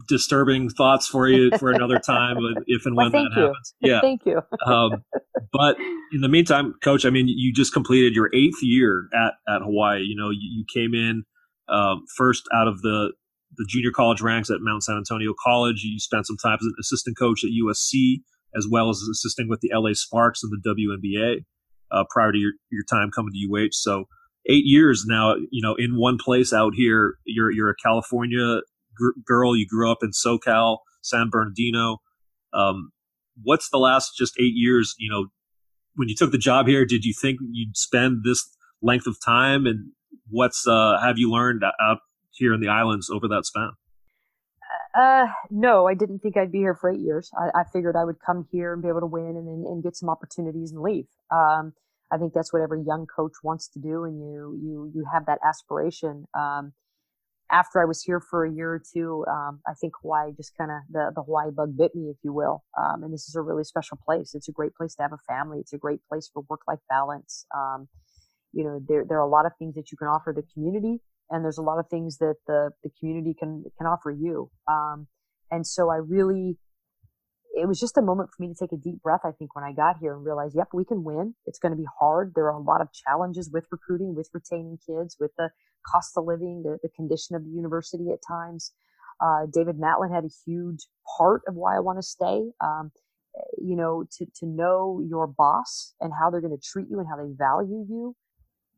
disturbing 0.09 0.71
thoughts 0.71 1.07
for 1.07 1.29
you 1.29 1.51
for 1.59 1.71
another 1.71 1.99
time 1.99 2.37
if 2.67 2.87
and 2.87 2.97
when 2.97 3.13
that 3.13 3.31
you. 3.37 3.43
happens. 3.43 3.75
Yeah. 3.81 4.01
Thank 4.03 4.25
you. 4.25 4.43
um, 4.67 5.05
but 5.53 5.77
in 6.13 6.21
the 6.21 6.29
meantime, 6.29 6.75
coach, 6.83 7.05
I 7.05 7.11
mean, 7.11 7.27
you 7.29 7.53
just 7.53 7.73
completed 7.73 8.15
your 8.15 8.31
eighth 8.35 8.63
year 8.63 9.09
at, 9.15 9.35
at 9.53 9.63
Hawaii. 9.63 10.03
You 10.03 10.17
know, 10.17 10.31
you, 10.31 10.39
you 10.41 10.65
came 10.73 10.95
in 10.95 11.25
um, 11.69 12.05
first 12.17 12.45
out 12.55 12.67
of 12.67 12.81
the 12.81 13.13
the 13.59 13.67
junior 13.69 13.91
college 13.91 14.21
ranks 14.21 14.51
at 14.51 14.59
Mount 14.61 14.85
San 14.85 14.97
Antonio 14.97 15.35
College. 15.45 15.83
You 15.83 15.99
spent 15.99 16.27
some 16.27 16.37
time 16.37 16.59
as 16.61 16.67
an 16.67 16.75
assistant 16.81 17.19
coach 17.19 17.45
at 17.45 17.51
USC, 17.51 18.23
as 18.57 18.67
well 18.71 18.89
as 18.89 19.03
assisting 19.11 19.49
with 19.49 19.61
the 19.61 19.71
LA 19.75 19.91
Sparks 19.93 20.43
in 20.43 20.51
the 20.51 20.63
WNBA 20.65 21.45
uh, 21.91 22.05
prior 22.11 22.33
to 22.33 22.39
your, 22.39 22.53
your 22.71 22.85
time 22.89 23.11
coming 23.15 23.33
to 23.33 23.67
UH. 23.67 23.73
So 23.73 24.07
eight 24.49 24.65
years 24.65 25.05
now, 25.07 25.35
you 25.51 25.63
know, 25.63 25.75
in 25.79 25.97
one 25.97 26.19
place 26.19 26.53
out 26.53 26.73
here. 26.75 27.17
You're 27.25 27.51
you're 27.51 27.71
a 27.71 27.77
California 27.83 28.61
gr- 28.97 29.19
girl. 29.27 29.57
You 29.57 29.67
grew 29.67 29.91
up 29.91 29.99
in 30.03 30.11
SoCal, 30.11 30.79
San 31.03 31.29
Bernardino. 31.31 31.99
Um, 32.53 32.91
what's 33.43 33.69
the 33.71 33.79
last 33.79 34.13
just 34.17 34.35
eight 34.39 34.55
years? 34.55 34.95
You 34.99 35.11
know, 35.11 35.27
when 35.95 36.09
you 36.09 36.17
took 36.17 36.33
the 36.33 36.39
job 36.39 36.67
here, 36.67 36.85
did 36.85 37.05
you 37.05 37.15
think 37.21 37.39
you'd 37.53 37.77
spend 37.77 38.23
this 38.25 38.49
length 38.83 39.07
of 39.07 39.17
time? 39.25 39.67
And 39.67 39.93
what's 40.29 40.67
uh, 40.67 40.99
have 41.01 41.19
you 41.19 41.31
learned 41.31 41.63
out 41.65 41.99
here 42.39 42.55
in 42.55 42.61
the 42.61 42.69
islands 42.69 43.11
over 43.11 43.29
that 43.29 43.45
span? 43.45 43.71
Uh, 44.99 45.27
no, 45.51 45.87
I 45.87 45.95
didn't 45.95 46.21
think 46.21 46.37
I'd 46.37 46.53
be 46.53 46.59
here 46.59 46.75
for 46.75 46.91
eight 46.91 47.01
years. 47.01 47.31
I, 47.39 47.61
I 47.61 47.65
figured 47.73 47.95
I 47.97 48.05
would 48.05 48.19
come 48.25 48.47
here 48.51 48.73
and 48.73 48.83
be 48.83 48.89
able 48.89 49.01
to 49.01 49.07
win 49.07 49.37
and, 49.37 49.47
and, 49.47 49.67
and 49.67 49.83
get 49.83 49.97
some 49.97 50.09
opportunities 50.09 50.73
and 50.73 50.83
leave. 50.83 51.07
Um, 51.31 51.73
I 52.11 52.17
think 52.17 52.33
that's 52.33 52.53
what 52.53 52.63
every 52.63 52.83
young 52.83 53.07
coach 53.07 53.33
wants 53.43 53.69
to 53.69 53.79
do, 53.81 54.05
and 54.05 54.19
you 54.19 54.59
you 54.63 54.93
you 54.95 55.05
have 55.13 55.27
that 55.27 55.39
aspiration. 55.45 56.25
Um, 56.39 56.73
after 57.51 57.81
I 57.81 57.85
was 57.85 58.03
here 58.03 58.21
for 58.21 58.45
a 58.45 58.53
year 58.53 58.75
or 58.75 58.83
two, 58.93 59.25
um, 59.31 59.61
I 59.67 59.73
think 59.75 59.95
Hawaii 60.03 60.33
just 60.37 60.57
kind 60.57 60.71
of 60.71 60.79
the 60.91 61.13
the 61.15 61.23
Hawaii 61.23 61.51
bug 61.51 61.77
bit 61.77 61.95
me, 61.95 62.09
if 62.09 62.17
you 62.23 62.33
will. 62.33 62.65
Um, 62.79 63.03
and 63.03 63.13
this 63.13 63.29
is 63.29 63.35
a 63.35 63.43
really 63.43 63.65
special 63.65 63.99
place. 64.05 64.35
It's 64.35 64.49
a 64.49 64.53
great 64.53 64.75
place 64.75 64.95
to 64.97 65.03
have 65.03 65.13
a 65.13 65.19
family. 65.29 65.59
It's 65.61 65.75
a 65.75 65.79
great 65.79 66.01
place 66.09 66.31
for 66.33 66.45
work 66.49 66.61
life 66.67 66.81
balance. 66.89 67.47
Um, 67.55 67.89
you 68.53 68.65
know, 68.65 68.81
there 68.89 69.05
there 69.07 69.19
are 69.19 69.27
a 69.27 69.31
lot 69.31 69.45
of 69.45 69.53
things 69.59 69.75
that 69.75 69.93
you 69.93 69.99
can 69.99 70.09
offer 70.09 70.33
the 70.35 70.45
community, 70.55 71.01
and 71.31 71.45
there's 71.45 71.59
a 71.59 71.63
lot 71.63 71.79
of 71.79 71.89
things 71.89 72.19
that 72.19 72.37
the 72.47 72.71
the 72.83 72.91
community 72.99 73.35
can 73.39 73.65
can 73.77 73.87
offer 73.87 74.11
you. 74.11 74.51
Um, 74.69 75.07
and 75.51 75.67
so 75.67 75.91
I 75.91 75.97
really 75.97 76.59
it 77.55 77.67
was 77.67 77.81
just 77.81 77.97
a 77.97 78.03
moment 78.03 78.31
for 78.31 78.43
me 78.43 78.49
to 78.49 78.55
take 78.55 78.73
a 78.73 78.81
deep 78.81 79.03
breath, 79.03 79.23
I 79.25 79.33
think, 79.33 79.57
when 79.57 79.65
I 79.65 79.73
got 79.73 79.97
here 80.01 80.15
and 80.15 80.25
realize, 80.25 80.53
yep, 80.55 80.69
we 80.73 80.85
can 80.85 81.03
win. 81.03 81.35
It's 81.47 81.59
going 81.59 81.73
to 81.73 81.77
be 81.77 81.89
hard. 81.99 82.33
There 82.35 82.45
are 82.45 82.53
a 82.53 82.63
lot 82.63 82.81
of 82.81 82.89
challenges 82.93 83.51
with 83.53 83.65
recruiting, 83.71 84.15
with 84.15 84.29
retaining 84.33 84.79
kids, 84.87 85.17
with 85.19 85.33
the 85.37 85.51
cost 85.85 86.17
of 86.17 86.25
living, 86.25 86.63
the, 86.63 86.79
the 86.83 86.89
condition 86.91 87.35
of 87.35 87.45
the 87.45 87.51
university 87.51 88.11
at 88.13 88.19
times. 88.27 88.73
Uh, 89.21 89.47
David 89.53 89.77
Matlin 89.77 90.15
had 90.15 90.25
a 90.25 90.31
huge 90.47 90.87
part 91.17 91.43
of 91.49 91.55
why 91.55 91.77
I 91.77 91.81
want 91.81 91.99
to 91.99 92.03
stay. 92.03 92.51
Um, 92.61 92.93
you 93.57 93.77
know, 93.77 94.05
to, 94.19 94.27
to 94.37 94.47
know 94.47 95.01
your 95.09 95.27
boss 95.27 95.95
and 96.01 96.13
how 96.19 96.31
they're 96.31 96.41
going 96.41 96.57
to 96.57 96.63
treat 96.63 96.89
you 96.91 96.99
and 96.99 97.09
how 97.09 97.17
they 97.17 97.33
value 97.37 97.85
you, 97.89 98.17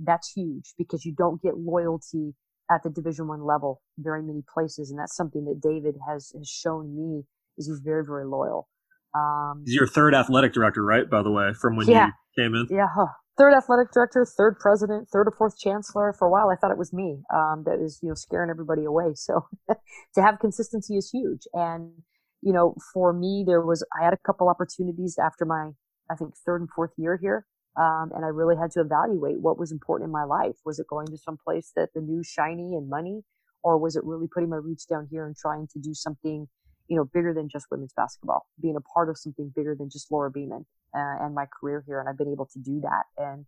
that's 0.03 0.33
huge 0.33 0.75
because 0.79 1.05
you 1.05 1.15
don't 1.17 1.41
get 1.43 1.57
loyalty 1.57 2.35
at 2.71 2.83
the 2.83 2.91
division 2.91 3.27
one 3.27 3.45
level 3.45 3.83
very 3.99 4.23
many 4.23 4.43
places. 4.53 4.91
And 4.91 4.99
that's 4.99 5.17
something 5.17 5.45
that 5.45 5.61
David 5.61 5.97
has, 6.09 6.33
has 6.37 6.49
shown 6.49 6.95
me 6.97 7.25
is 7.59 7.67
he's 7.67 7.81
very, 7.81 8.05
very 8.05 8.27
loyal. 8.27 8.69
Um, 9.15 9.65
he's 9.67 9.75
your 9.75 9.89
third 9.89 10.15
athletic 10.15 10.53
director, 10.53 10.85
right? 10.85 11.09
By 11.09 11.23
the 11.23 11.31
way, 11.31 11.53
from 11.61 11.77
when 11.77 11.89
yeah, 11.89 12.07
you 12.07 12.13
came 12.43 12.55
in. 12.55 12.69
Yeah, 12.71 12.87
huh. 12.95 13.09
third 13.37 13.55
athletic 13.55 13.91
director, 13.93 14.25
third 14.25 14.57
president, 14.61 15.09
third 15.13 15.27
or 15.27 15.33
fourth 15.37 15.59
chancellor. 15.59 16.15
For 16.17 16.29
a 16.29 16.31
while, 16.31 16.49
I 16.49 16.55
thought 16.55 16.71
it 16.71 16.79
was 16.79 16.93
me 16.93 17.19
um, 17.35 17.65
that 17.67 17.81
was, 17.81 17.99
you 18.03 18.09
know, 18.09 18.15
scaring 18.15 18.51
everybody 18.51 18.85
away. 18.85 19.07
So 19.17 19.47
to 19.69 20.23
have 20.23 20.39
consistency 20.39 20.97
is 20.97 21.11
huge. 21.11 21.43
And 21.55 22.03
you 22.43 22.53
know, 22.53 22.75
for 22.95 23.13
me, 23.13 23.45
there 23.47 23.61
was 23.61 23.85
I 24.01 24.05
had 24.05 24.15
a 24.15 24.19
couple 24.25 24.49
opportunities 24.49 25.19
after 25.23 25.45
my, 25.45 25.71
I 26.11 26.15
think, 26.15 26.35
third 26.47 26.61
and 26.61 26.71
fourth 26.71 26.93
year 26.97 27.19
here. 27.21 27.47
Um, 27.76 28.11
and 28.14 28.24
I 28.24 28.28
really 28.28 28.56
had 28.56 28.70
to 28.72 28.80
evaluate 28.80 29.40
what 29.40 29.59
was 29.59 29.72
important 29.72 30.09
in 30.09 30.12
my 30.12 30.24
life. 30.24 30.56
Was 30.64 30.78
it 30.78 30.87
going 30.88 31.06
to 31.09 31.16
some 31.16 31.38
place 31.42 31.72
that 31.76 31.90
the 31.94 32.00
new 32.00 32.22
shiny 32.22 32.74
and 32.74 32.88
money, 32.88 33.22
or 33.62 33.78
was 33.78 33.96
it 33.96 34.04
really 34.04 34.26
putting 34.33 34.50
my 34.50 34.56
roots 34.56 34.85
down 34.85 35.06
here 35.11 35.26
and 35.26 35.37
trying 35.37 35.68
to 35.72 35.78
do 35.78 35.94
something 35.94 36.48
you 36.90 36.96
know, 36.96 37.04
bigger 37.04 37.33
than 37.33 37.48
just 37.48 37.66
women's 37.70 37.92
basketball, 37.96 38.46
being 38.61 38.74
a 38.76 38.80
part 38.80 39.09
of 39.09 39.16
something 39.16 39.52
bigger 39.54 39.76
than 39.78 39.88
just 39.88 40.11
Laura 40.11 40.28
Beeman 40.28 40.66
uh, 40.94 41.24
and 41.24 41.35
my 41.37 41.46
career 41.61 41.85
here. 41.87 42.00
And 42.00 42.09
I've 42.09 42.18
been 42.18 42.33
able 42.33 42.46
to 42.52 42.59
do 42.59 42.80
that. 42.80 43.04
And, 43.16 43.46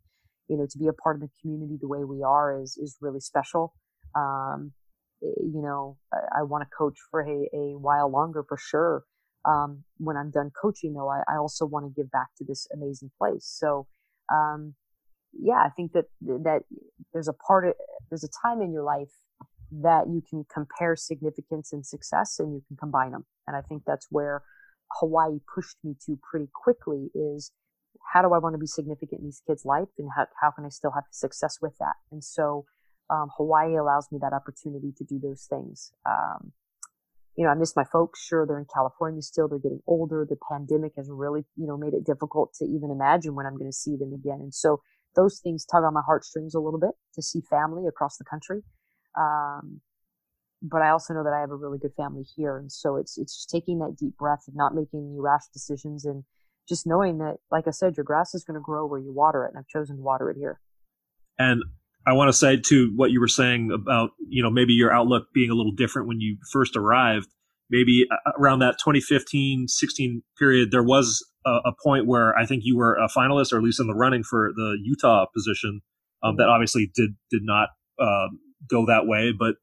you 0.49 0.57
know, 0.57 0.67
to 0.71 0.79
be 0.79 0.87
a 0.87 0.93
part 0.93 1.17
of 1.17 1.23
the 1.23 1.29
community 1.41 1.77
the 1.81 1.89
way 1.89 2.05
we 2.05 2.23
are 2.23 2.63
is, 2.63 2.79
is 2.81 2.97
really 3.01 3.19
special. 3.19 3.75
Um, 4.15 4.73
eh, 5.25 5.27
you 5.41 5.61
know, 5.61 5.99
I, 6.15 6.41
I 6.41 6.43
want 6.45 6.63
to 6.63 6.71
coach 6.77 6.97
for 7.11 7.21
a, 7.21 7.49
a 7.53 7.77
while 7.77 8.09
longer 8.09 8.45
for 8.49 8.57
sure. 8.57 9.03
Um, 9.45 9.83
when 9.99 10.17
I'm 10.17 10.31
done 10.31 10.53
coaching 10.61 10.95
though, 10.95 11.09
I, 11.09 11.23
I 11.29 11.37
also 11.37 11.67
want 11.67 11.85
to 11.85 12.01
give 12.01 12.13
back 12.13 12.29
to 12.39 12.45
this 12.45 12.69
amazing 12.73 13.11
place. 13.19 13.45
So, 13.45 13.89
um, 14.33 14.75
yeah, 15.33 15.63
I 15.65 15.71
think 15.71 15.93
that, 15.93 16.07
that 16.21 16.63
there's 17.13 17.29
a 17.29 17.33
part 17.33 17.67
of, 17.67 17.75
there's 18.11 18.25
a 18.25 18.29
time 18.47 18.61
in 18.61 18.73
your 18.73 18.83
life 18.85 19.13
that 19.81 20.05
you 20.09 20.23
can 20.29 20.45
compare 20.53 20.97
significance 20.97 21.73
and 21.73 21.87
success 21.87 22.39
and 22.39 22.53
you 22.53 22.63
can 22.69 22.77
combine 22.77 23.13
them. 23.13 23.25
And 23.47 23.57
I 23.57 23.63
think 23.63 23.83
that's 23.87 24.07
where 24.11 24.43
Hawaii 25.01 25.39
pushed 25.53 25.77
me 25.83 25.95
to 26.07 26.19
pretty 26.31 26.49
quickly 26.53 27.11
is 27.15 27.53
how 28.13 28.21
do 28.21 28.35
I 28.35 28.39
want 28.39 28.55
to 28.55 28.59
be 28.59 28.67
significant 28.67 29.21
in 29.21 29.27
these 29.27 29.43
kids' 29.47 29.65
life 29.65 29.89
and 29.99 30.11
how, 30.15 30.27
how 30.41 30.51
can 30.51 30.67
I 30.67 30.69
still 30.69 30.91
have 30.93 31.05
success 31.11 31.59
with 31.63 31.77
that? 31.79 31.95
And 32.11 32.23
so 32.23 32.67
um, 33.09 33.29
Hawaii 33.37 33.77
allows 33.77 34.09
me 34.13 34.19
that 34.21 34.33
opportunity 34.33 34.93
to 34.97 35.05
do 35.05 35.19
those 35.19 35.47
things. 35.49 35.93
Um, 36.07 36.53
you 37.37 37.45
know, 37.45 37.51
I 37.51 37.55
miss 37.55 37.75
my 37.75 37.85
folks. 37.85 38.25
Sure, 38.25 38.47
they're 38.47 38.59
in 38.59 38.67
California 38.73 39.23
still. 39.23 39.49
They're 39.49 39.59
getting 39.59 39.83
older. 39.87 40.27
The 40.29 40.37
pandemic 40.51 40.93
has 40.97 41.09
really, 41.11 41.45
you 41.57 41.67
know, 41.67 41.77
made 41.77 41.95
it 41.95 42.05
difficult 42.05 42.55
to 42.59 42.65
even 42.65 42.91
imagine 42.91 43.35
when 43.35 43.47
I'm 43.47 43.57
going 43.57 43.71
to 43.71 43.77
see 43.77 43.97
them 43.97 44.13
again. 44.13 44.39
And 44.41 44.55
so 44.55 44.83
those 45.17 45.41
things 45.41 45.65
tug 45.65 45.85
on 45.85 45.95
my 45.95 46.03
heartstrings 46.05 46.55
a 46.55 46.61
little 46.61 46.81
bit 46.81 46.93
to 47.15 47.23
see 47.23 47.41
family 47.49 47.87
across 47.87 48.17
the 48.17 48.25
country. 48.25 48.63
Um, 49.19 49.81
but 50.63 50.83
I 50.83 50.91
also 50.91 51.13
know 51.13 51.25
that 51.25 51.33
I 51.33 51.41
have 51.41 51.51
a 51.51 51.57
really 51.57 51.79
good 51.79 51.95
family 51.97 52.25
here, 52.37 52.57
and 52.57 52.71
so 52.71 52.97
it's 52.97 53.19
it's 53.19 53.35
just 53.35 53.51
taking 53.51 53.81
that 53.81 53.97
deep 53.99 54.17
breath 54.17 54.45
and 54.47 54.57
not 54.57 54.75
making 54.75 55.01
any 55.11 55.19
rash 55.19 55.49
decisions, 55.53 56.05
and 56.05 56.23
just 56.69 56.87
knowing 56.87 57.19
that, 57.19 57.39
like 57.51 57.67
I 57.67 57.73
said, 57.73 57.97
your 57.97 58.05
grass 58.05 58.33
is 58.33 58.45
going 58.45 58.55
to 58.55 58.61
grow 58.61 58.87
where 58.87 59.01
you 59.01 59.13
water 59.13 59.45
it, 59.45 59.49
and 59.49 59.59
I've 59.59 59.67
chosen 59.67 59.97
to 59.97 60.03
water 60.03 60.31
it 60.31 60.37
here. 60.37 60.61
And 61.37 61.65
I 62.07 62.13
want 62.13 62.29
to 62.29 62.33
say 62.33 62.57
to 62.57 62.93
what 62.97 63.11
you 63.11 63.21
were 63.21 63.29
saying 63.29 63.71
about 63.73 64.11
you 64.29 64.43
know 64.43 64.51
maybe 64.51 64.73
your 64.73 64.93
outlook 64.93 65.27
being 65.33 65.51
a 65.51 65.55
little 65.55 65.73
different 65.73 66.09
when 66.09 66.21
you 66.21 66.37
first 66.53 66.77
arrived. 66.77 67.29
Maybe 67.71 68.07
uh, 68.11 68.33
around 68.39 68.59
that 68.59 68.77
2015 68.85 69.69
16 69.69 70.23
period, 70.39 70.71
there 70.71 70.83
was 70.83 71.25
a, 71.47 71.51
a 71.51 71.73
point 71.83 72.07
where 72.07 72.37
I 72.37 72.45
think 72.45 72.63
you 72.65 72.77
were 72.77 72.95
a 72.97 73.09
finalist, 73.09 73.53
or 73.53 73.59
at 73.59 73.63
least 73.63 73.81
in 73.81 73.87
the 73.87 73.95
running 73.95 74.23
for 74.23 74.51
the 74.55 74.79
Utah 74.83 75.27
position. 75.35 75.81
Um, 76.23 76.37
that 76.37 76.49
obviously 76.49 76.91
did 76.95 77.11
did 77.31 77.43
not 77.43 77.71
um, 78.01 78.39
go 78.69 78.87
that 78.87 79.07
way. 79.07 79.33
But 79.37 79.55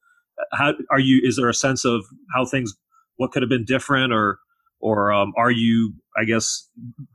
how 0.51 0.73
are 0.91 0.99
you? 0.99 1.21
Is 1.23 1.35
there 1.35 1.49
a 1.49 1.53
sense 1.53 1.85
of 1.85 2.05
how 2.33 2.45
things, 2.45 2.73
what 3.17 3.31
could 3.31 3.43
have 3.43 3.49
been 3.49 3.65
different, 3.65 4.13
or 4.13 4.39
or 4.79 5.11
um, 5.11 5.33
are 5.37 5.51
you, 5.51 5.93
I 6.17 6.25
guess, 6.25 6.69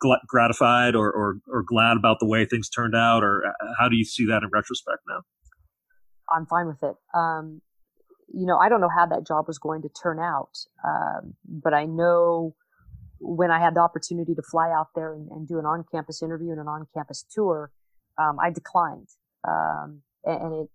gl- 0.05 0.19
gratified 0.27 0.95
or, 0.95 1.11
or 1.11 1.39
or 1.49 1.63
glad 1.67 1.97
about 1.97 2.19
the 2.21 2.27
way 2.27 2.45
things 2.45 2.69
turned 2.69 2.95
out, 2.95 3.23
or 3.23 3.43
uh, 3.47 3.67
how 3.79 3.89
do 3.89 3.97
you 3.97 4.05
see 4.05 4.27
that 4.27 4.43
in 4.43 4.51
retrospect 4.53 4.99
now? 5.09 5.23
I'm 6.31 6.47
fine 6.47 6.67
with 6.67 6.83
it. 6.83 6.97
Um, 7.15 7.61
you 8.33 8.47
know, 8.47 8.59
I 8.59 8.69
don't 8.69 8.81
know 8.81 8.91
how 8.95 9.07
that 9.07 9.27
job 9.27 9.47
was 9.47 9.59
going 9.59 9.83
to 9.83 9.89
turn 9.89 10.19
out, 10.19 10.51
um, 10.87 11.35
but 11.47 11.75
I 11.75 11.85
know 11.85 12.55
when 13.21 13.51
I 13.51 13.61
had 13.61 13.75
the 13.75 13.81
opportunity 13.81 14.35
to 14.35 14.43
fly 14.43 14.71
out 14.71 14.89
there 14.95 15.15
and, 15.15 15.31
and 15.31 15.49
do 15.49 15.59
an 15.59 15.65
on-campus 15.65 16.23
interview 16.23 16.51
and 16.51 16.61
an 16.61 16.69
on-campus 16.69 17.25
tour, 17.33 17.71
um, 18.19 18.39
I 18.43 18.51
declined, 18.51 19.09
um, 19.49 20.03
and, 20.25 20.43
and, 20.43 20.55
it 20.65 20.71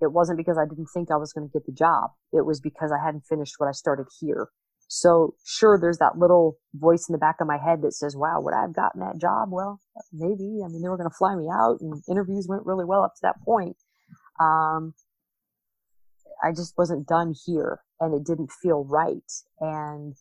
it 0.00 0.12
wasn't 0.12 0.38
because 0.38 0.58
I 0.58 0.64
didn't 0.64 0.86
think 0.94 1.10
I 1.10 1.16
was 1.16 1.32
going 1.32 1.48
to 1.48 1.52
get 1.52 1.66
the 1.66 1.72
job. 1.72 2.10
It 2.32 2.46
was 2.46 2.60
because 2.60 2.92
I 2.92 3.04
hadn't 3.04 3.24
finished 3.28 3.54
what 3.58 3.68
I 3.68 3.72
started 3.72 4.06
here. 4.20 4.48
So 4.88 5.34
sure, 5.44 5.78
there's 5.78 5.98
that 5.98 6.18
little 6.18 6.56
voice 6.74 7.08
in 7.08 7.12
the 7.12 7.18
back 7.18 7.36
of 7.40 7.46
my 7.46 7.58
head 7.58 7.82
that 7.82 7.92
says, 7.92 8.16
wow, 8.16 8.40
would 8.40 8.54
I 8.54 8.62
have 8.62 8.74
gotten 8.74 9.00
that 9.00 9.20
job? 9.20 9.50
Well, 9.52 9.80
maybe. 10.12 10.62
I 10.64 10.68
mean, 10.68 10.82
they 10.82 10.88
were 10.88 10.96
going 10.96 11.10
to 11.10 11.16
fly 11.16 11.36
me 11.36 11.48
out 11.52 11.78
and 11.80 12.02
interviews 12.08 12.46
went 12.48 12.64
really 12.64 12.86
well 12.86 13.04
up 13.04 13.14
to 13.14 13.20
that 13.22 13.40
point. 13.44 13.76
Um, 14.40 14.94
I 16.42 16.52
just 16.52 16.74
wasn't 16.78 17.06
done 17.06 17.34
here 17.44 17.80
and 18.00 18.14
it 18.14 18.24
didn't 18.24 18.50
feel 18.50 18.84
right. 18.84 19.30
And 19.60 20.14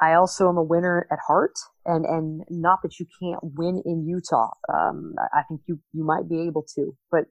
I 0.00 0.14
also 0.14 0.48
am 0.48 0.56
a 0.56 0.62
winner 0.62 1.08
at 1.10 1.18
heart 1.26 1.54
and, 1.84 2.04
and 2.04 2.44
not 2.48 2.80
that 2.82 3.00
you 3.00 3.06
can't 3.20 3.40
win 3.42 3.82
in 3.84 4.06
Utah. 4.06 4.52
Um, 4.72 5.14
I 5.34 5.42
think 5.48 5.62
you, 5.66 5.80
you 5.92 6.04
might 6.04 6.28
be 6.28 6.42
able 6.42 6.64
to, 6.76 6.96
but 7.10 7.24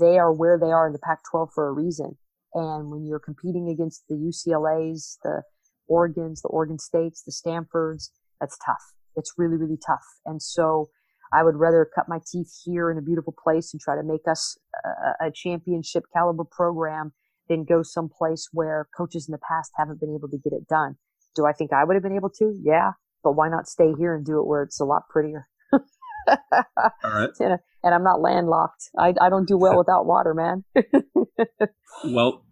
they 0.00 0.18
are 0.18 0.32
where 0.32 0.58
they 0.58 0.72
are 0.72 0.86
in 0.86 0.94
the 0.94 0.98
Pac 0.98 1.18
12 1.30 1.50
for 1.54 1.68
a 1.68 1.72
reason. 1.72 2.16
And 2.54 2.90
when 2.90 3.06
you're 3.06 3.18
competing 3.18 3.68
against 3.68 4.04
the 4.08 4.14
UCLAs, 4.14 5.16
the 5.22 5.42
Oregons, 5.90 6.42
the 6.42 6.48
Oregon 6.48 6.78
States, 6.78 7.22
the 7.22 7.32
Stanfords, 7.32 8.10
that's 8.40 8.58
tough. 8.64 8.82
It's 9.16 9.32
really, 9.36 9.56
really 9.56 9.78
tough. 9.84 10.04
And 10.26 10.42
so 10.42 10.90
I 11.32 11.42
would 11.42 11.56
rather 11.56 11.88
cut 11.94 12.08
my 12.08 12.18
teeth 12.30 12.52
here 12.64 12.90
in 12.90 12.98
a 12.98 13.02
beautiful 13.02 13.34
place 13.42 13.72
and 13.72 13.80
try 13.80 13.96
to 13.96 14.02
make 14.02 14.28
us 14.28 14.58
a, 14.84 15.26
a 15.26 15.30
championship 15.32 16.04
caliber 16.12 16.44
program 16.44 17.12
than 17.48 17.64
go 17.64 17.82
someplace 17.82 18.48
where 18.52 18.88
coaches 18.96 19.28
in 19.28 19.32
the 19.32 19.38
past 19.38 19.72
haven't 19.76 20.00
been 20.00 20.14
able 20.14 20.28
to 20.28 20.38
get 20.38 20.52
it 20.52 20.68
done. 20.68 20.96
Do 21.34 21.46
I 21.46 21.52
think 21.52 21.72
I 21.72 21.84
would 21.84 21.94
have 21.94 22.02
been 22.02 22.16
able 22.16 22.30
to? 22.38 22.58
Yeah. 22.62 22.92
But 23.24 23.32
why 23.32 23.48
not 23.48 23.66
stay 23.66 23.92
here 23.98 24.14
and 24.14 24.24
do 24.24 24.38
it 24.40 24.46
where 24.46 24.62
it's 24.62 24.80
a 24.80 24.84
lot 24.84 25.08
prettier? 25.08 25.48
All 25.72 25.80
right. 27.04 27.30
And, 27.82 27.94
I'm 27.94 28.04
not 28.04 28.20
landlocked. 28.20 28.90
I, 28.98 29.14
I 29.20 29.28
don't 29.28 29.46
do 29.46 29.56
well 29.56 29.78
without 29.78 30.06
water, 30.06 30.34
man. 30.34 30.64
well, 32.04 32.44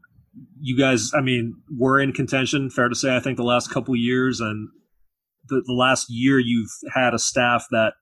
you 0.60 0.78
guys, 0.78 1.12
I 1.14 1.20
mean, 1.20 1.54
were 1.76 2.00
in 2.00 2.12
contention. 2.12 2.70
Fair 2.70 2.88
to 2.88 2.94
say, 2.94 3.16
I 3.16 3.20
think 3.20 3.36
the 3.36 3.42
last 3.42 3.70
couple 3.70 3.94
years 3.96 4.40
and 4.40 4.68
the, 5.48 5.62
the 5.66 5.72
last 5.72 6.06
year 6.08 6.38
you've 6.38 6.70
had 6.94 7.14
a 7.14 7.18
staff 7.18 7.66
that 7.70 7.94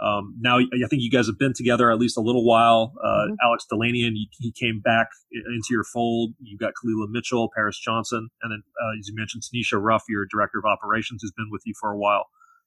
um, 0.00 0.34
now 0.40 0.58
I 0.58 0.88
think 0.90 1.02
you 1.02 1.10
guys 1.10 1.26
have 1.26 1.38
been 1.38 1.52
together 1.54 1.90
at 1.90 1.98
least 1.98 2.18
a 2.18 2.20
little 2.20 2.44
while. 2.44 2.92
Uh, 3.02 3.06
mm-hmm. 3.06 3.34
Alex 3.44 3.64
Delanian, 3.72 4.12
he, 4.12 4.28
he, 4.38 4.52
came 4.52 4.80
back 4.80 5.06
into 5.32 5.68
your 5.70 5.84
fold. 5.84 6.32
You've 6.40 6.60
got 6.60 6.72
Kalila 6.72 7.06
Mitchell, 7.08 7.48
Paris 7.54 7.78
Johnson, 7.78 8.28
and 8.42 8.52
then 8.52 8.62
uh, 8.82 8.98
as 8.98 9.08
you 9.08 9.14
mentioned, 9.16 9.44
Tanisha 9.44 9.80
Ruff, 9.80 10.02
your 10.08 10.26
director 10.30 10.58
of 10.58 10.64
operations, 10.64 11.20
who's 11.22 11.32
been 11.36 11.48
with 11.50 11.62
you 11.64 11.74
for 11.80 11.92
a 11.92 11.96
while. 11.96 12.26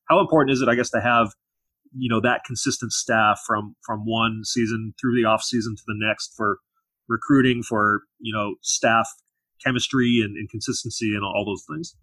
How 0.10 0.22
important 0.22 0.54
is 0.54 0.62
it, 0.62 0.70
I 0.70 0.76
guess, 0.76 0.90
to 0.92 1.02
have 1.02 1.34
you 1.96 2.10
know 2.10 2.22
that 2.22 2.42
consistent 2.46 2.92
staff 2.92 3.40
from 3.46 3.76
from 3.86 4.02
one 4.06 4.42
season 4.44 4.94
through 5.00 5.16
the 5.16 5.28
off 5.28 5.44
season 5.44 5.76
to 5.76 5.84
the 5.88 5.96
next 5.98 6.34
for 6.36 6.60
recruiting, 7.08 7.64
for 7.64 8.02
you 8.20 8.34
know 8.34 8.56
staff 8.62 9.08
chemistry 9.64 10.22
and, 10.24 10.36
and 10.36 10.50
consistency 10.50 11.14
and 11.14 11.24
all 11.24 11.46
those 11.46 11.66
things? 11.70 11.96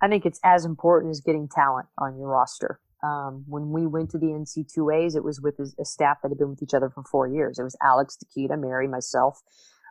I 0.00 0.08
think 0.08 0.26
it's 0.26 0.40
as 0.44 0.64
important 0.64 1.10
as 1.10 1.20
getting 1.20 1.48
talent 1.48 1.86
on 1.98 2.18
your 2.18 2.28
roster. 2.28 2.80
Um, 3.04 3.44
when 3.48 3.70
we 3.70 3.86
went 3.86 4.10
to 4.10 4.18
the 4.18 4.26
NC2As, 4.26 5.16
it 5.16 5.24
was 5.24 5.40
with 5.40 5.58
a, 5.58 5.84
staff 5.84 6.18
that 6.22 6.28
had 6.28 6.38
been 6.38 6.50
with 6.50 6.62
each 6.62 6.74
other 6.74 6.88
for 6.88 7.02
four 7.10 7.26
years. 7.26 7.58
It 7.58 7.64
was 7.64 7.76
Alex, 7.82 8.16
Takita, 8.16 8.60
Mary, 8.60 8.86
myself. 8.86 9.40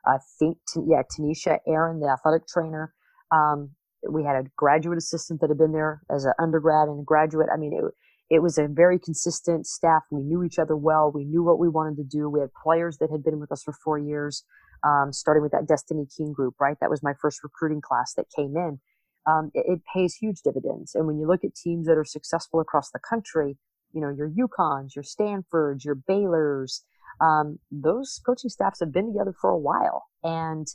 I 0.06 0.18
think, 0.40 0.58
yeah, 0.88 1.02
Tanisha, 1.04 1.60
Erin, 1.68 2.00
the 2.00 2.08
athletic 2.08 2.48
trainer. 2.48 2.94
Um, 3.32 3.72
we 4.10 4.24
had 4.24 4.38
a 4.38 4.50
graduate 4.56 4.98
assistant 4.98 5.42
that 5.42 5.50
had 5.50 5.58
been 5.58 5.74
there 5.74 6.02
as 6.10 6.24
an 6.26 6.34
undergrad 6.40 6.88
and 6.88 7.02
a 7.02 7.04
graduate. 7.04 7.50
I 7.54 7.58
mean, 7.58 7.74
it, 7.74 7.84
it 8.32 8.42
was 8.42 8.58
a 8.58 8.68
very 8.68 8.98
consistent 8.98 9.68
staff. 9.68 10.04
We 10.10 10.24
knew 10.24 10.44
each 10.44 10.58
other 10.58 10.76
well. 10.76 11.12
We 11.14 11.26
knew 11.26 11.44
what 11.44 11.60
we 11.60 11.70
wanted 11.70 11.98
to 11.98 12.04
do. 12.04 12.30
We 12.30 12.40
had 12.40 12.50
players 12.64 12.98
that 12.98 13.12
had 13.12 13.24
been 13.24 13.40
with 13.40 13.52
us 13.52 13.62
for 13.62 13.74
four 13.84 14.00
years, 14.00 14.44
um, 14.84 15.12
starting 15.12 15.44
with 15.44 15.52
that 15.52 15.68
Destiny 15.68 16.08
King 16.18 16.34
group, 16.34 16.56
right? 16.60 16.78
That 16.82 16.90
was 16.90 17.04
my 17.04 17.14
first 17.22 17.44
recruiting 17.44 17.82
class 17.82 18.14
that 18.16 18.26
came 18.36 18.56
in 18.56 18.80
um, 19.28 19.52
it, 19.54 19.66
it, 19.68 19.82
pays 19.94 20.16
huge 20.16 20.42
dividends. 20.42 20.96
And 20.96 21.08
when 21.08 21.20
you 21.20 21.28
look 21.28 21.44
at 21.44 21.56
teams 21.56 21.88
that 21.88 21.98
are 21.98 22.06
successful 22.06 22.60
across 22.60 22.90
the 22.92 23.00
country, 23.00 23.58
you 23.94 24.02
know, 24.02 24.10
your 24.10 24.30
UConns, 24.30 24.96
your 24.96 25.04
Stanfords, 25.04 25.86
your 25.86 25.96
Baylors, 25.96 26.82
um, 27.20 27.60
those 27.70 28.20
coaching 28.26 28.50
staffs 28.50 28.80
have 28.80 28.92
been 28.92 29.14
together 29.14 29.34
for 29.40 29.50
a 29.50 29.60
while. 29.60 30.06
And 30.24 30.68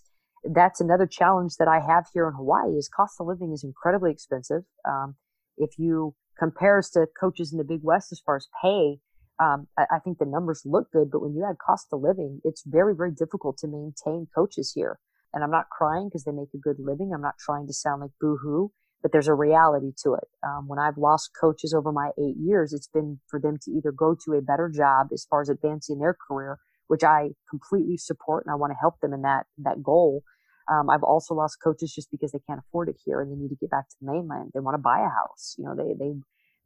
that's 0.45 0.81
another 0.81 1.07
challenge 1.07 1.55
that 1.59 1.67
I 1.67 1.81
have 1.81 2.07
here 2.13 2.29
in 2.29 2.35
Hawaii 2.35 2.77
is 2.77 2.89
cost 2.89 3.21
of 3.21 3.27
living 3.27 3.53
is 3.53 3.65
incredibly 3.65 4.13
expensive. 4.13 4.63
Um, 4.89 5.17
if 5.57 5.79
you 5.79 6.15
compare 6.39 6.79
us 6.79 6.91
to 6.91 7.07
coaches 7.19 7.53
in 7.53 7.59
the 7.59 7.65
Big 7.65 7.81
West 7.83 8.13
as 8.13 8.21
far 8.21 8.37
as 8.37 8.49
pay, 8.63 8.99
um, 9.39 9.67
I, 9.79 9.85
I, 9.97 9.99
think 9.99 10.19
the 10.19 10.25
numbers 10.25 10.63
look 10.65 10.91
good, 10.93 11.11
but 11.11 11.21
when 11.21 11.35
you 11.35 11.45
add 11.49 11.59
cost 11.59 11.89
of 11.93 12.01
living, 12.01 12.41
it's 12.45 12.63
very, 12.67 12.95
very 12.95 13.11
difficult 13.11 13.59
to 13.59 13.69
maintain 13.69 14.27
coaches 14.35 14.73
here. 14.75 14.99
And 15.35 15.45
I'm 15.45 15.51
not 15.51 15.69
crying 15.69 16.09
because 16.09 16.25
they 16.25 16.33
make 16.33 16.55
a 16.55 16.59
good 16.59 16.77
living. 16.79 17.13
I'm 17.13 17.21
not 17.21 17.39
trying 17.39 17.67
to 17.67 17.73
sound 17.73 18.01
like 18.01 18.13
boo 18.21 18.39
hoo, 18.43 18.73
but 19.03 19.13
there's 19.13 19.29
a 19.29 19.35
reality 19.35 19.93
to 20.05 20.15
it. 20.15 20.29
Um, 20.43 20.69
when 20.69 20.79
I've 20.79 20.97
lost 20.97 21.33
coaches 21.39 21.75
over 21.75 21.93
my 21.93 22.11
eight 22.19 22.37
years, 22.39 22.73
it's 22.73 22.89
been 22.89 23.21
for 23.29 23.39
them 23.39 23.59
to 23.63 23.71
either 23.71 23.93
go 23.93 24.17
to 24.25 24.33
a 24.33 24.41
better 24.41 24.71
job 24.75 25.09
as 25.13 25.27
far 25.29 25.43
as 25.43 25.51
advancing 25.51 25.99
their 25.99 26.17
career, 26.27 26.59
which 26.87 27.05
I 27.05 27.31
completely 27.51 27.99
support 27.99 28.45
and 28.47 28.53
I 28.53 28.57
want 28.57 28.71
to 28.71 28.79
help 28.81 29.01
them 29.01 29.13
in 29.13 29.23
that, 29.23 29.47
that 29.59 29.83
goal. 29.83 30.23
Um, 30.71 30.91
I've 30.91 31.03
also 31.03 31.35
lost 31.35 31.59
coaches 31.63 31.93
just 31.95 32.11
because 32.11 32.33
they 32.33 32.41
can't 32.49 32.61
afford 32.61 32.89
it 32.89 32.97
here 33.05 33.21
and 33.21 33.31
they 33.31 33.37
need 33.37 33.51
to 33.51 33.57
get 33.57 33.71
back 33.71 33.89
to 33.89 33.97
the 34.01 34.11
mainland. 34.11 34.51
They 34.53 34.61
want 34.61 34.75
to 34.75 34.83
buy 34.83 34.99
a 34.99 35.09
house. 35.09 35.55
You 35.59 35.65
know, 35.65 35.77
they, 35.77 35.95
they, 35.99 36.13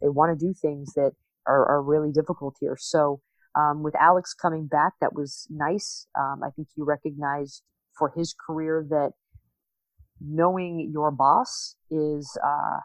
they 0.01 0.09
want 0.09 0.39
to 0.39 0.47
do 0.47 0.55
things 0.55 0.95
that 0.95 1.13
are, 1.47 1.67
are 1.67 1.83
really 1.83 2.11
difficult 2.13 2.57
here. 2.61 2.77
So, 2.79 3.21
um, 3.59 3.83
with 3.83 3.97
Alex 3.97 4.33
coming 4.33 4.69
back, 4.69 4.93
that 5.01 5.13
was 5.13 5.47
nice. 5.51 6.07
Um, 6.19 6.41
I 6.45 6.51
think 6.51 6.69
he 6.75 6.83
recognized 6.83 7.63
for 7.99 8.13
his 8.17 8.35
career 8.47 8.87
that 8.91 9.11
knowing 10.21 10.91
your 10.93 11.11
boss 11.11 11.75
is 11.91 12.39
uh, 12.45 12.79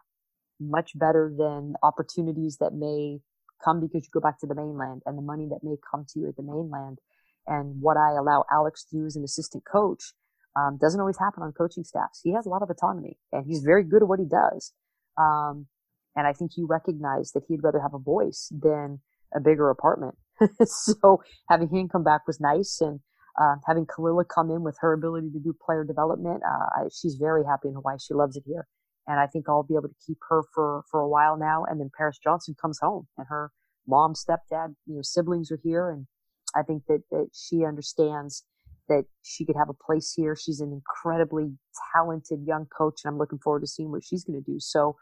much 0.60 0.92
better 0.96 1.32
than 1.38 1.76
opportunities 1.84 2.58
that 2.60 2.74
may 2.74 3.20
come 3.64 3.80
because 3.80 4.04
you 4.04 4.10
go 4.12 4.20
back 4.20 4.40
to 4.40 4.48
the 4.48 4.56
mainland 4.56 5.02
and 5.06 5.18
the 5.18 5.22
money 5.22 5.48
that 5.50 5.60
may 5.64 5.76
come 5.90 6.06
to 6.10 6.20
you 6.20 6.28
at 6.28 6.36
the 6.36 6.44
mainland. 6.44 7.00
And 7.48 7.80
what 7.80 7.96
I 7.98 8.12
allow 8.12 8.44
Alex 8.52 8.86
to 8.86 8.98
do 8.98 9.06
as 9.06 9.16
an 9.16 9.24
assistant 9.24 9.64
coach 9.72 10.14
um, 10.56 10.78
doesn't 10.80 11.00
always 11.00 11.18
happen 11.18 11.44
on 11.44 11.52
coaching 11.52 11.84
staffs. 11.84 12.22
He 12.24 12.34
has 12.34 12.46
a 12.46 12.50
lot 12.50 12.62
of 12.62 12.70
autonomy 12.70 13.18
and 13.32 13.46
he's 13.46 13.62
very 13.62 13.84
good 13.84 14.02
at 14.02 14.08
what 14.08 14.20
he 14.20 14.26
does. 14.26 14.74
Um, 15.18 15.68
and 16.16 16.28
I 16.28 16.34
think 16.34 16.52
he 16.54 16.64
recognized 16.64 17.34
that 17.34 17.44
he'd 17.48 17.64
rather 17.64 17.82
have 17.82 17.94
a 17.94 18.00
voice 18.00 18.52
than 18.52 19.00
a 19.36 19.40
bigger 19.40 19.70
apartment. 19.70 20.16
so 20.66 21.22
having 21.50 21.70
him 21.70 21.90
come 21.90 22.04
back 22.04 22.26
was 22.26 22.40
nice. 22.40 22.80
And 22.80 23.02
uh, 23.40 23.56
having 23.68 23.86
Kalila 23.86 24.26
come 24.28 24.50
in 24.50 24.64
with 24.64 24.78
her 24.80 24.94
ability 24.94 25.32
to 25.32 25.40
do 25.40 25.56
player 25.66 25.84
development, 25.84 26.42
uh, 26.44 26.84
I, 26.84 26.88
she's 26.94 27.16
very 27.16 27.44
happy 27.44 27.68
in 27.68 27.74
Hawaii. 27.74 27.98
She 28.00 28.14
loves 28.14 28.38
it 28.38 28.44
here, 28.46 28.66
and 29.08 29.20
I 29.20 29.28
think 29.28 29.46
I'll 29.50 29.64
be 29.64 29.76
able 29.76 29.90
to 29.90 30.06
keep 30.06 30.18
her 30.30 30.44
for 30.54 30.84
for 30.90 31.02
a 31.02 31.10
while 31.10 31.38
now. 31.38 31.66
And 31.66 31.80
then 31.80 31.90
Paris 31.98 32.18
Johnson 32.24 32.56
comes 32.60 32.80
home, 32.82 33.08
and 33.18 33.28
her 33.30 33.52
mom, 33.86 34.14
stepdad, 34.14 34.76
you 34.86 34.96
know, 34.96 35.02
siblings 35.02 35.52
are 35.52 35.60
here, 35.62 35.90
and 35.90 36.08
I 36.56 36.64
think 36.64 36.84
that 36.88 37.02
that 37.12 37.28
she 37.34 37.66
understands 37.66 38.46
that 38.88 39.06
she 39.24 39.46
could 39.46 39.56
have 39.56 39.70
a 39.70 39.74
place 39.74 40.14
here. 40.16 40.36
She's 40.36 40.60
an 40.60 40.72
incredibly 40.72 41.54
talented 41.94 42.40
young 42.46 42.66
coach, 42.66 43.02
and 43.04 43.12
I'm 43.12 43.18
looking 43.18 43.40
forward 43.40 43.62
to 43.62 43.68
seeing 43.68 43.92
what 43.92 44.04
she's 44.04 44.24
going 44.24 44.42
to 44.42 44.52
do. 44.52 44.60
So. 44.60 44.96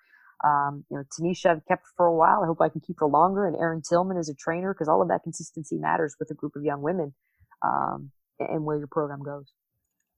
Um, 0.43 0.84
you 0.91 0.98
know, 0.98 1.04
Tanisha, 1.04 1.52
I've 1.52 1.65
kept 1.67 1.84
for 1.96 2.06
a 2.06 2.13
while. 2.13 2.41
I 2.43 2.48
hope 2.48 2.60
I 2.60 2.67
can 2.67 2.82
keep 2.82 2.98
her 3.00 3.06
longer. 3.06 3.48
And 3.48 3.56
Erin 3.56 3.82
Tillman 3.82 4.17
is 4.17 4.28
a 4.28 4.36
trainer 4.36 4.74
because 4.74 4.89
all 4.89 5.02
of 5.02 5.08
that 5.08 5.24
consistency 5.24 5.78
matters 5.78 6.17
with 6.19 6.32
a 6.32 6.34
group 6.34 6.58
of 6.58 6.65
young 6.65 6.82
women. 6.82 7.13
Um, 7.63 8.12
and 8.39 8.65
where 8.65 8.78
your 8.78 8.88
program 8.88 9.22
goes. 9.24 9.52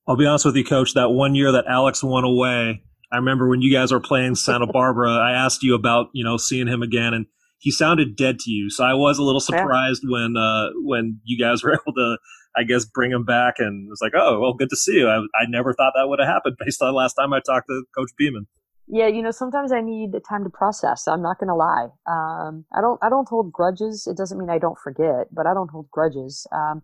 I'll 0.07 0.15
be 0.15 0.25
honest 0.25 0.45
with 0.45 0.55
you, 0.55 0.63
Coach. 0.63 0.93
That 0.93 1.09
one 1.09 1.35
year 1.35 1.51
that 1.51 1.65
Alex 1.67 2.03
went 2.03 2.25
away, 2.25 2.83
I 3.11 3.17
remember 3.17 3.47
when 3.47 3.61
you 3.61 3.73
guys 3.73 3.91
were 3.91 3.99
playing 3.99 4.35
Santa 4.35 4.67
Barbara. 4.67 5.11
I 5.11 5.31
asked 5.31 5.63
you 5.63 5.73
about 5.75 6.07
you 6.13 6.23
know 6.23 6.37
seeing 6.37 6.67
him 6.67 6.81
again, 6.81 7.13
and 7.13 7.25
he 7.57 7.71
sounded 7.71 8.15
dead 8.15 8.39
to 8.39 8.51
you. 8.51 8.69
So 8.69 8.83
I 8.83 8.93
was 8.93 9.17
a 9.17 9.23
little 9.23 9.39
surprised 9.39 10.03
yeah. 10.03 10.11
when 10.11 10.37
uh, 10.37 10.69
when 10.75 11.19
you 11.23 11.43
guys 11.43 11.63
were 11.63 11.73
able 11.73 11.93
to, 11.93 12.17
I 12.57 12.63
guess, 12.63 12.85
bring 12.85 13.11
him 13.11 13.25
back, 13.25 13.55
and 13.59 13.87
it 13.87 13.89
was 13.89 14.01
like, 14.01 14.13
oh, 14.15 14.39
well, 14.39 14.53
good 14.53 14.69
to 14.69 14.75
see 14.75 14.93
you. 14.93 15.09
I, 15.09 15.17
I 15.39 15.45
never 15.49 15.73
thought 15.73 15.93
that 15.95 16.07
would 16.07 16.19
have 16.19 16.27
happened 16.27 16.57
based 16.59 16.81
on 16.81 16.89
the 16.89 16.97
last 16.97 17.13
time 17.13 17.33
I 17.33 17.39
talked 17.45 17.67
to 17.67 17.83
Coach 17.95 18.11
Beeman. 18.17 18.47
Yeah, 18.87 19.07
you 19.07 19.23
know, 19.23 19.31
sometimes 19.31 19.71
I 19.71 19.81
need 19.81 20.11
the 20.11 20.19
time 20.19 20.43
to 20.43 20.49
process. 20.49 21.07
I'm 21.07 21.21
not 21.21 21.39
going 21.39 21.47
to 21.47 21.55
lie. 21.55 21.87
Um, 22.07 22.65
I 22.75 22.81
don't. 22.81 22.99
I 23.01 23.09
don't 23.09 23.27
hold 23.27 23.51
grudges. 23.51 24.07
It 24.07 24.15
doesn't 24.15 24.37
mean 24.37 24.49
I 24.49 24.59
don't 24.59 24.77
forget, 24.77 25.27
but 25.33 25.47
I 25.47 25.53
don't 25.53 25.71
hold 25.71 25.89
grudges. 25.89 26.45
Um, 26.51 26.83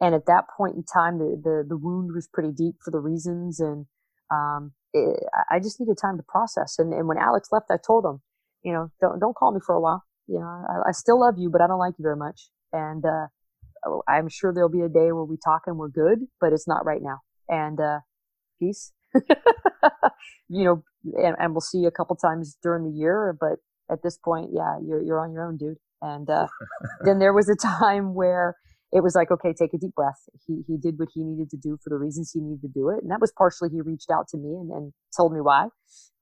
and 0.00 0.14
at 0.14 0.26
that 0.26 0.44
point 0.56 0.76
in 0.76 0.84
time, 0.84 1.18
the, 1.18 1.40
the, 1.42 1.64
the 1.68 1.76
wound 1.76 2.12
was 2.14 2.28
pretty 2.32 2.52
deep 2.52 2.76
for 2.84 2.90
the 2.90 3.00
reasons. 3.00 3.60
And, 3.60 3.86
um, 4.30 4.72
it, 4.92 5.18
I 5.50 5.58
just 5.58 5.80
needed 5.80 5.98
time 6.00 6.16
to 6.18 6.22
process. 6.22 6.78
And, 6.78 6.92
and 6.92 7.08
when 7.08 7.18
Alex 7.18 7.48
left, 7.50 7.66
I 7.70 7.78
told 7.84 8.04
him, 8.04 8.20
you 8.62 8.72
know, 8.72 8.90
don't, 9.00 9.18
don't 9.18 9.34
call 9.34 9.52
me 9.52 9.60
for 9.64 9.74
a 9.74 9.80
while. 9.80 10.04
You 10.28 10.38
know, 10.38 10.46
I, 10.46 10.90
I 10.90 10.92
still 10.92 11.20
love 11.20 11.34
you, 11.36 11.50
but 11.50 11.60
I 11.60 11.66
don't 11.66 11.80
like 11.80 11.94
you 11.98 12.02
very 12.02 12.16
much. 12.16 12.48
And, 12.72 13.04
uh, 13.04 13.26
I'm 14.08 14.28
sure 14.28 14.52
there'll 14.52 14.68
be 14.68 14.80
a 14.80 14.88
day 14.88 15.12
where 15.12 15.24
we 15.24 15.36
talk 15.42 15.62
and 15.66 15.76
we're 15.76 15.88
good, 15.88 16.20
but 16.40 16.52
it's 16.52 16.68
not 16.68 16.84
right 16.84 17.02
now. 17.02 17.20
And, 17.48 17.80
uh, 17.80 18.00
peace. 18.60 18.92
you 20.48 20.64
know, 20.64 20.82
and, 21.16 21.36
and 21.38 21.52
we'll 21.52 21.60
see 21.60 21.78
you 21.78 21.88
a 21.88 21.92
couple 21.92 22.16
times 22.16 22.56
during 22.62 22.84
the 22.84 22.96
year, 22.96 23.36
but 23.38 23.58
at 23.90 24.02
this 24.02 24.18
point, 24.18 24.50
yeah, 24.52 24.76
you're, 24.86 25.02
you're 25.02 25.20
on 25.20 25.32
your 25.32 25.46
own, 25.46 25.56
dude. 25.56 25.78
And, 26.02 26.28
uh, 26.28 26.46
then 27.04 27.18
there 27.18 27.32
was 27.32 27.48
a 27.48 27.56
time 27.56 28.14
where, 28.14 28.56
it 28.92 29.02
was 29.02 29.14
like, 29.14 29.30
okay, 29.30 29.52
take 29.52 29.74
a 29.74 29.78
deep 29.78 29.94
breath. 29.94 30.28
He, 30.46 30.62
he 30.66 30.76
did 30.78 30.98
what 30.98 31.08
he 31.12 31.22
needed 31.22 31.50
to 31.50 31.56
do 31.56 31.78
for 31.82 31.90
the 31.90 31.98
reasons 31.98 32.30
he 32.32 32.40
needed 32.40 32.62
to 32.62 32.68
do 32.68 32.88
it. 32.88 33.02
And 33.02 33.10
that 33.10 33.20
was 33.20 33.32
partially 33.36 33.68
he 33.70 33.80
reached 33.82 34.10
out 34.10 34.28
to 34.28 34.38
me 34.38 34.48
and, 34.48 34.70
and 34.70 34.92
told 35.14 35.32
me 35.32 35.40
why. 35.40 35.68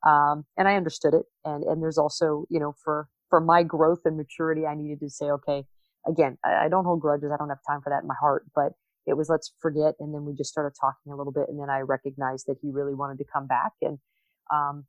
Um, 0.07 0.45
and 0.57 0.66
I 0.66 0.75
understood 0.75 1.14
it. 1.14 1.27
And, 1.45 1.62
and 1.62 1.81
there's 1.81 1.99
also, 1.99 2.45
you 2.51 2.59
know, 2.59 2.75
for, 2.83 3.09
for 3.31 3.40
my 3.40 3.62
growth 3.62 4.01
and 4.05 4.16
maturity, 4.16 4.66
I 4.66 4.75
needed 4.75 5.01
to 5.01 5.11
say, 5.11 5.27
okay, 5.27 5.64
again, 6.07 6.38
I, 6.45 6.66
I 6.66 6.69
don't 6.69 6.85
hold 6.85 7.01
grudges. 7.01 7.31
I 7.33 7.37
don't 7.37 7.49
have 7.49 7.59
time 7.69 7.81
for 7.83 7.90
that 7.90 8.03
in 8.03 8.09
my 8.09 8.14
heart, 8.19 8.47
but 8.55 8.73
it 9.07 9.16
was 9.16 9.29
let's 9.29 9.53
forget. 9.61 9.95
And 10.01 10.14
then 10.14 10.25
we 10.25 10.35
just 10.35 10.51
started 10.51 10.77
talking 10.81 11.12
a 11.12 11.16
little 11.16 11.33
bit. 11.33 11.49
And 11.49 11.61
then 11.61 11.71
I 11.71 11.81
recognized 11.81 12.47
that 12.47 12.57
he 12.61 12.71
really 12.71 12.95
wanted 12.95 13.19
to 13.19 13.25
come 13.33 13.47
back. 13.47 13.73
And, 13.83 13.99
um, 14.53 14.87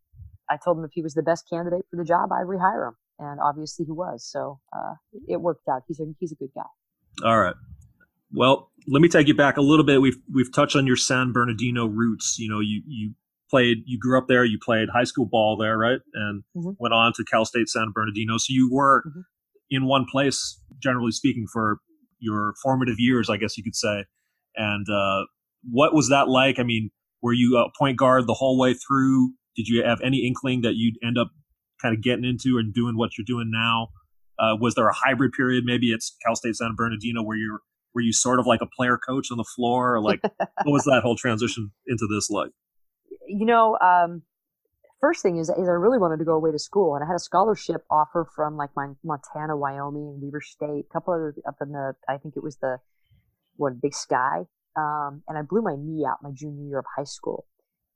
I 0.49 0.57
told 0.63 0.77
him 0.77 0.85
if 0.85 0.91
he 0.93 1.01
was 1.01 1.13
the 1.13 1.23
best 1.23 1.45
candidate 1.49 1.85
for 1.89 1.97
the 1.97 2.05
job, 2.05 2.31
I'd 2.31 2.45
rehire 2.45 2.87
him. 2.87 2.95
And 3.19 3.39
obviously 3.41 3.85
he 3.85 3.91
was. 3.91 4.27
So, 4.29 4.59
uh, 4.75 4.93
it 5.27 5.41
worked 5.41 5.67
out. 5.67 5.83
He's 5.87 5.99
a, 5.99 6.05
he's 6.19 6.31
a 6.31 6.35
good 6.35 6.51
guy. 6.55 7.27
All 7.27 7.39
right. 7.39 7.55
Well, 8.31 8.71
let 8.87 9.01
me 9.01 9.09
take 9.09 9.27
you 9.27 9.33
back 9.33 9.57
a 9.57 9.61
little 9.61 9.85
bit. 9.85 10.01
We've 10.01 10.17
we've 10.33 10.53
touched 10.53 10.75
on 10.75 10.85
your 10.85 10.97
San 10.97 11.31
Bernardino 11.31 11.85
roots. 11.85 12.37
You 12.37 12.49
know, 12.49 12.59
you 12.59 12.81
you 12.85 13.13
played, 13.49 13.77
you 13.85 13.97
grew 13.97 14.17
up 14.17 14.27
there, 14.27 14.43
you 14.43 14.59
played 14.61 14.89
high 14.89 15.05
school 15.05 15.25
ball 15.25 15.57
there, 15.57 15.77
right? 15.77 15.99
And 16.13 16.43
mm-hmm. 16.55 16.71
went 16.79 16.93
on 16.93 17.13
to 17.13 17.23
Cal 17.23 17.45
State 17.45 17.69
San 17.69 17.91
Bernardino. 17.93 18.37
So 18.37 18.47
you 18.49 18.69
were 18.71 19.03
mm-hmm. 19.07 19.21
In 19.69 19.85
one 19.85 20.05
place, 20.09 20.59
generally 20.81 21.11
speaking, 21.11 21.47
for 21.51 21.79
your 22.19 22.53
formative 22.63 22.95
years, 22.97 23.29
I 23.29 23.37
guess 23.37 23.57
you 23.57 23.63
could 23.63 23.75
say. 23.75 24.05
And 24.55 24.87
uh, 24.89 25.25
what 25.69 25.93
was 25.93 26.09
that 26.09 26.27
like? 26.27 26.59
I 26.59 26.63
mean, 26.63 26.89
were 27.21 27.33
you 27.33 27.57
a 27.57 27.69
point 27.77 27.97
guard 27.97 28.27
the 28.27 28.33
whole 28.33 28.59
way 28.59 28.73
through? 28.73 29.33
Did 29.55 29.67
you 29.67 29.83
have 29.83 30.01
any 30.01 30.25
inkling 30.25 30.61
that 30.61 30.75
you'd 30.75 30.95
end 31.03 31.17
up 31.17 31.29
kind 31.81 31.95
of 31.95 32.01
getting 32.01 32.25
into 32.25 32.57
and 32.57 32.73
doing 32.73 32.97
what 32.97 33.11
you're 33.17 33.25
doing 33.25 33.51
now? 33.51 33.89
Uh, 34.39 34.55
was 34.59 34.75
there 34.75 34.87
a 34.87 34.93
hybrid 34.93 35.31
period? 35.31 35.63
Maybe 35.65 35.87
it's 35.91 36.15
Cal 36.25 36.35
State 36.35 36.55
San 36.55 36.75
Bernardino 36.75 37.23
where 37.23 37.37
you're 37.37 37.59
were 37.95 38.01
you 38.01 38.13
sort 38.13 38.39
of 38.39 38.45
like 38.45 38.61
a 38.61 38.67
player 38.77 38.97
coach 38.97 39.31
on 39.31 39.37
the 39.37 39.45
floor? 39.55 39.95
Or 39.95 40.01
like, 40.01 40.21
what 40.37 40.71
was 40.71 40.83
that 40.83 41.01
whole 41.03 41.15
transition 41.15 41.71
into 41.87 42.07
this 42.07 42.29
like? 42.29 42.51
you 43.27 43.45
know, 43.45 43.77
um, 43.79 44.23
first 44.99 45.21
thing 45.21 45.37
is, 45.37 45.49
is 45.49 45.67
I 45.67 45.73
really 45.73 45.99
wanted 45.99 46.19
to 46.19 46.25
go 46.25 46.35
away 46.35 46.51
to 46.51 46.59
school, 46.59 46.95
and 46.95 47.03
I 47.03 47.07
had 47.07 47.15
a 47.15 47.19
scholarship 47.19 47.83
offer 47.89 48.27
from 48.35 48.57
like 48.57 48.69
my 48.75 48.89
Montana, 49.03 49.55
Wyoming, 49.55 50.19
Weber 50.21 50.41
State, 50.41 50.85
a 50.89 50.93
couple 50.93 51.13
other 51.13 51.35
up 51.47 51.55
in 51.61 51.71
the, 51.71 51.93
I 52.07 52.17
think 52.17 52.35
it 52.35 52.43
was 52.43 52.57
the 52.57 52.77
what 53.55 53.81
Big 53.81 53.93
Sky, 53.93 54.45
um, 54.75 55.23
and 55.27 55.37
I 55.37 55.41
blew 55.41 55.61
my 55.61 55.75
knee 55.77 56.05
out 56.05 56.17
my 56.21 56.31
junior 56.33 56.63
year 56.63 56.79
of 56.79 56.85
high 56.95 57.03
school, 57.03 57.45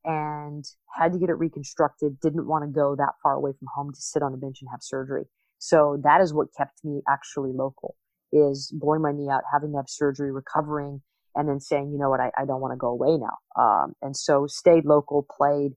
and 0.04 0.66
had 0.98 1.14
to 1.14 1.20
get 1.20 1.30
it 1.30 1.36
reconstructed. 1.36 2.20
Didn't 2.20 2.48
want 2.48 2.64
to 2.64 2.68
go 2.68 2.96
that 2.96 3.14
far 3.22 3.34
away 3.34 3.52
from 3.58 3.68
home 3.76 3.94
to 3.94 4.02
sit 4.02 4.24
on 4.24 4.32
the 4.32 4.38
bench 4.38 4.58
and 4.62 4.70
have 4.72 4.82
surgery. 4.82 5.26
So 5.60 6.00
that 6.04 6.22
is 6.22 6.34
what 6.34 6.48
kept 6.58 6.84
me 6.84 7.02
actually 7.08 7.52
local. 7.54 7.96
Is 8.34 8.72
blowing 8.74 9.02
my 9.02 9.12
knee 9.12 9.30
out, 9.30 9.44
having 9.52 9.72
to 9.72 9.78
have 9.78 9.90
surgery, 9.90 10.32
recovering, 10.32 11.02
and 11.36 11.48
then 11.48 11.60
saying, 11.60 11.92
you 11.92 12.00
know 12.00 12.10
what, 12.10 12.20
I, 12.20 12.32
I 12.38 12.46
don't 12.46 12.62
want 12.62 12.74
to 12.74 12.78
go 12.78 12.88
away 12.88 13.18
now. 13.18 13.38
Um, 13.62 13.94
and 14.02 14.16
so 14.16 14.48
stayed 14.48 14.86
local, 14.86 15.28
played 15.38 15.74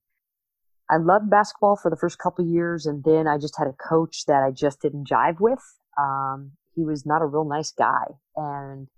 I 0.90 0.96
loved 0.96 1.30
basketball 1.30 1.76
for 1.76 1.90
the 1.90 1.96
first 1.96 2.18
couple 2.18 2.44
years, 2.46 2.86
and 2.86 3.02
then 3.04 3.26
I 3.26 3.38
just 3.38 3.56
had 3.58 3.66
a 3.66 3.72
coach 3.72 4.24
that 4.26 4.42
I 4.42 4.50
just 4.50 4.80
didn't 4.80 5.08
jive 5.08 5.40
with. 5.40 5.62
Um, 5.98 6.52
he 6.74 6.84
was 6.84 7.06
not 7.06 7.22
a 7.22 7.26
real 7.26 7.44
nice 7.44 7.72
guy, 7.72 8.04
and 8.36 8.88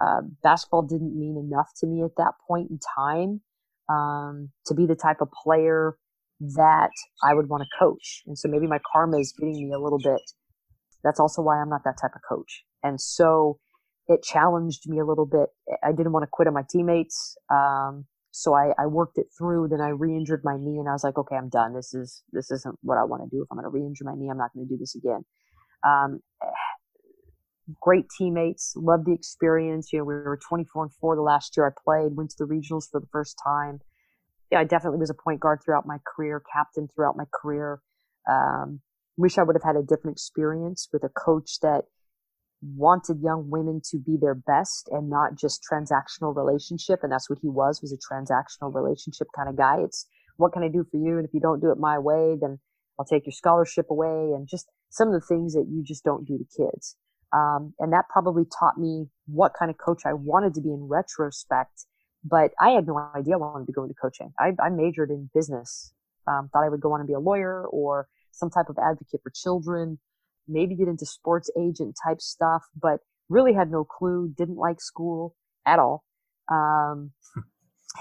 uh, 0.00 0.20
basketball 0.42 0.82
didn't 0.82 1.18
mean 1.18 1.36
enough 1.36 1.70
to 1.78 1.86
me 1.86 2.02
at 2.02 2.16
that 2.16 2.32
point 2.46 2.70
in 2.70 2.78
time 2.96 3.40
um, 3.88 4.50
to 4.66 4.74
be 4.74 4.86
the 4.86 4.94
type 4.94 5.20
of 5.20 5.28
player 5.30 5.96
that 6.40 6.90
I 7.22 7.34
would 7.34 7.48
want 7.48 7.62
to 7.62 7.78
coach. 7.78 8.22
And 8.26 8.38
so 8.38 8.48
maybe 8.48 8.66
my 8.66 8.80
karma 8.92 9.18
is 9.18 9.32
getting 9.38 9.68
me 9.68 9.74
a 9.74 9.78
little 9.78 9.98
bit. 9.98 10.22
That's 11.04 11.20
also 11.20 11.42
why 11.42 11.60
I'm 11.60 11.68
not 11.68 11.84
that 11.84 11.98
type 12.00 12.12
of 12.14 12.22
coach. 12.28 12.64
And 12.82 13.00
so 13.00 13.58
it 14.08 14.22
challenged 14.22 14.88
me 14.88 14.98
a 14.98 15.04
little 15.04 15.26
bit. 15.26 15.48
I 15.82 15.92
didn't 15.92 16.12
want 16.12 16.22
to 16.24 16.28
quit 16.30 16.48
on 16.48 16.54
my 16.54 16.64
teammates. 16.68 17.36
Um, 17.50 18.06
so 18.30 18.54
I, 18.54 18.72
I 18.78 18.86
worked 18.86 19.18
it 19.18 19.26
through. 19.36 19.68
Then 19.68 19.80
I 19.80 19.88
re-injured 19.88 20.42
my 20.44 20.56
knee, 20.56 20.78
and 20.78 20.88
I 20.88 20.92
was 20.92 21.04
like, 21.04 21.18
okay, 21.18 21.36
I'm 21.36 21.48
done. 21.48 21.74
This 21.74 21.94
is 21.94 22.22
this 22.32 22.50
isn't 22.50 22.78
what 22.82 22.98
I 22.98 23.04
want 23.04 23.22
to 23.22 23.28
do. 23.28 23.42
If 23.42 23.48
I'm 23.50 23.56
going 23.56 23.64
to 23.64 23.70
re-injure 23.70 24.04
my 24.04 24.14
knee, 24.14 24.28
I'm 24.30 24.38
not 24.38 24.52
going 24.54 24.66
to 24.66 24.72
do 24.72 24.78
this 24.78 24.94
again. 24.94 25.24
Um, 25.84 26.20
great 27.80 28.06
teammates, 28.16 28.74
loved 28.76 29.06
the 29.06 29.12
experience. 29.12 29.92
You 29.92 30.00
know, 30.00 30.04
we 30.04 30.14
were 30.14 30.38
24 30.48 30.84
and 30.84 30.94
four 30.94 31.16
the 31.16 31.22
last 31.22 31.56
year 31.56 31.66
I 31.66 31.70
played. 31.84 32.16
Went 32.16 32.30
to 32.30 32.36
the 32.38 32.52
regionals 32.52 32.90
for 32.90 33.00
the 33.00 33.06
first 33.12 33.36
time. 33.42 33.80
Yeah, 34.50 34.60
I 34.60 34.64
definitely 34.64 34.98
was 34.98 35.10
a 35.10 35.14
point 35.14 35.40
guard 35.40 35.60
throughout 35.64 35.86
my 35.86 35.98
career, 36.06 36.42
captain 36.52 36.88
throughout 36.94 37.16
my 37.16 37.24
career. 37.32 37.80
Um, 38.28 38.80
wish 39.16 39.38
I 39.38 39.42
would 39.42 39.56
have 39.56 39.62
had 39.62 39.76
a 39.76 39.82
different 39.82 40.16
experience 40.16 40.88
with 40.92 41.04
a 41.04 41.08
coach 41.08 41.60
that 41.62 41.84
wanted 42.62 43.20
young 43.22 43.48
women 43.48 43.80
to 43.90 43.98
be 43.98 44.16
their 44.20 44.34
best 44.34 44.88
and 44.92 45.08
not 45.08 45.34
just 45.34 45.64
transactional 45.70 46.34
relationship 46.34 47.00
and 47.02 47.10
that's 47.10 47.30
what 47.30 47.38
he 47.40 47.48
was 47.48 47.80
was 47.80 47.92
a 47.92 47.96
transactional 47.96 48.74
relationship 48.74 49.28
kind 49.34 49.48
of 49.48 49.56
guy. 49.56 49.78
It's 49.80 50.06
what 50.36 50.52
can 50.52 50.62
i 50.62 50.68
do 50.68 50.84
for 50.90 50.98
you? 50.98 51.16
And 51.16 51.26
if 51.26 51.32
you 51.32 51.40
don't 51.40 51.60
do 51.60 51.70
it 51.70 51.78
my 51.78 51.98
way 51.98 52.36
then 52.40 52.58
i'll 52.98 53.04
take 53.04 53.26
your 53.26 53.32
scholarship 53.32 53.86
away. 53.90 54.32
And 54.34 54.46
just 54.48 54.66
some 54.90 55.08
of 55.08 55.14
the 55.14 55.26
things 55.26 55.54
that 55.54 55.66
you 55.70 55.82
just 55.82 56.04
don't 56.04 56.26
do 56.26 56.38
to 56.38 56.44
kids. 56.44 56.96
Um, 57.32 57.74
and 57.78 57.92
that 57.92 58.06
probably 58.10 58.44
taught 58.58 58.76
me 58.76 59.06
what 59.26 59.52
kind 59.58 59.70
of 59.70 59.78
coach 59.78 60.02
i 60.04 60.12
wanted 60.12 60.54
to 60.54 60.60
be 60.60 60.70
in 60.70 60.88
retrospect 60.88 61.86
but 62.24 62.50
i 62.60 62.70
had 62.70 62.86
no 62.86 62.98
idea 63.16 63.34
i 63.34 63.38
wanted 63.38 63.66
to 63.66 63.72
go 63.72 63.82
into 63.82 63.94
coaching. 63.94 64.32
I, 64.38 64.52
I 64.62 64.68
majored 64.68 65.10
in 65.10 65.30
business. 65.34 65.92
Um, 66.26 66.50
thought 66.52 66.64
i 66.64 66.68
would 66.68 66.80
go 66.80 66.92
on 66.92 67.00
and 67.00 67.06
be 67.06 67.14
a 67.14 67.20
lawyer 67.20 67.64
or 67.66 68.08
some 68.32 68.50
type 68.50 68.68
of 68.68 68.76
advocate 68.78 69.20
for 69.22 69.30
children 69.34 69.98
maybe 70.48 70.74
get 70.76 70.88
into 70.88 71.06
sports 71.06 71.50
agent 71.58 71.96
type 72.04 72.20
stuff, 72.20 72.62
but 72.80 73.00
really 73.28 73.54
had 73.54 73.70
no 73.70 73.84
clue, 73.84 74.32
didn't 74.36 74.56
like 74.56 74.80
school 74.80 75.34
at 75.66 75.78
all. 75.78 76.04
Um, 76.50 77.12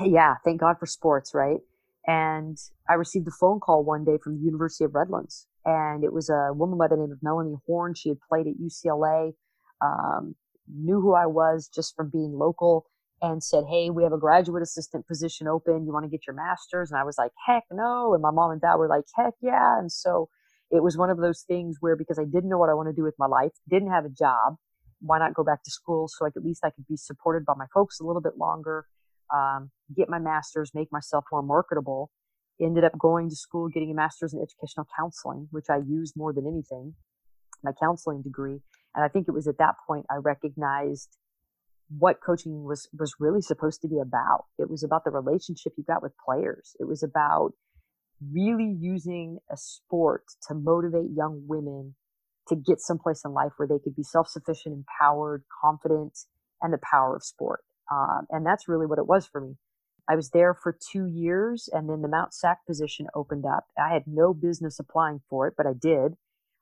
yeah, 0.04 0.36
thank 0.44 0.60
God 0.60 0.78
for 0.80 0.86
sports, 0.86 1.32
right? 1.34 1.60
And 2.08 2.58
I 2.90 2.94
received 2.94 3.28
a 3.28 3.32
phone 3.40 3.60
call 3.60 3.84
one 3.84 4.04
day 4.04 4.18
from 4.24 4.38
the 4.38 4.44
University 4.44 4.84
of 4.84 4.96
Redlands, 4.96 5.48
and 5.66 6.04
it 6.04 6.12
was 6.12 6.30
a 6.30 6.54
woman 6.54 6.78
by 6.78 6.88
the 6.88 6.98
name 6.98 7.12
of 7.12 7.20
Melanie 7.22 7.58
Horn. 7.68 7.94
She 7.94 8.10
had 8.10 8.18
played 8.28 8.48
at 8.48 8.54
UCLA, 8.56 9.34
um, 9.82 10.36
knew 10.68 11.02
who 11.02 11.14
I 11.14 11.28
was 11.28 11.70
just 11.74 11.96
from 11.96 12.10
being 12.10 12.34
local, 12.34 12.86
and 13.22 13.44
said, 13.44 13.66
Hey, 13.70 13.90
we 13.90 14.04
have 14.04 14.14
a 14.14 14.18
graduate 14.18 14.64
assistant 14.64 15.08
position 15.08 15.48
open. 15.48 15.86
You 15.86 15.94
want 15.94 16.06
to 16.06 16.10
get 16.10 16.26
your 16.26 16.36
master's? 16.36 16.92
And 16.92 17.00
I 17.00 17.04
was 17.04 17.18
like, 17.18 17.32
Heck 17.46 17.64
no. 17.72 18.14
And 18.14 18.22
my 18.22 18.32
mom 18.32 18.52
and 18.52 18.62
dad 18.62 18.76
were 18.76 18.88
like, 18.88 19.06
Heck 19.16 19.34
yeah. 19.42 19.78
And 19.78 19.92
so 19.92 20.30
it 20.72 20.84
was 20.84 20.98
one 20.98 21.10
of 21.10 21.18
those 21.18 21.44
things 21.48 21.78
where 21.80 21.96
because 21.96 22.20
I 22.20 22.26
didn't 22.26 22.50
know 22.50 22.58
what 22.58 22.70
I 22.70 22.74
want 22.74 22.90
to 22.90 22.94
do 22.94 23.04
with 23.04 23.16
my 23.18 23.26
life, 23.26 23.52
didn't 23.70 23.92
have 23.92 24.06
a 24.06 24.10
job, 24.10 24.56
why 25.02 25.20
not 25.20 25.34
go 25.34 25.44
back 25.44 25.64
to 25.64 25.72
school 25.72 26.08
so 26.08 26.26
I 26.26 26.30
could, 26.30 26.42
at 26.42 26.46
least 26.46 26.64
I 26.64 26.70
could 26.70 26.88
be 26.88 26.98
supported 26.98 27.46
by 27.46 27.54
my 27.58 27.66
folks 27.74 28.00
a 28.00 28.04
little 28.04 28.22
bit 28.22 28.38
longer, 28.38 28.86
um, 29.34 29.72
get 29.96 30.10
my 30.10 30.20
master's, 30.20 30.72
make 30.74 30.92
myself 30.92 31.26
more 31.32 31.44
marketable. 31.44 32.12
Ended 32.62 32.84
up 32.84 32.98
going 33.00 33.30
to 33.30 33.36
school, 33.38 33.70
getting 33.70 33.92
a 33.92 33.94
master's 33.94 34.34
in 34.34 34.42
educational 34.42 34.86
counseling, 34.98 35.48
which 35.52 35.68
I 35.70 35.78
used 35.78 36.14
more 36.18 36.34
than 36.34 36.46
anything, 36.46 36.94
my 37.64 37.72
counseling 37.72 38.22
degree. 38.22 38.60
And 38.94 39.06
I 39.06 39.08
think 39.08 39.30
it 39.30 39.32
was 39.32 39.48
at 39.48 39.60
that 39.60 39.76
point 39.88 40.06
I 40.12 40.18
recognized 40.18 41.18
what 41.98 42.20
coaching 42.24 42.66
was 42.66 42.88
was 42.98 43.16
really 43.18 43.42
supposed 43.42 43.82
to 43.82 43.88
be 43.88 44.00
about. 44.00 44.46
It 44.58 44.70
was 44.70 44.84
about 44.84 45.06
the 45.06 45.12
relationship 45.12 45.74
you 45.78 45.86
got 45.86 46.04
with 46.04 46.12
players. 46.24 46.76
It 46.80 46.84
was 46.86 47.02
about 47.02 47.54
really 48.34 48.76
using 48.80 49.40
a 49.52 49.58
sport 49.58 50.24
to 50.48 50.54
motivate 50.54 51.12
young 51.16 51.44
women 51.48 51.96
to 52.48 52.56
get 52.56 52.80
someplace 52.80 53.24
in 53.24 53.34
life 53.34 53.52
where 53.58 53.68
they 53.68 53.80
could 53.80 53.96
be 53.96 54.04
self-sufficient, 54.04 54.74
empowered, 54.76 55.44
confident, 55.62 56.18
and 56.62 56.74
the 56.74 56.80
power 56.80 57.16
of 57.16 57.24
sport. 57.24 57.64
Um, 57.92 58.28
and 58.30 58.46
that's 58.46 58.68
really 58.68 58.86
what 58.86 59.00
it 59.00 59.08
was 59.08 59.28
for 59.28 59.42
me. 59.42 59.56
I 60.10 60.16
was 60.16 60.32
there 60.32 60.56
for 60.56 60.76
two 60.92 61.06
years, 61.06 61.70
and 61.72 61.88
then 61.88 62.02
the 62.02 62.08
Mount 62.08 62.34
Sac 62.34 62.66
position 62.66 63.08
opened 63.14 63.46
up. 63.46 63.68
I 63.78 63.94
had 63.94 64.04
no 64.08 64.34
business 64.34 64.80
applying 64.80 65.22
for 65.30 65.48
it, 65.48 65.54
but 65.56 65.68
I 65.68 65.74
did, 65.80 66.14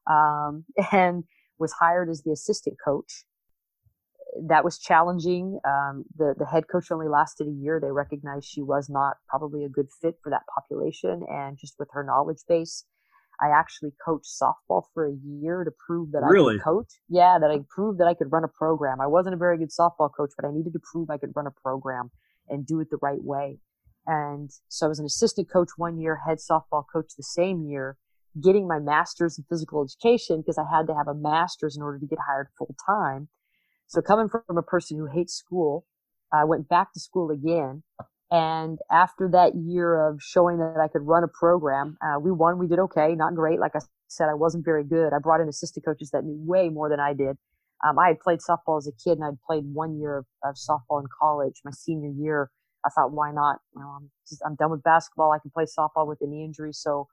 um, 0.06 0.66
and 0.92 1.24
was 1.58 1.74
hired 1.74 2.10
as 2.10 2.22
the 2.22 2.32
assistant 2.32 2.78
coach 2.84 3.24
that 4.48 4.64
was 4.64 4.78
challenging. 4.78 5.60
Um, 5.66 6.06
the 6.18 6.36
the 6.38 6.46
head 6.46 6.68
coach 6.72 6.92
only 6.92 7.08
lasted 7.08 7.48
a 7.48 7.52
year. 7.52 7.80
They 7.80 7.92
recognized 7.92 8.46
she 8.46 8.62
was 8.62 8.90
not 8.90 9.18
probably 9.28 9.64
a 9.64 9.70
good 9.70 9.88
fit 10.02 10.16
for 10.24 10.30
that 10.30 10.44
population, 10.54 11.24
and 11.30 11.58
just 11.58 11.76
with 11.80 11.90
her 11.92 12.04
knowledge 12.04 12.40
base, 12.48 12.86
I 13.42 13.50
actually 13.50 13.92
coached 14.04 14.30
softball 14.42 14.84
for 14.94 15.08
a 15.08 15.14
year 15.14 15.64
to 15.64 15.72
prove 15.86 16.12
that 16.12 16.24
really? 16.24 16.56
I 16.56 16.58
could 16.58 16.64
coach. 16.64 16.94
Yeah, 17.10 17.38
that 17.40 17.52
I 17.52 17.60
proved 17.70 18.00
that 18.00 18.08
I 18.08 18.14
could 18.14 18.32
run 18.32 18.44
a 18.44 18.48
program. 18.48 19.00
I 19.00 19.08
wasn't 19.08 19.36
a 19.36 19.38
very 19.38 19.58
good 19.58 19.70
softball 19.70 20.10
coach, 20.16 20.32
but 20.38 20.48
I 20.48 20.52
needed 20.52 20.74
to 20.74 20.80
prove 20.92 21.10
I 21.10 21.18
could 21.18 21.34
run 21.36 21.48
a 21.48 21.52
program 21.52 22.12
and 22.50 22.66
do 22.66 22.80
it 22.80 22.90
the 22.90 22.98
right 23.02 23.24
way. 23.24 23.60
And 24.06 24.50
so 24.70 24.86
I 24.86 24.90
was 24.90 25.00
an 25.00 25.06
assistant 25.06 25.50
coach 25.52 25.70
one 25.76 26.00
year, 26.00 26.22
head 26.26 26.38
softball 26.38 26.86
coach 26.92 27.12
the 27.16 27.24
same 27.24 27.66
year, 27.66 27.98
getting 28.42 28.68
my 28.68 28.80
master's 28.80 29.38
in 29.38 29.44
physical 29.50 29.84
education 29.84 30.42
because 30.42 30.58
I 30.58 30.64
had 30.74 30.88
to 30.88 30.96
have 30.96 31.08
a 31.08 31.14
master's 31.14 31.76
in 31.76 31.84
order 31.84 32.00
to 32.00 32.06
get 32.06 32.20
hired 32.26 32.48
full 32.58 32.74
time. 32.86 33.28
So 33.88 34.02
coming 34.02 34.28
from 34.28 34.58
a 34.58 34.62
person 34.62 34.98
who 34.98 35.08
hates 35.08 35.34
school, 35.34 35.86
I 36.32 36.44
went 36.44 36.68
back 36.68 36.94
to 36.94 37.00
school 37.00 37.32
again. 37.32 37.84
And 38.30 38.80
after 38.92 39.30
that 39.30 39.56
year 39.56 39.96
of 39.96 40.22
showing 40.22 40.58
that 40.58 40.82
I 40.82 40.90
could 40.90 41.08
run 41.08 41.24
a 41.24 41.30
program, 41.30 41.98
uh, 42.02 42.20
we 42.20 42.32
won. 42.32 42.60
We 42.60 42.68
did 42.68 42.80
okay, 42.80 43.16
not 43.16 43.36
great. 43.36 43.60
Like 43.60 43.76
I 43.76 43.80
said, 44.10 44.28
I 44.28 44.34
wasn't 44.34 44.66
very 44.66 44.84
good. 44.84 45.14
I 45.14 45.20
brought 45.20 45.40
in 45.40 45.48
assistant 45.48 45.86
coaches 45.86 46.12
that 46.12 46.26
knew 46.26 46.38
way 46.46 46.68
more 46.68 46.90
than 46.90 47.00
I 47.00 47.14
did. 47.14 47.38
Um, 47.88 47.98
I 47.98 48.08
had 48.08 48.20
played 48.20 48.40
softball 48.40 48.78
as 48.78 48.88
a 48.88 48.92
kid, 48.92 49.18
and 49.18 49.24
I'd 49.24 49.42
played 49.48 49.64
one 49.72 49.98
year 49.98 50.18
of, 50.18 50.26
of, 50.44 50.56
softball 50.56 51.00
in 51.00 51.08
college. 51.22 51.62
My 51.64 51.72
senior 51.72 52.10
year, 52.10 52.50
I 52.86 52.90
thought, 52.90 53.12
why 53.12 53.32
not? 53.32 53.60
You 53.74 53.82
know, 53.82 53.88
I'm 53.90 54.12
just 54.28 54.42
I'm 54.46 54.56
done 54.56 54.72
with 54.72 54.84
basketball. 54.84 55.32
I 55.32 55.40
can 55.40 55.52
play 55.52 55.64
softball 55.66 56.08
with 56.08 56.20
a 56.20 56.28
knee 56.28 56.44
injury. 56.44 56.74
So 56.74 57.08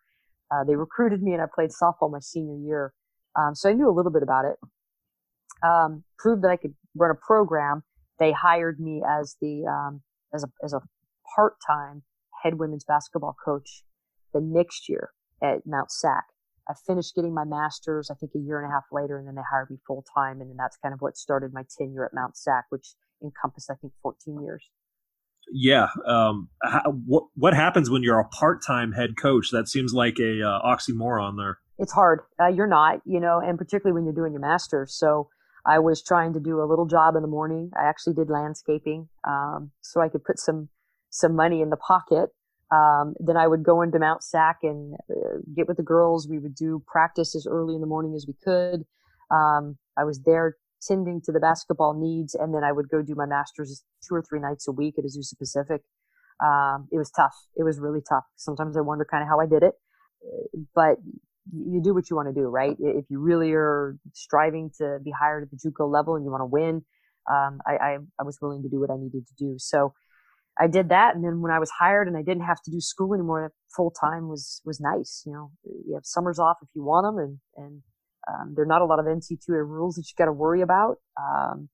uh, 0.50 0.64
they 0.64 0.74
recruited 0.74 1.22
me, 1.22 1.34
and 1.34 1.42
I 1.42 1.46
played 1.54 1.70
softball 1.70 2.10
my 2.10 2.18
senior 2.18 2.56
year. 2.56 2.92
Um, 3.38 3.54
so 3.54 3.70
I 3.70 3.74
knew 3.74 3.88
a 3.88 3.94
little 3.94 4.12
bit 4.12 4.24
about 4.24 4.46
it 4.46 4.56
um, 5.62 6.04
proved 6.18 6.42
that 6.42 6.50
I 6.50 6.56
could 6.56 6.74
run 6.94 7.10
a 7.10 7.14
program, 7.14 7.82
they 8.18 8.32
hired 8.32 8.80
me 8.80 9.02
as 9.06 9.36
the 9.40 9.64
um, 9.66 10.02
as 10.34 10.44
a 10.44 10.48
as 10.64 10.72
a 10.72 10.80
part 11.36 11.54
time 11.66 12.02
head 12.42 12.58
women's 12.58 12.84
basketball 12.84 13.36
coach 13.44 13.82
the 14.32 14.40
next 14.40 14.88
year 14.88 15.10
at 15.42 15.66
Mount 15.66 15.90
Sac. 15.90 16.24
I 16.68 16.74
finished 16.86 17.14
getting 17.14 17.34
my 17.34 17.44
master's, 17.44 18.10
I 18.10 18.14
think 18.14 18.32
a 18.34 18.38
year 18.38 18.58
and 18.58 18.70
a 18.70 18.72
half 18.72 18.84
later, 18.90 19.18
and 19.18 19.28
then 19.28 19.34
they 19.34 19.42
hired 19.50 19.70
me 19.70 19.76
full 19.86 20.04
time, 20.16 20.40
and 20.40 20.48
then 20.48 20.56
that's 20.56 20.78
kind 20.78 20.94
of 20.94 21.00
what 21.00 21.16
started 21.16 21.52
my 21.52 21.62
tenure 21.78 22.06
at 22.06 22.14
Mount 22.14 22.36
Sac, 22.36 22.64
which 22.70 22.94
encompassed 23.22 23.70
I 23.70 23.74
think 23.74 23.92
14 24.02 24.42
years. 24.42 24.64
Yeah. 25.52 25.88
Um, 26.06 26.48
how, 26.62 26.82
what 27.06 27.24
what 27.34 27.54
happens 27.54 27.90
when 27.90 28.02
you're 28.02 28.18
a 28.18 28.28
part 28.28 28.64
time 28.66 28.92
head 28.92 29.10
coach? 29.20 29.50
That 29.52 29.68
seems 29.68 29.92
like 29.92 30.18
a 30.18 30.42
uh, 30.42 30.62
oxymoron 30.62 31.36
there. 31.36 31.58
It's 31.78 31.92
hard. 31.92 32.20
Uh, 32.40 32.46
you're 32.46 32.68
not, 32.68 33.00
you 33.04 33.20
know, 33.20 33.40
and 33.40 33.58
particularly 33.58 33.94
when 33.94 34.04
you're 34.04 34.14
doing 34.14 34.32
your 34.32 34.40
master's. 34.40 34.96
So 34.96 35.28
I 35.66 35.78
was 35.78 36.02
trying 36.02 36.32
to 36.34 36.40
do 36.40 36.60
a 36.60 36.66
little 36.66 36.86
job 36.86 37.16
in 37.16 37.22
the 37.22 37.28
morning. 37.28 37.70
I 37.76 37.88
actually 37.88 38.14
did 38.14 38.28
landscaping 38.28 39.08
um, 39.26 39.70
so 39.80 40.00
I 40.00 40.08
could 40.08 40.24
put 40.24 40.38
some 40.38 40.68
some 41.10 41.34
money 41.36 41.60
in 41.62 41.70
the 41.70 41.76
pocket. 41.76 42.30
Um, 42.72 43.14
then 43.20 43.36
I 43.36 43.46
would 43.46 43.62
go 43.62 43.82
into 43.82 43.98
Mount 43.98 44.24
Sac 44.24 44.58
and 44.62 44.94
uh, 45.08 45.38
get 45.54 45.68
with 45.68 45.76
the 45.76 45.82
girls. 45.82 46.28
We 46.28 46.38
would 46.38 46.54
do 46.54 46.82
practice 46.86 47.36
as 47.36 47.46
early 47.46 47.74
in 47.74 47.80
the 47.80 47.86
morning 47.86 48.14
as 48.14 48.26
we 48.26 48.34
could. 48.42 48.84
Um, 49.30 49.78
I 49.96 50.04
was 50.04 50.20
there 50.24 50.56
tending 50.82 51.20
to 51.22 51.32
the 51.32 51.40
basketball 51.40 51.94
needs, 51.94 52.34
and 52.34 52.52
then 52.52 52.64
I 52.64 52.72
would 52.72 52.88
go 52.88 53.00
do 53.00 53.14
my 53.14 53.26
masters 53.26 53.84
two 54.06 54.14
or 54.14 54.22
three 54.22 54.40
nights 54.40 54.66
a 54.66 54.72
week 54.72 54.96
at 54.98 55.04
Azusa 55.04 55.38
Pacific. 55.38 55.82
Um, 56.44 56.88
it 56.90 56.98
was 56.98 57.10
tough. 57.10 57.34
It 57.56 57.62
was 57.62 57.78
really 57.78 58.02
tough. 58.06 58.24
Sometimes 58.36 58.76
I 58.76 58.80
wonder 58.80 59.06
kind 59.08 59.22
of 59.22 59.28
how 59.28 59.40
I 59.40 59.46
did 59.46 59.62
it, 59.62 59.74
but 60.74 60.96
you 61.52 61.80
do 61.82 61.94
what 61.94 62.08
you 62.08 62.16
want 62.16 62.28
to 62.28 62.34
do, 62.34 62.46
right? 62.46 62.76
If 62.78 63.04
you 63.08 63.20
really 63.20 63.52
are 63.52 63.96
striving 64.12 64.70
to 64.78 64.98
be 65.04 65.10
hired 65.10 65.44
at 65.44 65.50
the 65.50 65.56
JUCO 65.56 65.90
level 65.90 66.16
and 66.16 66.24
you 66.24 66.30
want 66.30 66.40
to 66.40 66.46
win, 66.46 66.84
um, 67.30 67.60
I, 67.66 67.76
I, 67.76 67.96
I 68.20 68.22
was 68.22 68.38
willing 68.40 68.62
to 68.62 68.68
do 68.68 68.80
what 68.80 68.90
I 68.90 68.96
needed 68.96 69.26
to 69.26 69.34
do. 69.38 69.54
So 69.58 69.92
I 70.58 70.68
did 70.68 70.90
that, 70.90 71.16
and 71.16 71.24
then 71.24 71.40
when 71.40 71.50
I 71.50 71.58
was 71.58 71.70
hired 71.70 72.06
and 72.06 72.16
I 72.16 72.22
didn't 72.22 72.44
have 72.44 72.62
to 72.62 72.70
do 72.70 72.80
school 72.80 73.12
anymore, 73.12 73.52
full 73.74 73.90
time 73.90 74.28
was 74.28 74.60
was 74.64 74.80
nice. 74.80 75.24
You 75.26 75.32
know, 75.32 75.50
you 75.64 75.94
have 75.94 76.06
summers 76.06 76.38
off 76.38 76.58
if 76.62 76.68
you 76.74 76.84
want 76.84 77.04
them, 77.04 77.18
and 77.18 77.38
and 77.56 77.82
um, 78.28 78.54
there 78.54 78.62
are 78.62 78.68
not 78.68 78.80
a 78.80 78.84
lot 78.84 79.00
of 79.00 79.06
NC2A 79.06 79.48
rules 79.48 79.96
that 79.96 80.06
you 80.06 80.14
got 80.16 80.26
to 80.26 80.32
worry 80.32 80.60
about. 80.60 80.98
Um, 81.20 81.68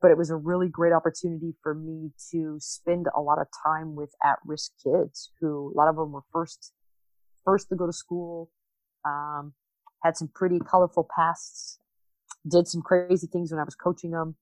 but 0.00 0.10
it 0.10 0.18
was 0.18 0.30
a 0.30 0.36
really 0.36 0.68
great 0.68 0.92
opportunity 0.92 1.54
for 1.62 1.74
me 1.74 2.10
to 2.32 2.56
spend 2.58 3.06
a 3.16 3.20
lot 3.20 3.38
of 3.38 3.46
time 3.64 3.94
with 3.94 4.10
at-risk 4.24 4.72
kids 4.82 5.30
who 5.40 5.72
a 5.72 5.76
lot 5.78 5.88
of 5.88 5.94
them 5.94 6.10
were 6.10 6.24
first 6.32 6.72
first 7.44 7.68
to 7.68 7.76
go 7.76 7.86
to 7.86 7.92
school 7.92 8.50
um, 9.04 9.54
had 10.02 10.16
some 10.16 10.28
pretty 10.34 10.58
colorful 10.58 11.08
pasts 11.16 11.78
did 12.48 12.66
some 12.66 12.82
crazy 12.82 13.26
things 13.26 13.52
when 13.52 13.60
i 13.60 13.64
was 13.64 13.74
coaching 13.74 14.10
them 14.10 14.36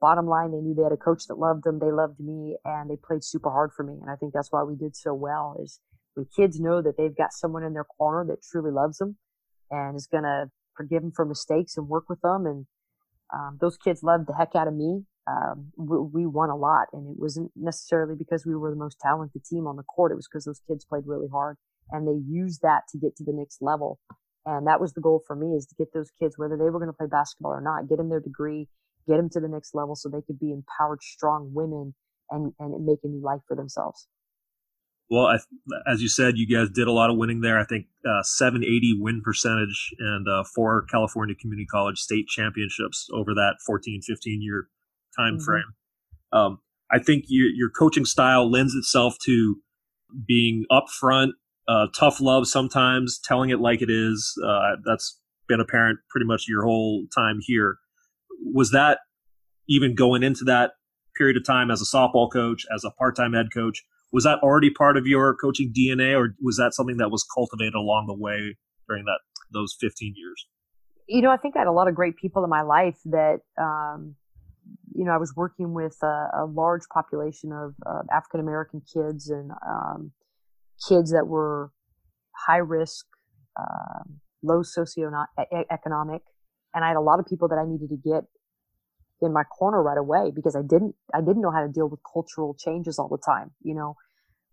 bottom 0.00 0.26
line 0.26 0.50
they 0.50 0.60
knew 0.60 0.74
they 0.74 0.82
had 0.82 0.92
a 0.92 0.96
coach 0.96 1.26
that 1.26 1.38
loved 1.38 1.64
them 1.64 1.78
they 1.78 1.90
loved 1.90 2.18
me 2.18 2.56
and 2.64 2.88
they 2.88 2.96
played 2.96 3.22
super 3.22 3.50
hard 3.50 3.70
for 3.76 3.82
me 3.82 3.94
and 4.00 4.10
i 4.10 4.16
think 4.16 4.32
that's 4.32 4.52
why 4.52 4.62
we 4.62 4.74
did 4.74 4.96
so 4.96 5.12
well 5.12 5.56
is 5.62 5.80
when 6.14 6.26
kids 6.34 6.60
know 6.60 6.80
that 6.80 6.96
they've 6.96 7.16
got 7.16 7.32
someone 7.32 7.64
in 7.64 7.74
their 7.74 7.84
corner 7.84 8.24
that 8.24 8.42
truly 8.42 8.70
loves 8.70 8.98
them 8.98 9.16
and 9.70 9.96
is 9.96 10.06
going 10.06 10.22
to 10.22 10.48
forgive 10.76 11.02
them 11.02 11.12
for 11.14 11.24
mistakes 11.24 11.76
and 11.76 11.88
work 11.88 12.08
with 12.08 12.20
them 12.20 12.46
and 12.46 12.66
um, 13.32 13.58
those 13.60 13.76
kids 13.76 14.02
loved 14.02 14.26
the 14.26 14.34
heck 14.34 14.54
out 14.54 14.68
of 14.68 14.74
me. 14.74 15.02
Um, 15.26 15.72
we, 15.76 15.98
we, 15.98 16.26
won 16.26 16.50
a 16.50 16.56
lot, 16.56 16.88
and 16.92 17.08
it 17.10 17.18
wasn't 17.18 17.50
necessarily 17.56 18.14
because 18.14 18.44
we 18.44 18.54
were 18.54 18.70
the 18.70 18.76
most 18.76 18.98
talented 19.00 19.44
team 19.44 19.66
on 19.66 19.76
the 19.76 19.82
court. 19.82 20.12
It 20.12 20.16
was 20.16 20.28
because 20.28 20.44
those 20.44 20.60
kids 20.68 20.84
played 20.84 21.04
really 21.06 21.28
hard, 21.32 21.56
and 21.90 22.06
they 22.06 22.20
use 22.26 22.58
that 22.62 22.82
to 22.90 22.98
get 22.98 23.16
to 23.16 23.24
the 23.24 23.32
next 23.32 23.58
level. 23.60 23.98
And 24.46 24.66
that 24.66 24.80
was 24.80 24.92
the 24.92 25.00
goal 25.00 25.22
for 25.26 25.36
me: 25.36 25.56
is 25.56 25.66
to 25.66 25.74
get 25.76 25.92
those 25.92 26.10
kids, 26.20 26.36
whether 26.36 26.56
they 26.56 26.70
were 26.70 26.78
going 26.78 26.90
to 26.90 26.96
play 26.96 27.06
basketball 27.06 27.52
or 27.52 27.60
not, 27.60 27.88
get 27.88 27.98
them 27.98 28.10
their 28.10 28.20
degree, 28.20 28.68
get 29.08 29.16
them 29.16 29.30
to 29.30 29.40
the 29.40 29.48
next 29.48 29.74
level, 29.74 29.96
so 29.96 30.08
they 30.08 30.22
could 30.22 30.38
be 30.38 30.52
empowered, 30.52 31.02
strong 31.02 31.50
women, 31.54 31.94
and 32.30 32.52
and 32.58 32.84
make 32.84 32.98
a 33.04 33.08
new 33.08 33.22
life 33.22 33.40
for 33.48 33.56
themselves. 33.56 34.06
Well, 35.10 35.26
I, 35.26 35.38
as 35.90 36.00
you 36.00 36.08
said, 36.08 36.38
you 36.38 36.46
guys 36.46 36.70
did 36.70 36.88
a 36.88 36.92
lot 36.92 37.10
of 37.10 37.16
winning 37.16 37.40
there. 37.40 37.58
I 37.58 37.64
think 37.64 37.86
uh, 38.06 38.22
780 38.22 38.98
win 39.00 39.20
percentage 39.22 39.90
and 39.98 40.26
uh, 40.26 40.44
four 40.54 40.86
California 40.90 41.34
Community 41.34 41.66
College 41.66 41.98
state 41.98 42.26
championships 42.26 43.08
over 43.12 43.34
that 43.34 43.56
14, 43.66 44.00
15 44.02 44.42
year 44.42 44.68
time 45.16 45.34
mm-hmm. 45.34 45.44
frame. 45.44 45.74
Um, 46.32 46.58
I 46.90 46.98
think 46.98 47.24
your, 47.28 47.48
your 47.48 47.70
coaching 47.70 48.04
style 48.04 48.50
lends 48.50 48.74
itself 48.74 49.16
to 49.24 49.56
being 50.26 50.64
upfront, 50.70 51.32
uh, 51.68 51.86
tough 51.98 52.20
love 52.20 52.46
sometimes, 52.46 53.18
telling 53.22 53.50
it 53.50 53.60
like 53.60 53.82
it 53.82 53.90
is. 53.90 54.34
Uh, 54.44 54.76
that's 54.84 55.20
been 55.48 55.60
apparent 55.60 55.98
pretty 56.10 56.26
much 56.26 56.46
your 56.48 56.64
whole 56.64 57.04
time 57.14 57.38
here. 57.40 57.76
Was 58.52 58.70
that 58.70 58.98
even 59.68 59.94
going 59.94 60.22
into 60.22 60.44
that 60.44 60.72
period 61.16 61.36
of 61.36 61.44
time 61.44 61.70
as 61.70 61.80
a 61.80 61.96
softball 61.96 62.30
coach, 62.30 62.64
as 62.74 62.84
a 62.84 62.90
part 62.90 63.16
time 63.16 63.32
head 63.32 63.46
coach? 63.52 63.82
was 64.14 64.22
that 64.22 64.38
already 64.44 64.70
part 64.70 64.96
of 64.96 65.08
your 65.08 65.34
coaching 65.34 65.72
DNA, 65.76 66.16
or 66.16 66.36
was 66.40 66.56
that 66.56 66.72
something 66.72 66.98
that 66.98 67.10
was 67.10 67.26
cultivated 67.34 67.74
along 67.74 68.06
the 68.06 68.14
way 68.14 68.56
during 68.88 69.04
that 69.06 69.18
those 69.52 69.76
15 69.80 70.14
years? 70.16 70.46
You 71.08 71.20
know, 71.20 71.30
I 71.30 71.36
think 71.36 71.56
I 71.56 71.58
had 71.58 71.66
a 71.66 71.72
lot 71.72 71.88
of 71.88 71.96
great 71.96 72.16
people 72.16 72.44
in 72.44 72.48
my 72.48 72.62
life 72.62 72.96
that, 73.06 73.40
um, 73.60 74.14
you 74.94 75.04
know, 75.04 75.10
I 75.10 75.16
was 75.16 75.34
working 75.34 75.74
with 75.74 75.96
a, 76.00 76.28
a 76.32 76.44
large 76.46 76.82
population 76.92 77.50
of 77.50 77.74
African 78.08 78.38
American 78.38 78.82
kids 78.82 79.30
and 79.30 79.50
um, 79.68 80.12
kids 80.88 81.12
that 81.12 81.26
were 81.26 81.72
high 82.46 82.58
risk, 82.58 83.06
uh, 83.58 84.04
low 84.42 84.62
socioeconomic, 84.62 86.20
and 86.74 86.84
I 86.84 86.88
had 86.88 86.96
a 86.96 87.00
lot 87.00 87.20
of 87.20 87.26
people 87.26 87.48
that 87.48 87.56
I 87.56 87.64
needed 87.64 87.88
to 87.90 87.96
get 87.96 88.24
in 89.22 89.32
my 89.32 89.44
corner 89.44 89.82
right 89.82 89.98
away 89.98 90.30
because 90.34 90.56
I 90.56 90.62
didn't 90.62 90.94
I 91.14 91.20
didn't 91.20 91.42
know 91.42 91.50
how 91.50 91.62
to 91.62 91.72
deal 91.72 91.88
with 91.88 92.00
cultural 92.12 92.54
changes 92.58 92.98
all 92.98 93.08
the 93.08 93.18
time. 93.24 93.52
You 93.62 93.74
know, 93.74 93.94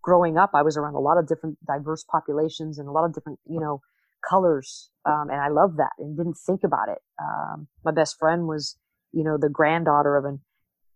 growing 0.02 0.38
up, 0.38 0.50
I 0.54 0.62
was 0.62 0.76
around 0.76 0.94
a 0.94 1.00
lot 1.00 1.18
of 1.18 1.26
different 1.26 1.58
diverse 1.66 2.04
populations 2.04 2.78
and 2.78 2.88
a 2.88 2.92
lot 2.92 3.04
of 3.04 3.14
different 3.14 3.38
you 3.46 3.60
know 3.60 3.80
colors, 4.28 4.90
um, 5.04 5.28
and 5.30 5.40
I 5.40 5.48
loved 5.48 5.78
that 5.78 5.92
and 5.98 6.16
didn't 6.16 6.38
think 6.46 6.60
about 6.64 6.88
it. 6.88 6.98
Um, 7.20 7.68
my 7.84 7.92
best 7.92 8.16
friend 8.18 8.46
was 8.46 8.78
you 9.12 9.24
know 9.24 9.36
the 9.38 9.48
granddaughter 9.48 10.16
of 10.16 10.24
an 10.24 10.40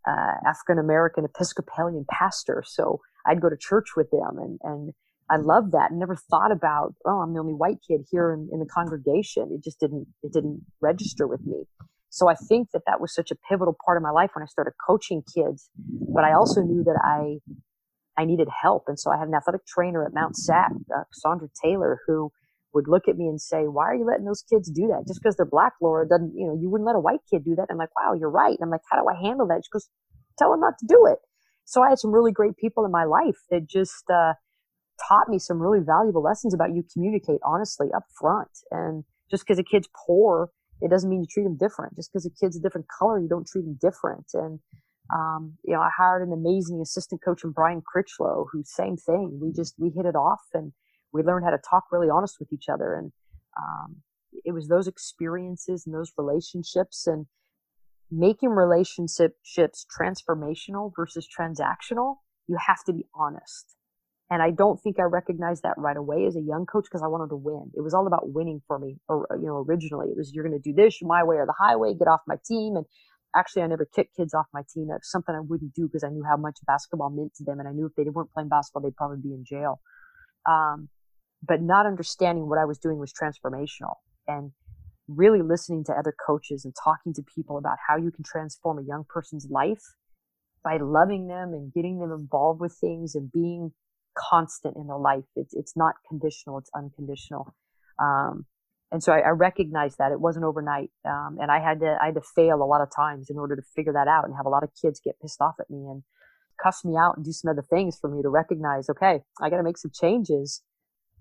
uh, 0.07 0.49
African 0.49 0.79
American 0.79 1.25
Episcopalian 1.25 2.07
pastor, 2.09 2.63
so 2.65 3.01
I'd 3.27 3.41
go 3.41 3.51
to 3.51 3.57
church 3.59 3.97
with 3.97 4.11
them 4.11 4.39
and 4.39 4.59
and 4.63 4.95
I 5.29 5.37
loved 5.37 5.73
that. 5.73 5.91
and 5.91 5.99
never 5.99 6.17
thought 6.17 6.53
about, 6.53 6.95
oh, 7.05 7.21
I'm 7.21 7.35
the 7.35 7.41
only 7.41 7.55
white 7.55 7.79
kid 7.87 8.03
here 8.11 8.33
in, 8.33 8.49
in 8.53 8.61
the 8.61 8.67
congregation. 8.67 9.51
It 9.53 9.65
just 9.65 9.81
didn't, 9.81 10.07
it 10.23 10.33
didn't 10.33 10.65
register 10.81 11.27
with 11.27 11.45
me. 11.45 11.65
So 12.11 12.29
I 12.29 12.35
think 12.35 12.71
that 12.73 12.83
that 12.87 13.01
was 13.01 13.15
such 13.15 13.31
a 13.31 13.37
pivotal 13.49 13.77
part 13.85 13.97
of 13.97 14.03
my 14.03 14.11
life 14.11 14.31
when 14.35 14.43
I 14.43 14.47
started 14.47 14.73
coaching 14.87 15.23
kids. 15.35 15.69
But 15.77 16.25
I 16.25 16.33
also 16.33 16.63
knew 16.63 16.83
that 16.85 16.99
I 17.05 17.41
I 18.19 18.25
needed 18.25 18.49
help, 18.63 18.85
and 18.89 18.99
so 18.99 19.11
I 19.11 19.19
had 19.19 19.29
an 19.29 19.35
athletic 19.35 19.67
trainer 19.67 20.05
at 20.05 20.15
Mount 20.15 20.37
SAC, 20.37 20.73
uh, 20.97 21.37
Taylor, 21.63 22.01
who 22.07 22.33
would 22.73 22.89
look 22.89 23.09
at 23.09 23.17
me 23.17 23.29
and 23.29 23.41
say, 23.41 23.65
"Why 23.65 23.85
are 23.85 23.95
you 23.95 24.07
letting 24.07 24.25
those 24.25 24.43
kids 24.43 24.71
do 24.71 24.87
that? 24.89 25.07
Just 25.07 25.21
because 25.21 25.37
they're 25.37 25.45
black, 25.45 25.75
Laura 25.83 26.09
doesn't. 26.09 26.35
You 26.35 26.47
know, 26.47 26.55
you 26.59 26.71
wouldn't 26.71 26.87
let 26.87 26.97
a 26.97 27.01
white 27.01 27.21
kid 27.31 27.45
do 27.45 27.55
that." 27.57 27.67
I'm 27.71 27.77
like, 27.77 27.95
"Wow, 28.01 28.15
you're 28.15 28.31
right." 28.31 28.57
And 28.59 28.65
I'm 28.65 28.71
like, 28.71 28.83
"How 28.91 29.01
do 29.01 29.07
I 29.09 29.15
handle 29.21 29.47
that?" 29.49 29.63
She 29.65 29.71
goes, 29.71 29.89
"Tell 30.39 30.51
them 30.51 30.61
not 30.61 30.79
to 30.79 30.87
do 30.87 31.07
it." 31.07 31.19
So 31.65 31.83
I 31.83 31.91
had 31.91 31.99
some 31.99 32.13
really 32.13 32.33
great 32.33 32.57
people 32.57 32.85
in 32.85 32.91
my 32.91 33.05
life 33.05 33.37
that 33.51 33.67
just 33.67 34.09
uh, 34.09 34.35
taught 35.09 35.29
me 35.29 35.39
some 35.39 35.59
really 35.61 35.81
valuable 35.85 36.23
lessons 36.23 36.55
about 36.55 36.75
you 36.75 36.85
communicate 36.93 37.41
honestly 37.45 37.89
up 37.95 38.05
front, 38.19 38.51
and 38.71 39.05
just 39.31 39.45
because 39.45 39.59
a 39.59 39.65
kid's 39.65 39.89
poor 40.07 40.51
it 40.83 40.91
doesn't 40.91 41.09
mean 41.09 41.21
you 41.21 41.27
treat 41.27 41.45
them 41.45 41.57
different. 41.57 41.97
Just 41.97 42.13
because 42.13 42.27
a 42.27 42.31
kid's 42.31 42.57
a 42.57 42.61
different 42.61 42.87
color, 42.89 43.19
you 43.19 43.29
don't 43.29 43.47
treat 43.47 43.63
them 43.63 43.79
different. 43.81 44.27
And 44.35 44.61
um, 45.13 45.55
you 45.65 45.73
know, 45.73 45.81
I 45.81 45.91
hired 45.97 46.27
an 46.27 46.33
amazing 46.33 46.81
assistant 46.81 47.23
coach 47.25 47.45
in 47.45 47.53
Brian 47.53 47.81
Critchlow, 47.81 48.47
who 48.51 48.63
same 48.65 48.97
thing. 48.97 49.39
We 49.41 49.53
just 49.53 49.75
we 49.79 49.91
hit 49.91 50.05
it 50.05 50.17
off 50.17 50.43
and 50.53 50.73
we 51.13 51.23
learned 51.23 51.45
how 51.45 51.53
to 51.53 51.61
talk 51.71 51.85
really 51.93 52.11
honest 52.11 52.37
with 52.41 52.53
each 52.53 52.69
other. 52.73 52.95
And 52.95 53.13
um, 53.57 53.97
it 54.45 54.53
was 54.53 54.69
those 54.69 54.89
experiences 54.89 55.85
and 55.87 55.95
those 55.95 56.13
relationships 56.19 57.07
and 57.07 57.27
making 58.11 58.51
relationships 58.51 59.57
transformational 59.99 60.93
versus 60.95 61.27
transactional. 61.27 62.17
You 62.49 62.59
have 62.67 62.85
to 62.87 62.93
be 62.93 63.07
honest. 63.15 63.76
And 64.29 64.43
I 64.43 64.51
don't 64.51 64.81
think 64.83 64.99
I 64.99 65.05
recognized 65.05 65.63
that 65.63 65.79
right 65.79 65.97
away 65.97 66.27
as 66.27 66.35
a 66.35 66.41
young 66.41 66.67
coach 66.67 66.85
because 66.85 67.03
I 67.03 67.07
wanted 67.07 67.29
to 67.29 67.37
win. 67.37 67.71
It 67.75 67.83
was 67.83 67.95
all 67.95 68.09
about 68.09 68.33
winning 68.33 68.61
for 68.67 68.79
me. 68.79 68.97
Or, 69.09 69.27
you 69.41 69.47
know, 69.47 69.65
originally 69.69 70.09
it 70.09 70.17
was, 70.17 70.33
you're 70.35 70.47
going 70.47 70.61
to 70.61 70.71
do 70.71 70.75
this 70.75 70.99
my 71.01 71.23
way 71.23 71.37
or 71.37 71.47
the 71.47 71.55
highway, 71.57 71.95
get 71.95 72.09
off 72.09 72.21
my 72.27 72.37
team. 72.45 72.75
And 72.77 72.87
actually, 73.37 73.63
I 73.63 73.69
never 73.69 73.87
kicked 73.95 74.17
kids 74.17 74.35
off 74.35 74.47
my 74.53 74.63
team. 74.75 74.89
That's 74.91 75.11
something 75.13 75.35
I 75.35 75.41
wouldn't 75.41 75.75
do 75.75 75.87
because 75.87 76.03
I 76.03 76.09
knew 76.09 76.25
how 76.29 76.37
much 76.37 76.57
basketball 76.67 77.11
meant 77.11 77.35
to 77.37 77.45
them. 77.45 77.61
And 77.61 77.69
I 77.69 77.73
knew 77.73 77.87
if 77.87 77.95
they 77.95 78.11
weren't 78.11 78.33
playing 78.33 78.49
basketball, 78.49 78.83
they'd 78.83 78.97
probably 78.97 79.19
be 79.23 79.33
in 79.33 79.45
jail. 79.45 79.81
Um, 80.49 80.89
but 81.47 81.63
not 81.63 81.87
understanding 81.87 82.49
what 82.49 82.59
I 82.59 82.65
was 82.65 82.79
doing 82.79 82.99
was 82.99 83.13
transformational 83.13 83.95
and 84.27 84.51
really 85.07 85.43
listening 85.43 85.85
to 85.85 85.93
other 85.93 86.15
coaches 86.27 86.65
and 86.65 86.75
talking 86.83 87.15
to 87.15 87.23
people 87.35 87.59
about 87.59 87.79
how 87.87 87.97
you 87.97 88.11
can 88.11 88.25
transform 88.25 88.79
a 88.79 88.83
young 88.83 89.05
person's 89.09 89.47
life 89.51 89.83
by 90.65 90.79
loving 90.79 91.29
them 91.29 91.53
and 91.53 91.73
getting 91.73 92.01
them 92.01 92.11
involved 92.11 92.61
with 92.61 92.77
things 92.81 93.15
and 93.15 93.31
being 93.31 93.73
constant 94.17 94.77
in 94.77 94.87
their 94.87 94.99
life. 94.99 95.25
It's 95.37 95.55
it's 95.55 95.77
not 95.77 95.95
conditional; 96.09 96.59
it's 96.59 96.71
unconditional. 96.75 97.55
Um, 97.99 98.47
and 98.93 99.03
so 99.03 99.13
I, 99.13 99.19
I 99.19 99.29
recognized 99.31 99.99
that 99.99 100.13
it 100.13 100.21
wasn't 100.21 100.45
overnight, 100.45 100.91
um, 101.05 101.39
and 101.41 101.51
I 101.51 101.61
had 101.61 101.81
to 101.81 101.99
I 102.01 102.07
had 102.07 102.15
to 102.15 102.21
fail 102.21 102.63
a 102.63 102.65
lot 102.65 102.81
of 102.81 102.89
times 102.95 103.31
in 103.31 103.39
order 103.39 103.57
to 103.57 103.63
figure 103.75 103.93
that 103.93 104.09
out, 104.09 104.25
and 104.25 104.35
have 104.37 104.47
a 104.47 104.51
lot 104.51 104.63
of 104.63 104.71
kids 104.81 105.01
get 105.05 105.21
pissed 105.21 105.41
off 105.41 105.57
at 105.61 105.71
me 105.71 105.87
and 105.87 106.03
cuss 106.63 106.85
me 106.85 106.97
out 106.97 107.17
and 107.17 107.25
do 107.25 107.33
some 107.33 107.51
other 107.51 107.65
things 107.69 107.99
for 108.01 108.09
me 108.09 108.23
to 108.23 108.29
recognize. 108.29 108.89
Okay, 108.89 109.21
I 109.41 109.51
got 109.51 109.57
to 109.57 109.63
make 109.63 109.79
some 109.79 109.91
changes, 109.93 110.63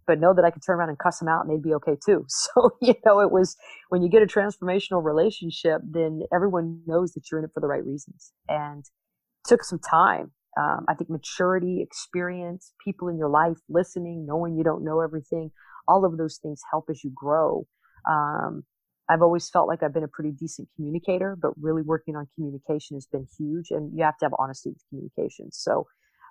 but 0.06 0.20
know 0.20 0.34
that 0.34 0.46
I 0.46 0.52
could 0.52 0.62
turn 0.66 0.78
around 0.78 0.90
and 0.90 1.00
cuss 1.00 1.20
them 1.20 1.28
out 1.28 1.46
and 1.46 1.52
they'd 1.52 1.64
be 1.64 1.74
okay 1.76 1.98
too. 2.04 2.26
So 2.56 2.78
you 2.82 2.94
know, 3.06 3.20
it 3.20 3.32
was 3.32 3.56
when 3.90 4.04
you 4.04 4.10
get 4.10 4.22
a 4.22 4.28
transformational 4.28 5.04
relationship, 5.04 5.82
then 5.84 6.22
everyone 6.34 6.82
knows 6.86 7.14
that 7.14 7.32
you're 7.32 7.40
in 7.40 7.46
it 7.46 7.52
for 7.54 7.62
the 7.62 7.68
right 7.68 7.86
reasons, 7.86 8.32
and 8.48 8.86
took 9.46 9.64
some 9.64 9.80
time 9.80 10.32
um, 10.58 10.86
I 10.88 10.94
think 10.94 11.10
maturity, 11.10 11.82
experience, 11.82 12.74
people 12.84 13.08
in 13.10 13.18
your 13.18 13.30
life, 13.30 13.58
listening, 13.70 14.26
knowing 14.26 14.56
you 14.56 14.64
don't 14.64 14.84
know 14.84 15.02
everything, 15.02 15.52
all 15.88 16.06
of 16.06 16.18
those 16.18 16.38
things 16.42 16.62
help 16.72 16.86
as 16.90 17.04
you 17.04 17.12
grow. 17.14 17.68
Um, 18.10 18.64
I've 19.10 19.22
always 19.22 19.50
felt 19.50 19.68
like 19.68 19.84
I've 19.84 19.94
been 19.94 20.04
a 20.04 20.08
pretty 20.08 20.32
decent 20.32 20.68
communicator, 20.76 21.38
but 21.40 21.52
really 21.62 21.82
working 21.84 22.16
on 22.16 22.28
communication 22.36 22.96
has 22.96 23.06
been 23.06 23.28
huge. 23.38 23.68
And 23.70 23.92
you 23.96 24.04
have 24.04 24.18
to 24.18 24.26
have 24.26 24.34
honesty 24.40 24.70
with 24.70 24.84
communication. 24.90 25.52
So, 25.52 25.88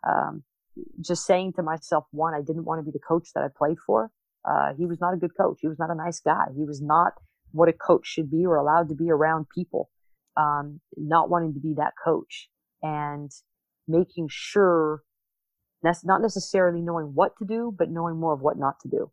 um, 0.09 0.43
just 1.01 1.25
saying 1.25 1.53
to 1.55 1.63
myself, 1.63 2.05
one, 2.11 2.35
I 2.35 2.41
didn't 2.41 2.65
want 2.65 2.81
to 2.81 2.85
be 2.85 2.91
the 2.91 2.99
coach 3.07 3.29
that 3.35 3.45
I 3.45 3.49
played 3.57 3.77
for. 3.87 4.11
Uh, 4.49 4.75
he 4.77 4.87
was 4.87 5.01
not 5.01 5.15
a 5.15 5.17
good 5.17 5.37
coach. 5.37 5.59
He 5.61 5.69
was 5.69 5.79
not 5.79 5.91
a 5.91 5.95
nice 5.95 6.21
guy. 6.21 6.47
He 6.57 6.65
was 6.65 6.83
not 6.83 7.13
what 7.53 7.69
a 7.69 7.73
coach 7.73 8.07
should 8.07 8.31
be 8.31 8.45
or 8.45 8.57
allowed 8.57 8.89
to 8.89 8.95
be 8.95 9.11
around 9.11 9.47
people. 9.55 9.89
Um, 10.37 10.81
not 10.97 11.31
wanting 11.31 11.55
to 11.55 11.61
be 11.61 11.75
that 11.77 11.93
coach. 12.05 12.49
And 12.83 13.31
making 13.87 14.29
sure 14.31 15.03
that's 15.83 16.05
not 16.05 16.23
necessarily 16.23 16.81
knowing 16.81 17.13
what 17.15 17.33
to 17.39 17.45
do, 17.45 17.75
but 17.77 17.91
knowing 17.91 18.19
more 18.19 18.33
of 18.33 18.41
what 18.41 18.59
not 18.59 18.81
to 18.81 18.89
do. 18.89 19.11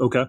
Okay. 0.00 0.24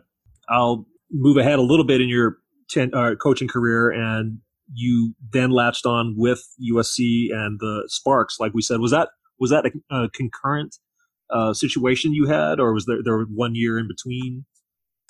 I'll 0.50 0.86
move 1.12 1.38
ahead 1.38 1.60
a 1.60 1.62
little 1.62 1.86
bit 1.86 2.02
in 2.02 2.10
your 2.10 2.38
ten, 2.70 2.94
uh, 2.94 3.16
coaching 3.16 3.48
career 3.48 3.90
and 3.90 4.40
you 4.74 5.14
then 5.32 5.52
latched 5.52 5.86
on 5.86 6.16
with 6.18 6.44
USC 6.62 7.28
and 7.32 7.60
the 7.60 7.84
Sparks, 7.88 8.40
like 8.40 8.54
we 8.54 8.62
said. 8.62 8.80
Was 8.80 8.92
that 8.92 9.10
was 9.40 9.52
that 9.52 9.66
a, 9.66 9.96
a 9.96 10.10
concurrent 10.10 10.78
uh, 11.30 11.54
situation 11.54 12.14
you 12.14 12.28
had, 12.28 12.60
or 12.60 12.74
was 12.74 12.86
there 12.86 13.00
there 13.04 13.20
one 13.24 13.56
year 13.56 13.78
in 13.78 13.88
between? 13.88 14.46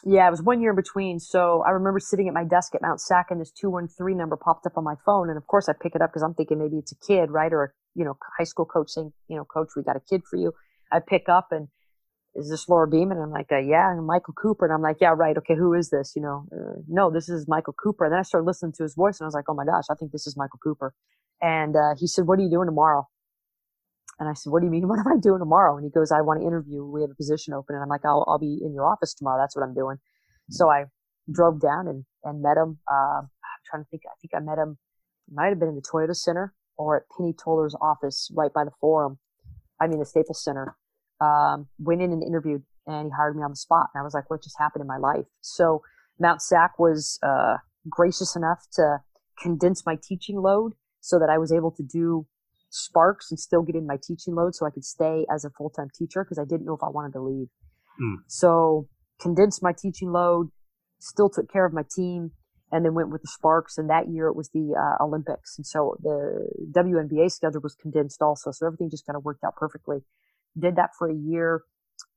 Yeah, 0.05 0.27
it 0.27 0.31
was 0.31 0.41
one 0.41 0.59
year 0.59 0.71
in 0.71 0.75
between. 0.75 1.19
So 1.19 1.63
I 1.65 1.69
remember 1.69 1.99
sitting 1.99 2.27
at 2.27 2.33
my 2.33 2.43
desk 2.43 2.75
at 2.75 2.81
Mount 2.81 2.99
Sac, 2.99 3.27
and 3.29 3.39
this 3.39 3.51
two 3.51 3.69
one 3.69 3.87
three 3.87 4.15
number 4.15 4.35
popped 4.35 4.65
up 4.65 4.77
on 4.77 4.83
my 4.83 4.95
phone, 5.05 5.29
and 5.29 5.37
of 5.37 5.47
course 5.47 5.69
I 5.69 5.73
pick 5.73 5.95
it 5.95 6.01
up 6.01 6.09
because 6.09 6.23
I'm 6.23 6.33
thinking 6.33 6.59
maybe 6.59 6.77
it's 6.77 6.91
a 6.91 7.07
kid, 7.07 7.31
right, 7.31 7.53
or 7.53 7.63
a 7.63 7.69
you 7.95 8.03
know 8.05 8.17
high 8.37 8.43
school 8.45 8.65
coach 8.65 8.89
saying, 8.89 9.13
you 9.27 9.35
know, 9.35 9.45
coach, 9.45 9.69
we 9.75 9.83
got 9.83 9.95
a 9.95 10.01
kid 10.01 10.21
for 10.29 10.37
you. 10.37 10.53
I 10.91 10.99
pick 10.99 11.29
up 11.29 11.47
and 11.51 11.67
is 12.35 12.49
this 12.49 12.67
Laura 12.67 12.87
Beeman? 12.87 13.19
I'm 13.19 13.31
like, 13.31 13.51
uh, 13.51 13.59
yeah, 13.59 13.91
and 13.91 14.05
Michael 14.05 14.33
Cooper. 14.33 14.65
And 14.65 14.73
I'm 14.73 14.81
like, 14.81 14.97
yeah, 14.99 15.13
right. 15.15 15.37
Okay, 15.37 15.55
who 15.55 15.73
is 15.73 15.89
this? 15.89 16.13
You 16.15 16.23
know, 16.23 16.45
uh, 16.51 16.81
no, 16.87 17.11
this 17.11 17.29
is 17.29 17.47
Michael 17.47 17.73
Cooper. 17.73 18.05
And 18.05 18.13
then 18.13 18.19
I 18.19 18.23
started 18.23 18.47
listening 18.47 18.73
to 18.77 18.83
his 18.83 18.95
voice 18.95 19.19
and 19.19 19.25
I 19.25 19.27
was 19.27 19.35
like, 19.35 19.45
oh 19.49 19.53
my 19.53 19.65
gosh, 19.65 19.85
I 19.91 19.95
think 19.95 20.11
this 20.11 20.25
is 20.25 20.35
Michael 20.35 20.59
Cooper. 20.63 20.93
And 21.41 21.75
uh, 21.75 21.95
he 21.99 22.07
said, 22.07 22.25
what 22.25 22.39
are 22.39 22.41
you 22.41 22.49
doing 22.49 22.67
tomorrow? 22.67 23.07
And 24.19 24.29
I 24.29 24.33
said, 24.33 24.51
what 24.51 24.61
do 24.61 24.65
you 24.65 24.71
mean? 24.71 24.87
What 24.87 24.99
am 24.99 25.07
I 25.07 25.17
doing 25.21 25.39
tomorrow? 25.39 25.77
And 25.77 25.85
he 25.85 25.91
goes, 25.91 26.11
I 26.11 26.21
want 26.21 26.41
to 26.41 26.47
interview. 26.47 26.83
We 26.83 27.01
have 27.01 27.11
a 27.11 27.15
position 27.15 27.53
open. 27.53 27.75
And 27.75 27.83
I'm 27.83 27.89
like, 27.89 28.05
I'll, 28.05 28.25
I'll 28.27 28.39
be 28.39 28.59
in 28.63 28.73
your 28.73 28.85
office 28.85 29.13
tomorrow. 29.13 29.41
That's 29.41 29.55
what 29.55 29.63
I'm 29.63 29.75
doing. 29.75 29.97
So 30.49 30.69
I 30.69 30.85
drove 31.31 31.61
down 31.61 31.87
and, 31.87 32.05
and 32.23 32.41
met 32.41 32.57
him. 32.57 32.79
Uh, 32.89 33.21
I'm 33.21 33.61
trying 33.69 33.83
to 33.83 33.89
think. 33.89 34.03
I 34.07 34.15
think 34.21 34.31
I 34.35 34.39
met 34.39 34.57
him. 34.57 34.77
Might 35.31 35.49
have 35.49 35.59
been 35.59 35.69
in 35.69 35.75
the 35.75 35.81
Toyota 35.81 36.15
Center 36.15 36.53
or 36.77 36.97
at 36.97 37.03
Penny 37.15 37.33
Toler's 37.33 37.75
office 37.81 38.31
right 38.35 38.53
by 38.53 38.63
the 38.63 38.71
Forum. 38.79 39.19
I 39.81 39.87
mean, 39.87 39.99
the 39.99 40.05
Staples 40.05 40.43
Center. 40.43 40.75
Um, 41.21 41.67
went 41.79 42.01
in 42.01 42.11
and 42.11 42.21
interviewed 42.21 42.63
and 42.85 43.07
he 43.07 43.11
hired 43.11 43.35
me 43.35 43.43
on 43.43 43.51
the 43.51 43.55
spot. 43.55 43.87
And 43.93 44.01
I 44.01 44.03
was 44.03 44.13
like, 44.13 44.29
what 44.29 44.43
just 44.43 44.57
happened 44.59 44.81
in 44.81 44.87
my 44.87 44.97
life? 44.97 45.25
So 45.41 45.81
Mount 46.19 46.41
Sac 46.41 46.79
was 46.79 47.19
uh, 47.23 47.57
gracious 47.89 48.35
enough 48.35 48.65
to 48.73 48.97
condense 49.41 49.85
my 49.85 49.97
teaching 50.01 50.41
load 50.41 50.73
so 50.99 51.19
that 51.19 51.29
I 51.29 51.37
was 51.37 51.51
able 51.51 51.71
to 51.71 51.83
do 51.83 52.25
Sparks 52.69 53.29
and 53.29 53.39
still 53.39 53.61
get 53.61 53.75
in 53.75 53.85
my 53.85 53.97
teaching 54.01 54.33
load 54.33 54.55
so 54.55 54.65
I 54.65 54.71
could 54.71 54.83
stay 54.83 55.25
as 55.31 55.45
a 55.45 55.51
full 55.51 55.69
time 55.69 55.89
teacher 55.93 56.23
because 56.23 56.39
I 56.39 56.43
didn't 56.43 56.65
know 56.65 56.73
if 56.73 56.83
I 56.83 56.89
wanted 56.89 57.13
to 57.13 57.21
leave. 57.21 57.47
Mm. 58.01 58.15
So 58.27 58.87
condensed 59.21 59.61
my 59.61 59.73
teaching 59.73 60.11
load, 60.11 60.49
still 60.99 61.29
took 61.29 61.51
care 61.51 61.65
of 61.65 61.73
my 61.73 61.83
team, 61.95 62.31
and 62.73 62.83
then 62.83 62.95
went 62.95 63.09
with 63.09 63.21
the 63.21 63.27
Sparks. 63.27 63.77
And 63.77 63.89
that 63.89 64.09
year 64.09 64.27
it 64.27 64.35
was 64.35 64.49
the 64.49 64.73
uh, 64.75 65.03
Olympics. 65.03 65.57
And 65.57 65.65
so 65.65 65.95
the 66.01 66.49
WNBA 66.71 67.31
schedule 67.31 67.61
was 67.61 67.75
condensed 67.75 68.21
also. 68.21 68.51
So 68.51 68.65
everything 68.65 68.89
just 68.89 69.05
kind 69.05 69.15
of 69.15 69.23
worked 69.23 69.43
out 69.43 69.55
perfectly. 69.55 69.99
Did 70.59 70.75
that 70.75 70.89
for 70.97 71.09
a 71.09 71.15
year 71.15 71.63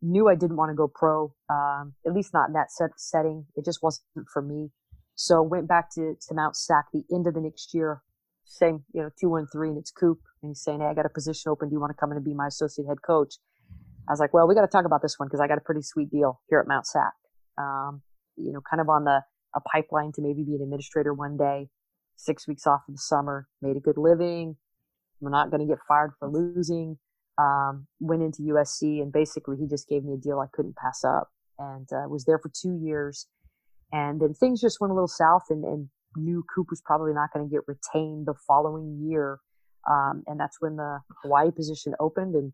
knew 0.02 0.28
I 0.28 0.34
didn't 0.34 0.57
want 0.57 0.70
to 0.70 0.74
go 0.74 0.88
pro, 0.88 1.34
um, 1.50 1.94
at 2.07 2.12
least 2.12 2.32
not 2.32 2.48
in 2.48 2.54
that 2.54 2.70
set 2.70 2.90
setting. 2.96 3.46
It 3.57 3.64
just 3.64 3.82
wasn't 3.82 4.26
for 4.32 4.42
me. 4.42 4.70
So 5.14 5.42
went 5.42 5.68
back 5.68 5.90
to, 5.94 6.14
to 6.28 6.34
Mount 6.34 6.57
Sac 6.57 6.86
the 6.92 7.04
end 7.12 7.26
of 7.26 7.34
the 7.34 7.40
next 7.40 7.72
year, 7.72 8.02
same, 8.44 8.84
you 8.92 9.02
know, 9.02 9.11
213 9.20 9.70
and 9.70 9.78
it's 9.78 9.90
Coop. 9.90 10.20
And 10.42 10.50
he's 10.50 10.62
saying, 10.62 10.80
Hey, 10.80 10.86
I 10.86 10.94
got 10.94 11.07
a 11.07 11.11
position 11.11 11.50
open. 11.50 11.68
Do 11.68 11.74
you 11.74 11.80
want 11.80 11.90
to 11.90 11.98
come 11.98 12.11
in 12.11 12.16
and 12.16 12.24
be 12.24 12.34
my 12.34 12.48
associate 12.48 12.86
head 12.86 13.02
coach? 13.02 13.34
I 14.09 14.12
was 14.12 14.20
like, 14.20 14.32
well, 14.32 14.46
we 14.46 14.54
got 14.54 14.61
to 14.61 14.68
talk 14.68 14.84
about 14.84 15.02
this 15.02 15.18
one 15.18 15.26
because 15.28 15.40
I 15.40 15.48
got 15.48 15.59
a 15.59 15.62
pretty 15.62 15.82
sweet 15.82 16.11
deal 16.11 16.40
here 16.48 16.61
at 16.61 16.68
Mount 16.68 16.86
Sac. 16.86 17.12
Um, 17.59 18.02
you 18.36 18.52
know, 18.52 18.61
kind 18.61 18.80
of 18.80 18.88
on 18.88 19.04
the, 19.04 19.22
a 19.57 19.61
pipeline 19.61 20.12
to 20.12 20.22
maybe 20.22 20.44
be 20.44 20.54
an 20.54 20.62
administrator 20.62 21.14
one 21.14 21.36
day, 21.36 21.68
six 22.16 22.46
weeks 22.46 22.66
off 22.66 22.82
in 22.88 22.94
the 22.94 22.98
summer, 22.98 23.48
made 23.62 23.76
a 23.76 23.80
good 23.80 23.98
living. 23.98 24.57
We're 25.20 25.30
not 25.30 25.50
going 25.50 25.66
to 25.66 25.72
get 25.72 25.78
fired 25.88 26.12
for 26.18 26.28
losing 26.28 26.98
um, 27.38 27.86
went 28.00 28.22
into 28.22 28.42
USC, 28.42 29.02
and 29.02 29.12
basically 29.12 29.57
he 29.59 29.66
just 29.66 29.88
gave 29.88 30.04
me 30.04 30.14
a 30.14 30.16
deal 30.16 30.40
I 30.40 30.46
couldn't 30.52 30.76
pass 30.76 31.04
up, 31.04 31.30
and 31.59 31.86
uh, 31.92 32.09
was 32.09 32.24
there 32.24 32.38
for 32.38 32.50
two 32.50 32.78
years. 32.82 33.26
And 33.92 34.20
then 34.20 34.34
things 34.34 34.61
just 34.61 34.80
went 34.80 34.90
a 34.90 34.94
little 34.94 35.09
south, 35.09 35.44
and, 35.50 35.64
and 35.64 35.88
knew 36.16 36.44
Coop 36.54 36.68
was 36.70 36.82
probably 36.84 37.12
not 37.12 37.30
going 37.32 37.46
to 37.46 37.52
get 37.52 37.62
retained 37.66 38.26
the 38.26 38.34
following 38.46 38.98
year, 39.09 39.38
um, 39.88 40.24
and 40.26 40.40
that's 40.40 40.61
when 40.61 40.76
the 40.76 41.00
Hawaii 41.22 41.50
position 41.50 41.94
opened. 42.00 42.34
And 42.34 42.52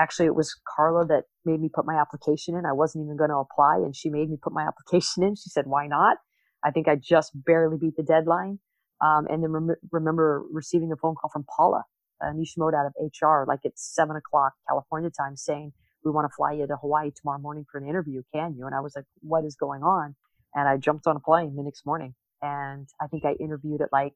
actually, 0.00 0.26
it 0.26 0.34
was 0.34 0.54
Carla 0.76 1.06
that 1.06 1.24
made 1.44 1.60
me 1.60 1.70
put 1.72 1.86
my 1.86 1.98
application 1.98 2.56
in. 2.56 2.66
I 2.66 2.72
wasn't 2.72 3.04
even 3.04 3.16
going 3.16 3.30
to 3.30 3.36
apply, 3.36 3.76
and 3.76 3.94
she 3.94 4.10
made 4.10 4.30
me 4.30 4.36
put 4.40 4.52
my 4.52 4.62
application 4.68 5.22
in. 5.22 5.36
She 5.36 5.48
said, 5.48 5.66
"Why 5.66 5.86
not?" 5.86 6.18
I 6.64 6.70
think 6.70 6.88
I 6.88 6.96
just 6.96 7.32
barely 7.34 7.76
beat 7.78 7.96
the 7.96 8.02
deadline. 8.02 8.58
Um, 9.00 9.26
and 9.30 9.42
then 9.42 9.52
rem- 9.52 9.76
remember 9.92 10.42
receiving 10.50 10.90
a 10.90 10.96
phone 10.96 11.14
call 11.14 11.30
from 11.30 11.44
Paula 11.44 11.84
uh, 12.20 12.32
Nishimoto 12.32 12.74
out 12.74 12.86
of 12.86 12.94
HR, 13.00 13.44
like 13.46 13.60
it's 13.64 13.94
seven 13.94 14.16
o'clock 14.16 14.54
California 14.68 15.10
time, 15.10 15.36
saying 15.36 15.72
we 16.04 16.10
want 16.10 16.28
to 16.30 16.34
fly 16.34 16.52
you 16.52 16.66
to 16.66 16.76
Hawaii 16.76 17.10
tomorrow 17.10 17.38
morning 17.38 17.64
for 17.70 17.78
an 17.78 17.88
interview. 17.88 18.22
Can 18.34 18.56
you? 18.56 18.66
And 18.66 18.74
I 18.74 18.80
was 18.80 18.94
like, 18.96 19.04
what 19.20 19.44
is 19.44 19.56
going 19.56 19.82
on? 19.82 20.16
And 20.54 20.68
I 20.68 20.76
jumped 20.76 21.06
on 21.06 21.16
a 21.16 21.20
plane 21.20 21.56
the 21.56 21.62
next 21.62 21.84
morning, 21.86 22.14
and 22.42 22.88
I 23.00 23.06
think 23.06 23.24
I 23.24 23.32
interviewed 23.32 23.82
at 23.82 23.92
like 23.92 24.14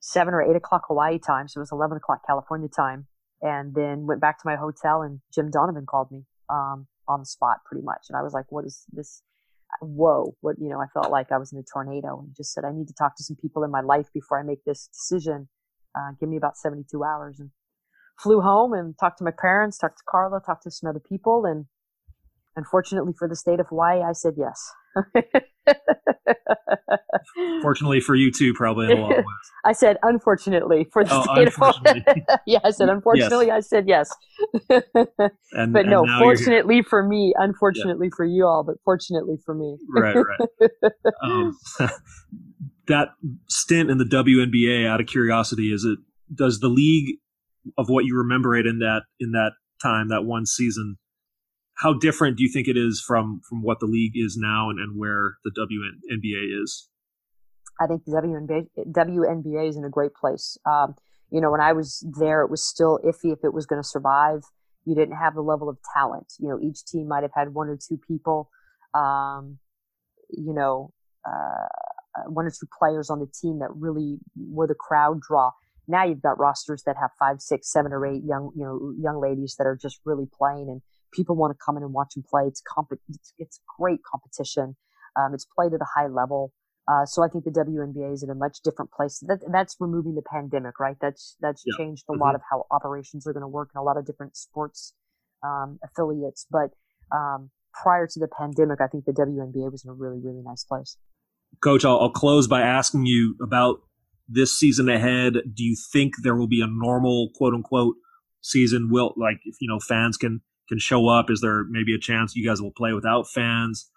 seven 0.00 0.34
or 0.34 0.42
eight 0.42 0.56
o'clock 0.56 0.82
Hawaii 0.88 1.18
time, 1.18 1.48
so 1.48 1.58
it 1.58 1.62
was 1.62 1.72
eleven 1.72 1.96
o'clock 1.96 2.22
California 2.26 2.68
time, 2.68 3.06
and 3.42 3.74
then 3.74 4.06
went 4.06 4.20
back 4.20 4.38
to 4.40 4.48
my 4.48 4.56
hotel, 4.56 5.02
and 5.02 5.20
Jim 5.34 5.50
Donovan 5.50 5.86
called 5.86 6.10
me 6.10 6.24
um, 6.48 6.86
on 7.06 7.20
the 7.20 7.26
spot, 7.26 7.58
pretty 7.66 7.84
much, 7.84 8.06
and 8.08 8.16
I 8.16 8.22
was 8.22 8.32
like, 8.32 8.46
what 8.50 8.64
is 8.64 8.84
this? 8.92 9.22
Whoa, 9.80 10.34
what 10.40 10.56
you 10.58 10.68
know? 10.68 10.80
I 10.80 10.86
felt 10.92 11.10
like 11.10 11.32
I 11.32 11.38
was 11.38 11.52
in 11.52 11.58
a 11.58 11.62
tornado, 11.62 12.20
and 12.20 12.34
just 12.36 12.52
said 12.52 12.64
I 12.64 12.72
need 12.72 12.88
to 12.88 12.94
talk 12.94 13.16
to 13.16 13.24
some 13.24 13.36
people 13.40 13.64
in 13.64 13.70
my 13.70 13.80
life 13.80 14.06
before 14.12 14.38
I 14.40 14.42
make 14.42 14.64
this 14.64 14.88
decision 14.88 15.48
uh, 15.96 16.12
give 16.20 16.28
me 16.28 16.36
about 16.36 16.56
72 16.56 17.02
hours 17.02 17.40
and 17.40 17.50
flew 18.18 18.40
home 18.40 18.72
and 18.72 18.94
talked 18.98 19.18
to 19.18 19.24
my 19.24 19.30
parents, 19.30 19.78
talked 19.78 19.98
to 19.98 20.04
Carla, 20.08 20.40
talked 20.44 20.64
to 20.64 20.70
some 20.70 20.88
other 20.88 21.00
people. 21.00 21.44
And 21.44 21.66
unfortunately 22.54 23.12
for 23.18 23.28
the 23.28 23.36
state 23.36 23.60
of 23.60 23.68
Hawaii, 23.68 24.02
I 24.02 24.12
said 24.12 24.34
yes. 24.36 24.72
Fortunately 27.62 28.00
for 28.00 28.14
you 28.14 28.30
too, 28.30 28.54
probably 28.54 28.86
in 28.86 28.98
a 28.98 29.00
lot 29.00 29.12
of 29.12 29.18
ways. 29.18 29.52
I 29.64 29.72
said 29.72 29.98
unfortunately 30.02 30.86
for 30.92 31.04
the 31.04 31.14
oh, 31.14 31.22
state 31.34 31.48
of 31.48 31.54
Hawaii. 31.54 32.02
yeah, 32.46 32.58
I 32.64 32.70
said 32.70 32.88
unfortunately. 32.88 33.46
Yes. 33.46 33.56
I 33.56 33.60
said 33.60 33.88
yes. 33.88 34.10
and, 35.52 35.72
but 35.72 35.86
no, 35.86 36.06
fortunately 36.18 36.82
for 36.82 37.02
me, 37.02 37.34
unfortunately 37.36 38.06
yeah. 38.06 38.16
for 38.16 38.24
you 38.24 38.46
all, 38.46 38.64
but 38.64 38.76
fortunately 38.84 39.36
for 39.44 39.54
me. 39.54 39.76
right, 39.90 40.16
right. 40.16 40.92
Um, 41.22 41.58
that 42.86 43.08
stint 43.48 43.90
in 43.90 43.98
the 43.98 44.04
WNBA, 44.04 44.86
out 44.86 45.00
of 45.00 45.06
curiosity, 45.06 45.72
is 45.72 45.84
it 45.84 45.98
does 46.34 46.60
the 46.60 46.68
league 46.68 47.18
of 47.76 47.88
what 47.88 48.04
you 48.04 48.16
remember 48.16 48.56
it 48.56 48.66
in 48.66 48.78
that 48.78 49.02
in 49.18 49.32
that 49.32 49.52
time, 49.82 50.08
that 50.08 50.22
one 50.22 50.46
season, 50.46 50.96
how 51.76 51.92
different 51.92 52.36
do 52.36 52.42
you 52.42 52.50
think 52.50 52.68
it 52.68 52.76
is 52.76 53.02
from 53.06 53.40
from 53.48 53.62
what 53.62 53.80
the 53.80 53.86
league 53.86 54.14
is 54.14 54.36
now 54.36 54.70
and, 54.70 54.78
and 54.78 54.98
where 54.98 55.36
the 55.44 55.50
WNBA 55.50 56.62
is? 56.62 56.88
I 57.80 57.86
think 57.86 58.04
the 58.04 58.12
WNBA 58.12 58.68
WNBA 58.92 59.68
is 59.68 59.76
in 59.76 59.84
a 59.84 59.90
great 59.90 60.14
place. 60.14 60.56
Um, 60.64 60.94
you 61.30 61.40
know, 61.40 61.50
when 61.50 61.60
I 61.60 61.72
was 61.72 62.06
there, 62.18 62.42
it 62.42 62.50
was 62.50 62.62
still 62.62 62.98
iffy 63.04 63.32
if 63.32 63.40
it 63.44 63.52
was 63.52 63.66
going 63.66 63.82
to 63.82 63.86
survive. 63.86 64.42
You 64.84 64.94
didn't 64.94 65.16
have 65.16 65.34
the 65.34 65.42
level 65.42 65.68
of 65.68 65.78
talent. 65.94 66.32
You 66.38 66.48
know, 66.48 66.60
each 66.60 66.84
team 66.84 67.08
might 67.08 67.22
have 67.22 67.32
had 67.34 67.52
one 67.52 67.68
or 67.68 67.76
two 67.76 67.98
people. 68.08 68.50
Um, 68.94 69.58
you 70.30 70.54
know, 70.54 70.92
uh, 71.26 71.66
uh, 72.16 72.30
one 72.30 72.46
or 72.46 72.50
two 72.50 72.66
players 72.78 73.10
on 73.10 73.18
the 73.18 73.26
team 73.26 73.58
that 73.58 73.68
really 73.74 74.18
were 74.36 74.66
the 74.66 74.74
crowd 74.74 75.20
draw. 75.20 75.50
Now 75.88 76.04
you've 76.04 76.22
got 76.22 76.38
rosters 76.38 76.82
that 76.84 76.96
have 77.00 77.10
five, 77.18 77.40
six, 77.40 77.70
seven, 77.70 77.92
or 77.92 78.06
eight 78.06 78.22
young, 78.24 78.52
you 78.56 78.64
know, 78.64 78.94
young 78.98 79.20
ladies 79.20 79.56
that 79.58 79.66
are 79.66 79.76
just 79.76 80.00
really 80.04 80.26
playing, 80.36 80.68
and 80.68 80.82
people 81.16 81.34
want 81.34 81.52
to 81.52 81.58
come 81.64 81.76
in 81.76 81.82
and 81.82 81.92
watch 81.92 82.14
them 82.14 82.24
play. 82.28 82.42
It's 82.46 82.62
comp- 82.62 82.92
it's, 83.08 83.32
it's 83.38 83.60
great 83.78 84.00
competition. 84.04 84.76
Um, 85.18 85.32
it's 85.32 85.46
played 85.46 85.72
at 85.72 85.80
a 85.80 85.86
high 85.96 86.08
level. 86.08 86.52
Uh, 86.88 87.04
so 87.04 87.24
I 87.24 87.28
think 87.28 87.44
the 87.44 87.50
WNBA 87.50 88.12
is 88.12 88.22
in 88.22 88.30
a 88.30 88.34
much 88.34 88.58
different 88.62 88.92
place. 88.92 89.18
That, 89.26 89.40
that's 89.50 89.76
removing 89.80 90.14
the 90.14 90.22
pandemic, 90.22 90.78
right? 90.78 90.96
That's 91.00 91.36
that's 91.40 91.64
yeah. 91.66 91.74
changed 91.78 92.04
a 92.08 92.12
mm-hmm. 92.12 92.22
lot 92.22 92.34
of 92.34 92.42
how 92.48 92.66
operations 92.70 93.26
are 93.26 93.32
going 93.32 93.42
to 93.42 93.48
work 93.48 93.70
in 93.74 93.78
a 93.78 93.82
lot 93.82 93.96
of 93.96 94.06
different 94.06 94.36
sports 94.36 94.94
um, 95.42 95.80
affiliates. 95.82 96.46
But 96.48 96.70
um, 97.12 97.50
prior 97.72 98.06
to 98.06 98.20
the 98.20 98.28
pandemic, 98.28 98.80
I 98.80 98.86
think 98.86 99.04
the 99.04 99.12
WNBA 99.12 99.72
was 99.72 99.84
in 99.84 99.90
a 99.90 99.94
really 99.94 100.20
really 100.22 100.42
nice 100.44 100.62
place. 100.62 100.96
Coach, 101.60 101.84
I'll, 101.84 101.98
I'll 101.98 102.10
close 102.10 102.46
by 102.46 102.60
asking 102.60 103.06
you 103.06 103.34
about 103.42 103.80
this 104.28 104.56
season 104.56 104.88
ahead. 104.88 105.34
Do 105.54 105.64
you 105.64 105.76
think 105.92 106.14
there 106.22 106.36
will 106.36 106.48
be 106.48 106.60
a 106.60 106.66
normal 106.68 107.30
quote 107.34 107.54
unquote 107.54 107.96
season? 108.42 108.90
Will 108.90 109.12
like 109.16 109.38
if 109.44 109.56
you 109.60 109.68
know 109.68 109.80
fans 109.80 110.16
can 110.16 110.40
can 110.68 110.78
show 110.78 111.08
up? 111.08 111.30
Is 111.30 111.40
there 111.40 111.64
maybe 111.68 111.94
a 111.94 111.98
chance 111.98 112.34
you 112.34 112.46
guys 112.46 112.60
will 112.60 112.72
play 112.72 112.92
without 112.92 113.28
fans? 113.28 113.90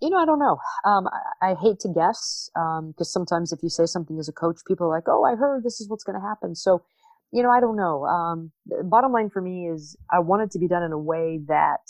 You 0.00 0.10
know, 0.10 0.18
I 0.18 0.24
don't 0.24 0.38
know. 0.38 0.58
Um, 0.84 1.08
I, 1.40 1.50
I, 1.50 1.54
hate 1.54 1.78
to 1.80 1.88
guess 1.88 2.48
because 2.54 2.78
um, 2.78 2.94
sometimes 3.04 3.52
if 3.52 3.62
you 3.62 3.68
say 3.68 3.84
something 3.84 4.18
as 4.18 4.28
a 4.28 4.32
coach, 4.32 4.60
people 4.66 4.86
are 4.86 4.90
like, 4.90 5.04
"Oh, 5.06 5.24
I 5.24 5.34
heard 5.34 5.64
this 5.64 5.80
is 5.80 5.88
what's 5.88 6.04
going 6.04 6.18
to 6.18 6.26
happen." 6.26 6.54
So, 6.54 6.82
you 7.32 7.42
know, 7.42 7.50
I 7.50 7.60
don't 7.60 7.76
know. 7.76 8.04
Um, 8.04 8.52
bottom 8.84 9.12
line 9.12 9.28
for 9.28 9.42
me 9.42 9.68
is 9.68 9.96
I 10.10 10.20
want 10.20 10.42
it 10.42 10.50
to 10.52 10.58
be 10.58 10.68
done 10.68 10.82
in 10.82 10.92
a 10.92 10.98
way 10.98 11.40
that 11.48 11.80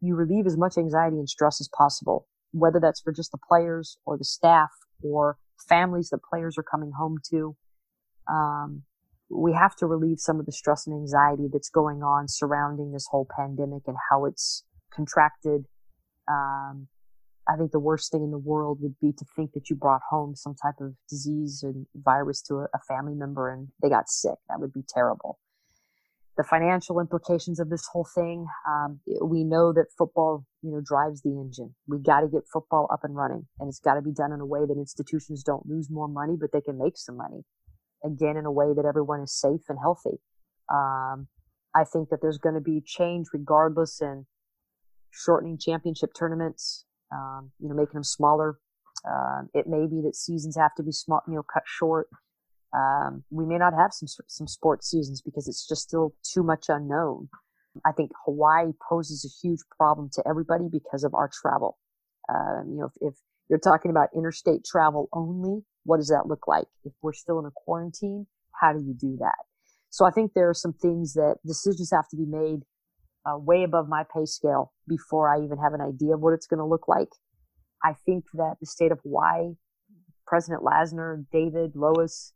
you 0.00 0.14
relieve 0.14 0.46
as 0.46 0.56
much 0.56 0.76
anxiety 0.76 1.16
and 1.16 1.28
stress 1.28 1.60
as 1.60 1.68
possible 1.76 2.26
whether 2.54 2.78
that's 2.80 3.00
for 3.00 3.12
just 3.12 3.32
the 3.32 3.38
players 3.48 3.98
or 4.06 4.16
the 4.16 4.24
staff 4.24 4.70
or 5.02 5.36
families 5.68 6.08
that 6.10 6.22
players 6.22 6.56
are 6.56 6.62
coming 6.62 6.92
home 6.96 7.18
to. 7.30 7.56
Um, 8.30 8.82
we 9.30 9.52
have 9.52 9.74
to 9.76 9.86
relieve 9.86 10.20
some 10.20 10.38
of 10.38 10.46
the 10.46 10.52
stress 10.52 10.86
and 10.86 10.94
anxiety 10.94 11.48
that's 11.52 11.70
going 11.70 12.02
on 12.02 12.28
surrounding 12.28 12.92
this 12.92 13.06
whole 13.10 13.26
pandemic 13.36 13.82
and 13.86 13.96
how 14.10 14.24
it's 14.24 14.64
contracted. 14.92 15.64
Um, 16.28 16.88
I 17.48 17.56
think 17.56 17.72
the 17.72 17.80
worst 17.80 18.10
thing 18.10 18.22
in 18.22 18.30
the 18.30 18.38
world 18.38 18.78
would 18.80 18.98
be 19.00 19.12
to 19.12 19.24
think 19.36 19.52
that 19.52 19.68
you 19.68 19.76
brought 19.76 20.00
home 20.08 20.34
some 20.34 20.54
type 20.54 20.80
of 20.80 20.94
disease 21.08 21.62
and 21.62 21.86
virus 21.94 22.40
to 22.42 22.54
a, 22.54 22.64
a 22.74 22.80
family 22.88 23.14
member 23.14 23.50
and 23.50 23.68
they 23.82 23.88
got 23.88 24.08
sick. 24.08 24.36
That 24.48 24.60
would 24.60 24.72
be 24.72 24.84
terrible. 24.88 25.38
The 26.36 26.44
financial 26.44 26.98
implications 26.98 27.60
of 27.60 27.70
this 27.70 27.86
whole 27.92 28.08
thing, 28.12 28.46
um, 28.66 28.98
we 29.22 29.44
know 29.44 29.72
that 29.72 29.86
football, 29.96 30.44
you 30.62 30.72
know, 30.72 30.80
drives 30.84 31.22
the 31.22 31.30
engine. 31.30 31.74
We 31.86 31.98
got 31.98 32.20
to 32.20 32.28
get 32.28 32.42
football 32.52 32.88
up 32.92 33.04
and 33.04 33.14
running, 33.14 33.46
and 33.60 33.68
it's 33.68 33.78
got 33.78 33.94
to 33.94 34.02
be 34.02 34.10
done 34.10 34.32
in 34.32 34.40
a 34.40 34.46
way 34.46 34.66
that 34.66 34.76
institutions 34.76 35.44
don't 35.44 35.64
lose 35.66 35.88
more 35.90 36.08
money, 36.08 36.34
but 36.40 36.50
they 36.50 36.60
can 36.60 36.76
make 36.76 36.96
some 36.96 37.18
money. 37.18 37.44
Again, 38.04 38.36
in 38.36 38.44
a 38.44 38.52
way 38.52 38.72
that 38.74 38.84
everyone 38.84 39.20
is 39.20 39.32
safe 39.32 39.62
and 39.68 39.78
healthy. 39.80 40.18
Um, 40.72 41.28
I 41.74 41.84
think 41.84 42.10
that 42.10 42.20
there's 42.22 42.38
going 42.38 42.54
to 42.54 42.60
be 42.60 42.82
change 42.84 43.28
regardless 43.32 44.00
in 44.00 44.26
shortening 45.10 45.58
championship 45.58 46.10
tournaments, 46.16 46.84
um, 47.12 47.50
you 47.60 47.68
know, 47.68 47.74
making 47.74 47.94
them 47.94 48.04
smaller. 48.04 48.58
Um, 49.08 49.48
it 49.54 49.66
may 49.66 49.86
be 49.86 50.00
that 50.02 50.16
seasons 50.16 50.56
have 50.56 50.74
to 50.76 50.82
be 50.82 50.92
small, 50.92 51.22
you 51.28 51.34
know, 51.34 51.42
cut 51.42 51.64
short. 51.66 52.08
Um, 52.74 53.24
we 53.30 53.44
may 53.46 53.58
not 53.58 53.72
have 53.74 53.92
some 53.92 54.08
some 54.26 54.48
sports 54.48 54.90
seasons 54.90 55.22
because 55.22 55.46
it's 55.46 55.66
just 55.66 55.82
still 55.82 56.14
too 56.24 56.42
much 56.42 56.66
unknown. 56.68 57.28
I 57.84 57.92
think 57.92 58.10
Hawaii 58.24 58.72
poses 58.88 59.24
a 59.24 59.46
huge 59.46 59.60
problem 59.76 60.08
to 60.14 60.22
everybody 60.28 60.68
because 60.70 61.04
of 61.04 61.14
our 61.14 61.30
travel. 61.32 61.78
Um, 62.28 62.68
you 62.70 62.78
know, 62.78 62.86
if, 62.86 63.12
if 63.12 63.14
you're 63.48 63.58
talking 63.58 63.90
about 63.90 64.08
interstate 64.14 64.64
travel 64.64 65.08
only, 65.12 65.62
what 65.84 65.98
does 65.98 66.08
that 66.08 66.26
look 66.26 66.46
like? 66.46 66.66
If 66.84 66.92
we're 67.02 67.12
still 67.12 67.38
in 67.38 67.46
a 67.46 67.50
quarantine, 67.54 68.26
how 68.60 68.72
do 68.72 68.80
you 68.80 68.94
do 68.94 69.16
that? 69.20 69.44
So 69.90 70.04
I 70.04 70.10
think 70.10 70.32
there 70.34 70.48
are 70.48 70.54
some 70.54 70.72
things 70.72 71.14
that 71.14 71.36
decisions 71.46 71.90
have 71.92 72.08
to 72.08 72.16
be 72.16 72.26
made 72.26 72.62
uh, 73.26 73.38
way 73.38 73.62
above 73.62 73.88
my 73.88 74.04
pay 74.12 74.24
scale 74.24 74.72
before 74.88 75.28
I 75.28 75.44
even 75.44 75.58
have 75.58 75.72
an 75.72 75.80
idea 75.80 76.14
of 76.14 76.20
what 76.20 76.34
it's 76.34 76.46
going 76.46 76.58
to 76.58 76.66
look 76.66 76.88
like. 76.88 77.08
I 77.82 77.94
think 78.04 78.24
that 78.34 78.56
the 78.60 78.66
state 78.66 78.92
of 78.92 79.00
Hawaii, 79.02 79.54
President 80.26 80.62
Lassner, 80.62 81.24
David, 81.30 81.72
Lois, 81.74 82.32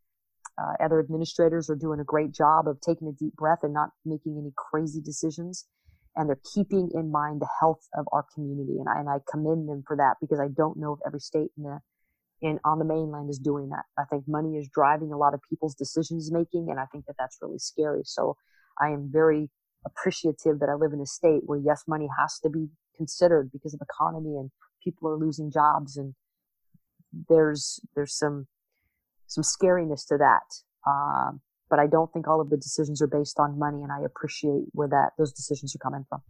uh, 0.59 0.85
other 0.85 1.01
administrators 1.01 1.71
are 1.71 1.77
doing 1.77 2.01
a 2.01 2.05
great 2.05 2.33
job 2.33 2.67
of 2.67 2.81
taking 2.81 3.09
a 3.09 3.13
deep 3.13 3.35
breath 3.35 3.61
and 3.63 3.73
not 3.73 3.91
making 4.05 4.39
any 4.39 4.53
crazy 4.57 5.01
decisions. 5.01 5.67
And 6.17 6.29
they're 6.29 6.41
keeping 6.53 6.91
in 6.95 7.13
mind 7.13 7.41
the 7.41 7.49
health 7.61 7.87
of 7.97 8.07
our 8.13 8.25
community. 8.35 8.79
And 8.79 8.89
I, 8.89 8.99
and 8.99 9.09
I 9.09 9.19
commend 9.31 9.69
them 9.69 9.85
for 9.87 9.97
that 9.97 10.17
because 10.21 10.41
I 10.41 10.49
don't 10.49 10.77
know 10.77 10.95
if 10.95 11.01
every 11.07 11.21
state 11.21 11.51
in 11.57 11.63
the, 11.63 11.79
in, 12.41 12.59
on 12.65 12.79
the 12.79 12.85
mainland 12.85 13.31
is 13.31 13.39
doing 13.39 13.69
that. 13.71 13.85
I 13.99 14.05
think 14.05 14.25
money 14.27 14.57
is 14.57 14.69
driving 14.73 15.13
a 15.13 15.17
lot 15.17 15.35
of 15.35 15.41
people's 15.49 15.75
decisions 15.75 16.31
making. 16.31 16.69
And 16.71 16.79
I 16.79 16.87
think 16.87 17.07
that 17.07 17.17
that's 17.19 17.39
really 17.43 17.59
scary. 17.59 18.03
So 18.05 18.37
I 18.81 18.89
am 18.89 19.11
very 19.13 19.51
appreciative 19.85 20.61
that 20.61 20.69
I 20.69 20.75
live 20.75 20.93
in 20.93 21.01
a 21.01 21.07
state 21.07 21.43
where 21.47 21.59
yes, 21.59 21.85
money 21.87 22.09
has 22.19 22.39
to 22.41 22.51
be 22.51 22.69
considered 22.97 23.51
because 23.53 23.75
of 23.75 23.81
economy 23.81 24.37
and 24.37 24.51
people 24.83 25.09
are 25.09 25.17
losing 25.17 25.51
jobs 25.51 25.97
and 25.97 26.15
there's 27.29 27.81
there's 27.95 28.17
some 28.17 28.47
some 29.27 29.45
scariness 29.45 30.07
to 30.09 30.19
that. 30.19 30.43
Um, 30.87 31.41
but 31.71 31.79
I 31.79 31.87
don't 31.87 32.11
think 32.13 32.27
all 32.27 32.41
of 32.41 32.51
the 32.51 32.57
decisions 32.57 33.03
are 33.03 33.07
based 33.07 33.39
on 33.39 33.59
money, 33.59 33.83
and 33.83 33.93
I 33.93 34.05
appreciate 34.05 34.65
where 34.73 34.89
that 34.89 35.11
those 35.19 35.33
decisions 35.33 35.75
are 35.75 35.79
coming 35.79 36.05
from. 36.09 36.23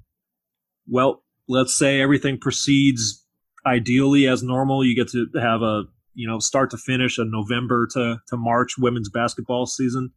Well, 0.89 1.23
let's 1.49 1.79
say 1.79 2.01
everything 2.01 2.39
proceeds 2.39 3.25
ideally 3.65 4.27
as 4.27 4.43
normal. 4.43 4.85
You 4.85 4.97
get 4.97 5.09
to 5.11 5.27
have 5.41 5.63
a 5.63 5.85
you 6.19 6.27
know 6.27 6.41
start 6.41 6.69
to 6.73 6.77
finish 6.77 7.17
a 7.17 7.25
November 7.25 7.87
to 7.93 8.19
to 8.27 8.37
March 8.37 8.75
women's 8.77 9.09
basketball 9.09 9.67
season. 9.67 10.11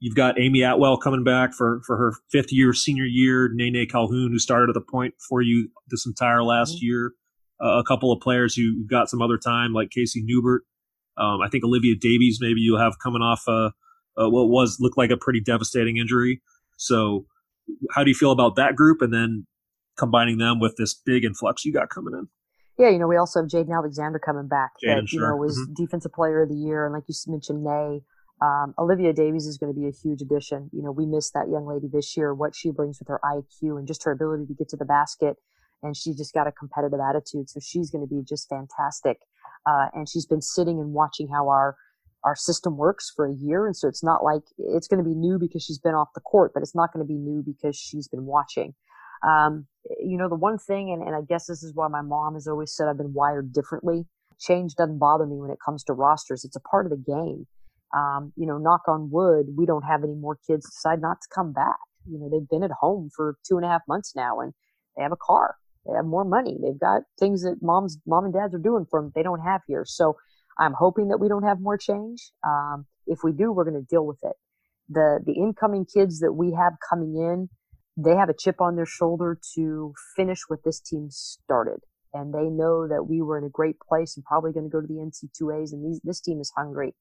You've 0.00 0.16
got 0.16 0.40
Amy 0.40 0.62
Atwell 0.62 0.96
coming 0.96 1.22
back 1.22 1.54
for, 1.54 1.80
for 1.86 1.96
her 1.96 2.12
fifth 2.30 2.52
year 2.52 2.72
senior 2.72 3.04
year. 3.04 3.50
Nae 3.52 3.70
Nae 3.70 3.86
Calhoun, 3.86 4.32
who 4.32 4.38
started 4.38 4.70
at 4.70 4.74
the 4.74 4.80
point 4.80 5.14
for 5.28 5.40
you 5.40 5.68
this 5.88 6.06
entire 6.06 6.42
last 6.42 6.76
mm-hmm. 6.76 6.86
year. 6.86 7.12
Uh, 7.62 7.78
a 7.78 7.84
couple 7.84 8.10
of 8.10 8.20
players 8.20 8.54
who 8.54 8.84
got 8.86 9.08
some 9.08 9.22
other 9.22 9.38
time, 9.38 9.72
like 9.72 9.90
Casey 9.90 10.22
Newbert. 10.24 10.62
Um, 11.16 11.40
I 11.40 11.48
think 11.48 11.62
Olivia 11.62 11.94
Davies, 11.98 12.38
maybe 12.40 12.60
you'll 12.60 12.80
have 12.80 12.98
coming 12.98 13.22
off 13.22 13.44
uh, 13.46 13.70
uh, 14.18 14.28
what 14.28 14.48
was 14.48 14.78
looked 14.80 14.98
like 14.98 15.10
a 15.10 15.16
pretty 15.16 15.40
devastating 15.40 15.98
injury. 15.98 16.42
So, 16.76 17.26
how 17.94 18.02
do 18.02 18.10
you 18.10 18.16
feel 18.16 18.32
about 18.32 18.56
that 18.56 18.76
group, 18.76 19.00
and 19.00 19.12
then 19.12 19.46
combining 19.96 20.38
them 20.38 20.58
with 20.58 20.76
this 20.76 20.94
big 20.94 21.24
influx 21.24 21.64
you 21.64 21.72
got 21.72 21.90
coming 21.90 22.14
in? 22.14 22.28
Yeah, 22.78 22.88
you 22.88 22.98
know, 22.98 23.06
we 23.06 23.16
also 23.16 23.40
have 23.40 23.48
Jaden 23.48 23.72
Alexander 23.72 24.18
coming 24.18 24.48
back. 24.48 24.72
Jaden, 24.84 25.02
that, 25.02 25.08
sure. 25.08 25.22
you 25.22 25.28
know, 25.28 25.36
was 25.36 25.58
mm-hmm. 25.58 25.84
defensive 25.84 26.12
player 26.12 26.42
of 26.42 26.48
the 26.48 26.56
year, 26.56 26.84
and 26.84 26.92
like 26.92 27.04
you 27.08 27.14
mentioned, 27.28 27.62
Nay 27.62 28.02
um, 28.42 28.74
Olivia 28.78 29.12
Davies 29.12 29.46
is 29.46 29.58
going 29.58 29.72
to 29.72 29.78
be 29.78 29.86
a 29.86 29.92
huge 29.92 30.20
addition. 30.20 30.68
You 30.72 30.82
know, 30.82 30.90
we 30.90 31.06
missed 31.06 31.34
that 31.34 31.48
young 31.48 31.66
lady 31.66 31.88
this 31.90 32.16
year, 32.16 32.34
what 32.34 32.54
she 32.54 32.70
brings 32.70 32.98
with 32.98 33.08
her 33.08 33.20
IQ 33.24 33.78
and 33.78 33.86
just 33.86 34.04
her 34.04 34.12
ability 34.12 34.46
to 34.46 34.54
get 34.54 34.68
to 34.70 34.76
the 34.76 34.84
basket. 34.84 35.36
And 35.82 35.96
she 35.96 36.14
just 36.14 36.34
got 36.34 36.46
a 36.46 36.52
competitive 36.52 36.98
attitude. 37.00 37.48
So 37.48 37.60
she's 37.60 37.90
going 37.90 38.06
to 38.06 38.12
be 38.12 38.22
just 38.26 38.48
fantastic. 38.48 39.18
Uh, 39.66 39.86
and 39.94 40.08
she's 40.08 40.26
been 40.26 40.42
sitting 40.42 40.80
and 40.80 40.92
watching 40.92 41.28
how 41.28 41.48
our, 41.48 41.76
our 42.24 42.34
system 42.34 42.76
works 42.76 43.12
for 43.14 43.26
a 43.26 43.34
year. 43.34 43.66
And 43.66 43.76
so 43.76 43.86
it's 43.86 44.02
not 44.02 44.24
like 44.24 44.42
it's 44.58 44.88
going 44.88 45.02
to 45.02 45.08
be 45.08 45.14
new 45.14 45.38
because 45.38 45.62
she's 45.62 45.78
been 45.78 45.94
off 45.94 46.08
the 46.14 46.20
court, 46.20 46.52
but 46.54 46.62
it's 46.62 46.74
not 46.74 46.92
going 46.92 47.06
to 47.06 47.08
be 47.08 47.18
new 47.18 47.42
because 47.44 47.76
she's 47.76 48.08
been 48.08 48.26
watching. 48.26 48.74
Um, 49.26 49.66
you 50.00 50.16
know, 50.16 50.28
the 50.28 50.34
one 50.34 50.58
thing, 50.58 50.90
and, 50.90 51.02
and 51.02 51.14
I 51.14 51.20
guess 51.26 51.46
this 51.46 51.62
is 51.62 51.74
why 51.74 51.88
my 51.88 52.02
mom 52.02 52.34
has 52.34 52.46
always 52.46 52.74
said 52.74 52.88
I've 52.88 52.98
been 52.98 53.12
wired 53.12 53.52
differently. 53.52 54.06
Change 54.40 54.74
doesn't 54.74 54.98
bother 54.98 55.26
me 55.26 55.36
when 55.36 55.50
it 55.50 55.58
comes 55.64 55.84
to 55.84 55.92
rosters. 55.92 56.44
It's 56.44 56.56
a 56.56 56.60
part 56.60 56.86
of 56.86 56.90
the 56.90 56.96
game 56.96 57.46
um, 57.94 58.32
you 58.36 58.46
know, 58.46 58.58
knock 58.58 58.82
on 58.88 59.08
wood, 59.10 59.46
we 59.56 59.66
don't 59.66 59.84
have 59.84 60.02
any 60.02 60.14
more 60.14 60.36
kids 60.46 60.68
decide 60.68 61.00
not 61.00 61.20
to 61.22 61.28
come 61.32 61.52
back. 61.52 61.78
You 62.10 62.18
know, 62.18 62.28
they've 62.28 62.48
been 62.48 62.64
at 62.64 62.72
home 62.72 63.08
for 63.14 63.36
two 63.48 63.56
and 63.56 63.64
a 63.64 63.68
half 63.68 63.82
months 63.86 64.14
now 64.16 64.40
and 64.40 64.52
they 64.96 65.02
have 65.02 65.12
a 65.12 65.16
car. 65.16 65.56
They 65.86 65.94
have 65.94 66.04
more 66.04 66.24
money. 66.24 66.58
They've 66.60 66.78
got 66.78 67.02
things 67.18 67.42
that 67.42 67.58
moms, 67.62 67.98
mom 68.06 68.24
and 68.24 68.34
dads 68.34 68.54
are 68.54 68.58
doing 68.58 68.86
for 68.90 69.00
them 69.00 69.12
they 69.14 69.22
don't 69.22 69.40
have 69.40 69.60
here. 69.66 69.84
So 69.86 70.16
I'm 70.58 70.72
hoping 70.72 71.08
that 71.08 71.18
we 71.18 71.28
don't 71.28 71.44
have 71.44 71.60
more 71.60 71.78
change. 71.78 72.30
Um, 72.46 72.86
if 73.06 73.20
we 73.22 73.32
do, 73.32 73.52
we're 73.52 73.64
going 73.64 73.80
to 73.80 73.86
deal 73.88 74.06
with 74.06 74.18
it. 74.22 74.36
The, 74.88 75.20
the 75.24 75.34
incoming 75.34 75.86
kids 75.86 76.20
that 76.20 76.32
we 76.32 76.52
have 76.52 76.74
coming 76.88 77.16
in, 77.16 77.48
they 77.96 78.16
have 78.16 78.28
a 78.28 78.34
chip 78.34 78.60
on 78.60 78.76
their 78.76 78.86
shoulder 78.86 79.38
to 79.54 79.94
finish 80.16 80.40
what 80.48 80.64
this 80.64 80.80
team 80.80 81.08
started. 81.10 81.80
And 82.12 82.32
they 82.32 82.44
know 82.44 82.86
that 82.86 83.06
we 83.08 83.22
were 83.22 83.38
in 83.38 83.44
a 83.44 83.50
great 83.50 83.76
place 83.80 84.16
and 84.16 84.24
probably 84.24 84.52
going 84.52 84.66
to 84.66 84.70
go 84.70 84.80
to 84.80 84.86
the 84.86 84.94
NC2As. 84.94 85.72
And 85.72 85.84
these, 85.84 86.00
this 86.04 86.20
team 86.20 86.40
is 86.40 86.52
hungry 86.56 86.94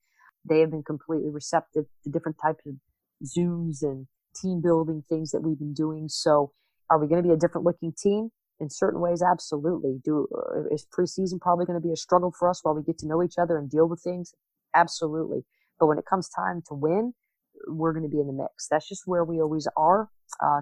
they 0.48 0.60
have 0.60 0.72
been 0.72 0.84
completely 0.84 1.30
receptive 1.30 1.86
to 2.04 2.10
different 2.10 2.38
types 2.42 2.66
of 2.66 2.76
Zooms 3.26 3.82
and 3.82 4.08
team 4.36 4.62
building 4.62 5.04
things 5.08 5.32
that 5.32 5.42
we've 5.42 5.60
been 5.60 5.74
doing. 5.74 6.10
So, 6.10 6.52
are 6.90 7.00
we 7.00 7.08
going 7.08 7.22
to 7.24 7.28
be 7.28 7.34
a 7.34 7.38
different 7.38 7.66
looking 7.66 7.94
team? 7.98 8.30
In 8.60 8.70
certain 8.70 9.00
ways, 9.00 9.22
absolutely. 9.22 10.00
Do 10.04 10.28
uh, 10.36 10.74
is 10.74 10.86
preseason 10.86 11.40
probably 11.40 11.66
going 11.66 11.80
to 11.80 11.86
be 11.86 11.94
a 11.94 11.98
struggle 11.98 12.34
for 12.38 12.50
us 12.50 12.60
while 12.64 12.76
we 12.76 12.84
get 12.84 12.98
to 13.00 13.08
know 13.08 13.24
each 13.24 13.38
other 13.38 13.58
and 13.58 13.70
deal 13.70 13.88
with 13.88 14.02
things? 14.02 14.34
Absolutely. 14.76 15.46
But 15.80 15.88
when 15.88 15.98
it 15.98 16.06
comes 16.06 16.30
time 16.30 16.62
to 16.68 16.74
win, 16.74 17.14
we're 17.68 17.94
going 17.94 18.04
to 18.04 18.10
be 18.10 18.20
in 18.20 18.28
the 18.28 18.34
mix. 18.34 18.68
That's 18.70 18.88
just 18.88 19.04
where 19.06 19.24
we 19.24 19.42
always 19.42 19.68
are. 19.78 20.10
Uh, 20.42 20.62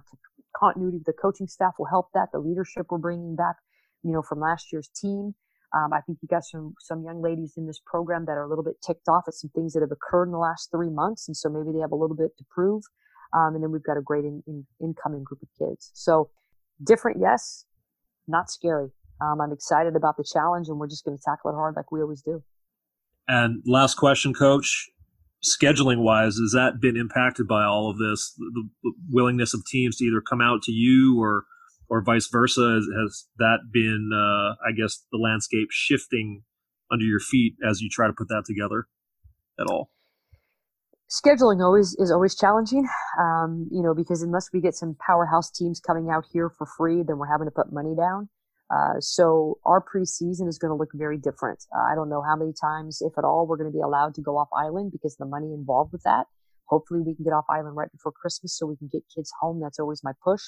continuity 0.56 0.97
of 0.97 1.06
the 1.06 1.14
coaching 1.14 1.47
staff 1.47 1.74
will 1.80 1.88
help 1.88 2.10
that. 2.14 2.30
The 2.32 2.39
leadership 2.39 2.88
we're 2.89 2.97
bringing 2.97 3.36
back, 3.36 3.56
you 4.04 4.12
know, 4.12 4.22
from 4.22 4.39
last 4.39 4.72
year's 4.72 4.89
team 4.89 5.34
um, 5.74 5.93
I 5.93 6.02
think 6.02 6.18
you 6.22 6.28
got 6.28 6.43
some 6.43 6.76
some 6.80 7.04
young 7.04 7.22
ladies 7.22 7.54
in 7.58 7.66
this 7.66 7.80
program 7.86 8.26
that 8.26 8.34
are 8.34 8.43
a 8.43 8.49
little 8.49 8.64
bit 8.64 8.76
ticked 8.86 9.08
off 9.08 9.24
at 9.28 9.34
some 9.34 9.49
things 9.56 9.74
that 9.74 9.82
have 9.82 9.91
occurred 9.91 10.26
in 10.26 10.32
the 10.32 10.38
last 10.38 10.70
three 10.72 10.89
months, 10.89 11.28
and 11.28 11.38
so 11.38 11.49
maybe 11.49 11.72
they 11.74 11.80
have 11.80 11.91
a 11.91 11.95
little 11.95 12.16
bit 12.16 12.38
to 12.38 12.43
prove. 12.49 12.84
Um, 13.34 13.56
and 13.56 13.64
then 13.64 13.72
we've 13.72 13.84
got 13.84 13.95
a 13.95 14.02
great 14.02 14.26
in, 14.26 14.43
in, 14.45 14.66
incoming 14.82 15.24
group 15.24 15.41
of 15.41 15.47
kids. 15.58 15.91
So 15.93 16.30
different, 16.84 17.18
yes, 17.22 17.66
not 18.28 18.49
scary. 18.49 18.89
Um, 19.22 19.39
I'm 19.39 19.54
excited 19.54 19.95
about 19.95 20.18
the 20.18 20.26
challenge, 20.26 20.68
and 20.68 20.78
we're 20.78 20.89
just 20.89 21.06
going 21.06 21.18
to 21.18 21.24
tackle 21.24 21.52
it 21.52 21.54
hard 21.54 21.76
like 21.78 21.93
we 21.93 22.02
always 22.02 22.22
do. 22.22 22.43
And 23.30 23.64
last 23.66 23.95
question, 23.95 24.34
Coach. 24.34 24.89
Scheduling 25.44 26.04
wise, 26.04 26.36
has 26.36 26.52
that 26.54 26.80
been 26.80 26.96
impacted 26.96 27.48
by 27.48 27.64
all 27.64 27.89
of 27.89 27.98
this? 27.98 28.34
The, 28.38 28.70
the 28.84 28.94
willingness 29.10 29.54
of 29.54 29.66
teams 29.66 29.98
to 29.98 30.06
either 30.06 30.22
come 30.22 30.42
out 30.42 30.62
to 30.64 30.72
you 30.72 31.20
or 31.20 31.46
or 31.92 32.02
vice 32.02 32.28
versa? 32.32 32.62
Has, 32.62 32.86
has 33.04 33.28
that 33.38 33.60
been, 33.72 34.12
uh, 34.14 34.56
I 34.66 34.72
guess, 34.72 35.04
the 35.12 35.18
landscape 35.18 35.68
shifting 35.72 36.44
under 36.92 37.04
your 37.06 37.20
feet 37.20 37.56
as 37.68 37.82
you 37.82 37.89
try 37.89 38.08
to 38.08 38.14
put 38.14 38.30
that 38.30 38.44
together 38.48 38.88
at 39.60 39.68
all? 39.68 39.92
Scheduling 41.10 41.62
always 41.62 41.94
is 42.00 42.10
always 42.10 42.36
challenging, 42.36 42.88
um, 43.20 43.68
you 43.70 43.84
know, 43.84 43.94
because 43.94 44.22
unless 44.22 44.50
we 44.54 44.62
get 44.62 44.76
some 44.76 44.96
powerhouse 45.06 45.52
teams 45.52 45.82
coming 45.82 46.10
out 46.10 46.24
here 46.32 46.50
for 46.50 46.66
free, 46.66 47.04
then 47.06 47.18
we're 47.18 47.28
having 47.28 47.48
to 47.48 47.52
put 47.52 47.74
money 47.74 47.94
down. 47.98 48.30
Uh, 48.72 48.99
so 48.99 49.57
our 49.65 49.84
preseason 49.84 50.47
is 50.47 50.57
going 50.57 50.69
to 50.69 50.76
look 50.76 50.91
very 50.93 51.17
different. 51.17 51.65
Uh, 51.76 51.82
I 51.91 51.95
don't 51.95 52.09
know 52.09 52.22
how 52.22 52.38
many 52.38 52.53
times, 52.53 53.01
if 53.01 53.17
at 53.17 53.26
all, 53.26 53.45
we're 53.45 53.57
going 53.57 53.72
to 53.72 53.78
be 53.78 53.82
allowed 53.82 54.15
to 54.15 54.22
go 54.22 54.38
off 54.38 54.47
island 54.55 54.91
because 54.91 55.17
the 55.17 55.26
money 55.26 55.53
involved 55.53 55.91
with 55.91 56.03
that. 56.03 56.28
Hopefully, 56.65 57.01
we 57.01 57.13
can 57.13 57.26
get 57.26 57.34
off 57.34 57.45
island 57.49 57.76
right 57.76 57.91
before 57.91 58.13
Christmas 58.13 58.57
so 58.57 58.65
we 58.65 58.78
can 58.78 58.88
get 58.91 59.03
kids 59.13 59.32
home. 59.41 59.59
That's 59.59 59.80
always 59.80 60.03
my 60.03 60.13
push. 60.24 60.41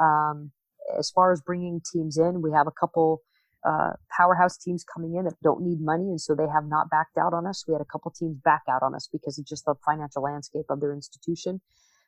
Um, 0.00 0.52
as 0.98 1.10
far 1.10 1.32
as 1.32 1.42
bringing 1.42 1.82
teams 1.92 2.16
in, 2.16 2.40
we 2.40 2.50
have 2.52 2.66
a 2.66 2.72
couple 2.72 3.20
uh, 3.62 3.90
powerhouse 4.16 4.56
teams 4.56 4.82
coming 4.82 5.16
in 5.16 5.24
that 5.24 5.34
don't 5.42 5.62
need 5.62 5.82
money, 5.82 6.04
and 6.04 6.20
so 6.20 6.34
they 6.34 6.48
have 6.48 6.64
not 6.64 6.88
backed 6.88 7.18
out 7.18 7.34
on 7.34 7.46
us. 7.46 7.64
We 7.68 7.74
had 7.74 7.82
a 7.82 7.92
couple 7.92 8.10
teams 8.10 8.38
back 8.42 8.62
out 8.70 8.82
on 8.82 8.94
us 8.94 9.06
because 9.12 9.38
of 9.38 9.46
just 9.46 9.66
the 9.66 9.74
financial 9.84 10.22
landscape 10.22 10.64
of 10.70 10.80
their 10.80 10.94
institution. 10.94 11.60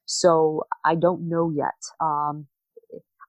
So 0.07 0.65
I 0.85 0.95
don't 0.95 1.29
know 1.29 1.53
yet. 1.55 1.77
Um, 2.01 2.47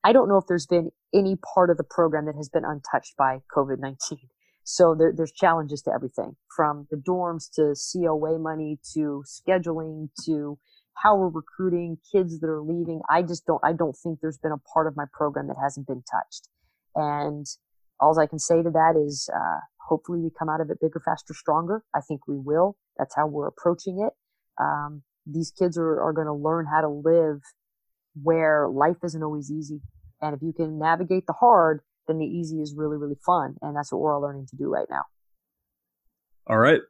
I 0.04 0.12
don't 0.12 0.28
know 0.28 0.38
if 0.38 0.46
there's 0.48 0.66
been 0.66 0.92
any 1.14 1.38
part 1.54 1.70
of 1.70 1.78
the 1.78 1.84
program 1.84 2.26
that 2.26 2.36
has 2.36 2.50
been 2.50 2.66
untouched 2.66 3.16
by 3.18 3.40
COVID 3.56 3.80
19. 3.80 4.20
So 4.66 4.96
there, 4.96 5.14
there's 5.16 5.32
challenges 5.32 5.82
to 5.84 5.92
everything 5.92 6.36
from 6.56 6.88
the 6.90 6.98
dorms 6.98 7.50
to 7.56 7.76
COA 7.76 8.40
money 8.40 8.80
to 8.94 9.24
scheduling 9.28 10.10
to 10.26 10.58
how 10.96 11.16
we're 11.18 11.30
recruiting 11.30 11.98
kids 12.12 12.40
that 12.40 12.48
are 12.48 12.62
leaving. 12.62 13.02
I 13.10 13.24
just 13.24 13.46
don't, 13.46 13.62
I 13.64 13.74
don't 13.74 13.96
think 13.96 14.20
there's 14.22 14.38
been 14.38 14.52
a 14.52 14.62
part 14.74 14.88
of 14.88 14.96
my 14.96 15.06
program 15.12 15.48
that 15.48 15.58
hasn't 15.62 15.88
been 15.88 16.04
touched. 16.10 16.50
And 16.96 17.46
all 18.00 18.18
I 18.20 18.28
can 18.28 18.40
say 18.40 18.62
to 18.62 18.70
that 18.70 18.96
is, 18.96 19.30
uh, 19.34 19.60
hopefully 19.88 20.20
we 20.20 20.30
come 20.38 20.50
out 20.50 20.62
of 20.62 20.70
it 20.70 20.80
bigger, 20.80 21.02
faster, 21.04 21.34
stronger. 21.34 21.84
I 21.94 22.02
think 22.02 22.28
we 22.28 22.38
will. 22.38 22.78
That's 22.98 23.16
how 23.16 23.28
we're 23.28 23.48
approaching 23.48 24.06
it. 24.06 24.14
Um, 24.62 25.04
these 25.26 25.52
kids 25.52 25.78
are, 25.78 26.02
are 26.02 26.14
going 26.14 26.28
to 26.28 26.34
learn 26.34 26.68
how 26.68 26.82
to 26.82 26.90
live 26.90 27.42
where 28.22 28.68
life 28.70 28.98
isn't 29.04 29.24
always 29.24 29.52
easy. 29.52 29.82
And 30.22 30.36
if 30.36 30.42
you 30.42 30.54
can 30.54 30.80
navigate 30.80 31.26
the 31.28 31.34
hard, 31.34 31.82
then 32.08 32.20
the 32.20 32.26
easy 32.26 32.62
is 32.62 32.74
really, 32.76 32.98
really 32.98 33.18
fun. 33.26 33.56
And 33.62 33.76
that's 33.76 33.92
what 33.92 34.02
we're 34.02 34.14
all 34.14 34.22
learning 34.22 34.48
to 34.52 34.56
do 34.56 34.70
right 34.70 34.88
now. 34.90 35.04
All 36.48 36.58
right. 36.58 36.82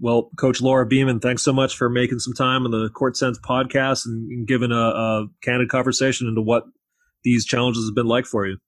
Well, 0.00 0.30
Coach 0.36 0.60
Laura 0.60 0.86
Beeman, 0.86 1.20
thanks 1.20 1.42
so 1.42 1.52
much 1.52 1.76
for 1.76 1.88
making 1.88 2.18
some 2.18 2.32
time 2.32 2.64
on 2.64 2.70
the 2.70 2.88
Court 2.88 3.16
Sense 3.16 3.38
podcast 3.38 4.06
and, 4.06 4.28
and 4.30 4.46
giving 4.46 4.72
a, 4.72 4.74
a 4.74 5.26
candid 5.42 5.68
conversation 5.68 6.26
into 6.26 6.42
what 6.42 6.64
these 7.22 7.44
challenges 7.44 7.86
have 7.86 7.94
been 7.94 8.06
like 8.06 8.26
for 8.26 8.46
you. 8.46 8.58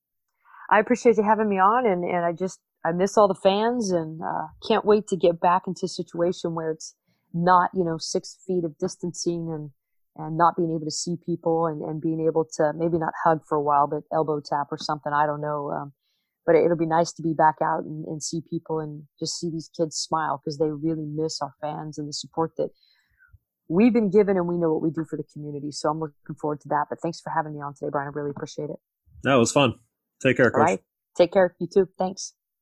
I 0.70 0.78
appreciate 0.78 1.16
you 1.16 1.22
having 1.22 1.48
me 1.48 1.58
on, 1.58 1.86
and, 1.86 2.04
and 2.04 2.24
I 2.24 2.32
just 2.32 2.60
I 2.84 2.92
miss 2.92 3.16
all 3.16 3.28
the 3.28 3.34
fans, 3.34 3.90
and 3.90 4.20
uh, 4.22 4.46
can't 4.66 4.84
wait 4.84 5.06
to 5.08 5.16
get 5.16 5.40
back 5.40 5.62
into 5.66 5.86
a 5.86 5.88
situation 5.88 6.54
where 6.54 6.70
it's 6.70 6.94
not 7.32 7.70
you 7.74 7.84
know 7.84 7.98
six 7.98 8.38
feet 8.46 8.64
of 8.64 8.76
distancing 8.78 9.50
and 9.52 9.70
and 10.18 10.36
not 10.36 10.56
being 10.56 10.70
able 10.70 10.84
to 10.84 10.90
see 10.90 11.16
people 11.24 11.66
and, 11.66 11.82
and 11.82 12.00
being 12.00 12.24
able 12.26 12.46
to 12.56 12.72
maybe 12.74 12.98
not 12.98 13.12
hug 13.24 13.40
for 13.46 13.56
a 13.56 13.62
while, 13.62 13.86
but 13.86 14.02
elbow 14.12 14.40
tap 14.40 14.68
or 14.70 14.78
something. 14.78 15.12
I 15.12 15.26
don't 15.26 15.40
know. 15.40 15.70
Um, 15.70 15.92
but 16.46 16.54
it'll 16.54 16.76
be 16.76 16.86
nice 16.86 17.12
to 17.12 17.22
be 17.22 17.32
back 17.32 17.56
out 17.62 17.84
and, 17.84 18.04
and 18.06 18.22
see 18.22 18.40
people 18.48 18.78
and 18.78 19.02
just 19.18 19.38
see 19.38 19.50
these 19.50 19.68
kids 19.76 19.96
smile 19.96 20.40
because 20.42 20.58
they 20.58 20.70
really 20.70 21.04
miss 21.04 21.40
our 21.42 21.52
fans 21.60 21.98
and 21.98 22.08
the 22.08 22.12
support 22.12 22.52
that 22.56 22.70
we've 23.68 23.92
been 23.92 24.10
given 24.10 24.36
and 24.36 24.46
we 24.46 24.56
know 24.56 24.72
what 24.72 24.82
we 24.82 24.90
do 24.90 25.04
for 25.04 25.16
the 25.16 25.24
community. 25.32 25.72
So 25.72 25.88
I'm 25.88 25.98
looking 25.98 26.36
forward 26.40 26.60
to 26.60 26.68
that. 26.68 26.86
But 26.88 27.00
thanks 27.00 27.20
for 27.20 27.30
having 27.30 27.54
me 27.54 27.60
on 27.60 27.74
today, 27.74 27.90
Brian. 27.90 28.08
I 28.08 28.12
really 28.16 28.30
appreciate 28.30 28.70
it. 28.70 28.76
That 29.24 29.34
was 29.34 29.50
fun. 29.50 29.74
Take 30.22 30.36
care, 30.36 30.50
Coach. 30.50 30.58
All 30.58 30.64
right. 30.64 30.80
Take 31.16 31.32
care. 31.32 31.54
You 31.58 31.66
too. 31.66 31.88
Thanks. 31.98 32.34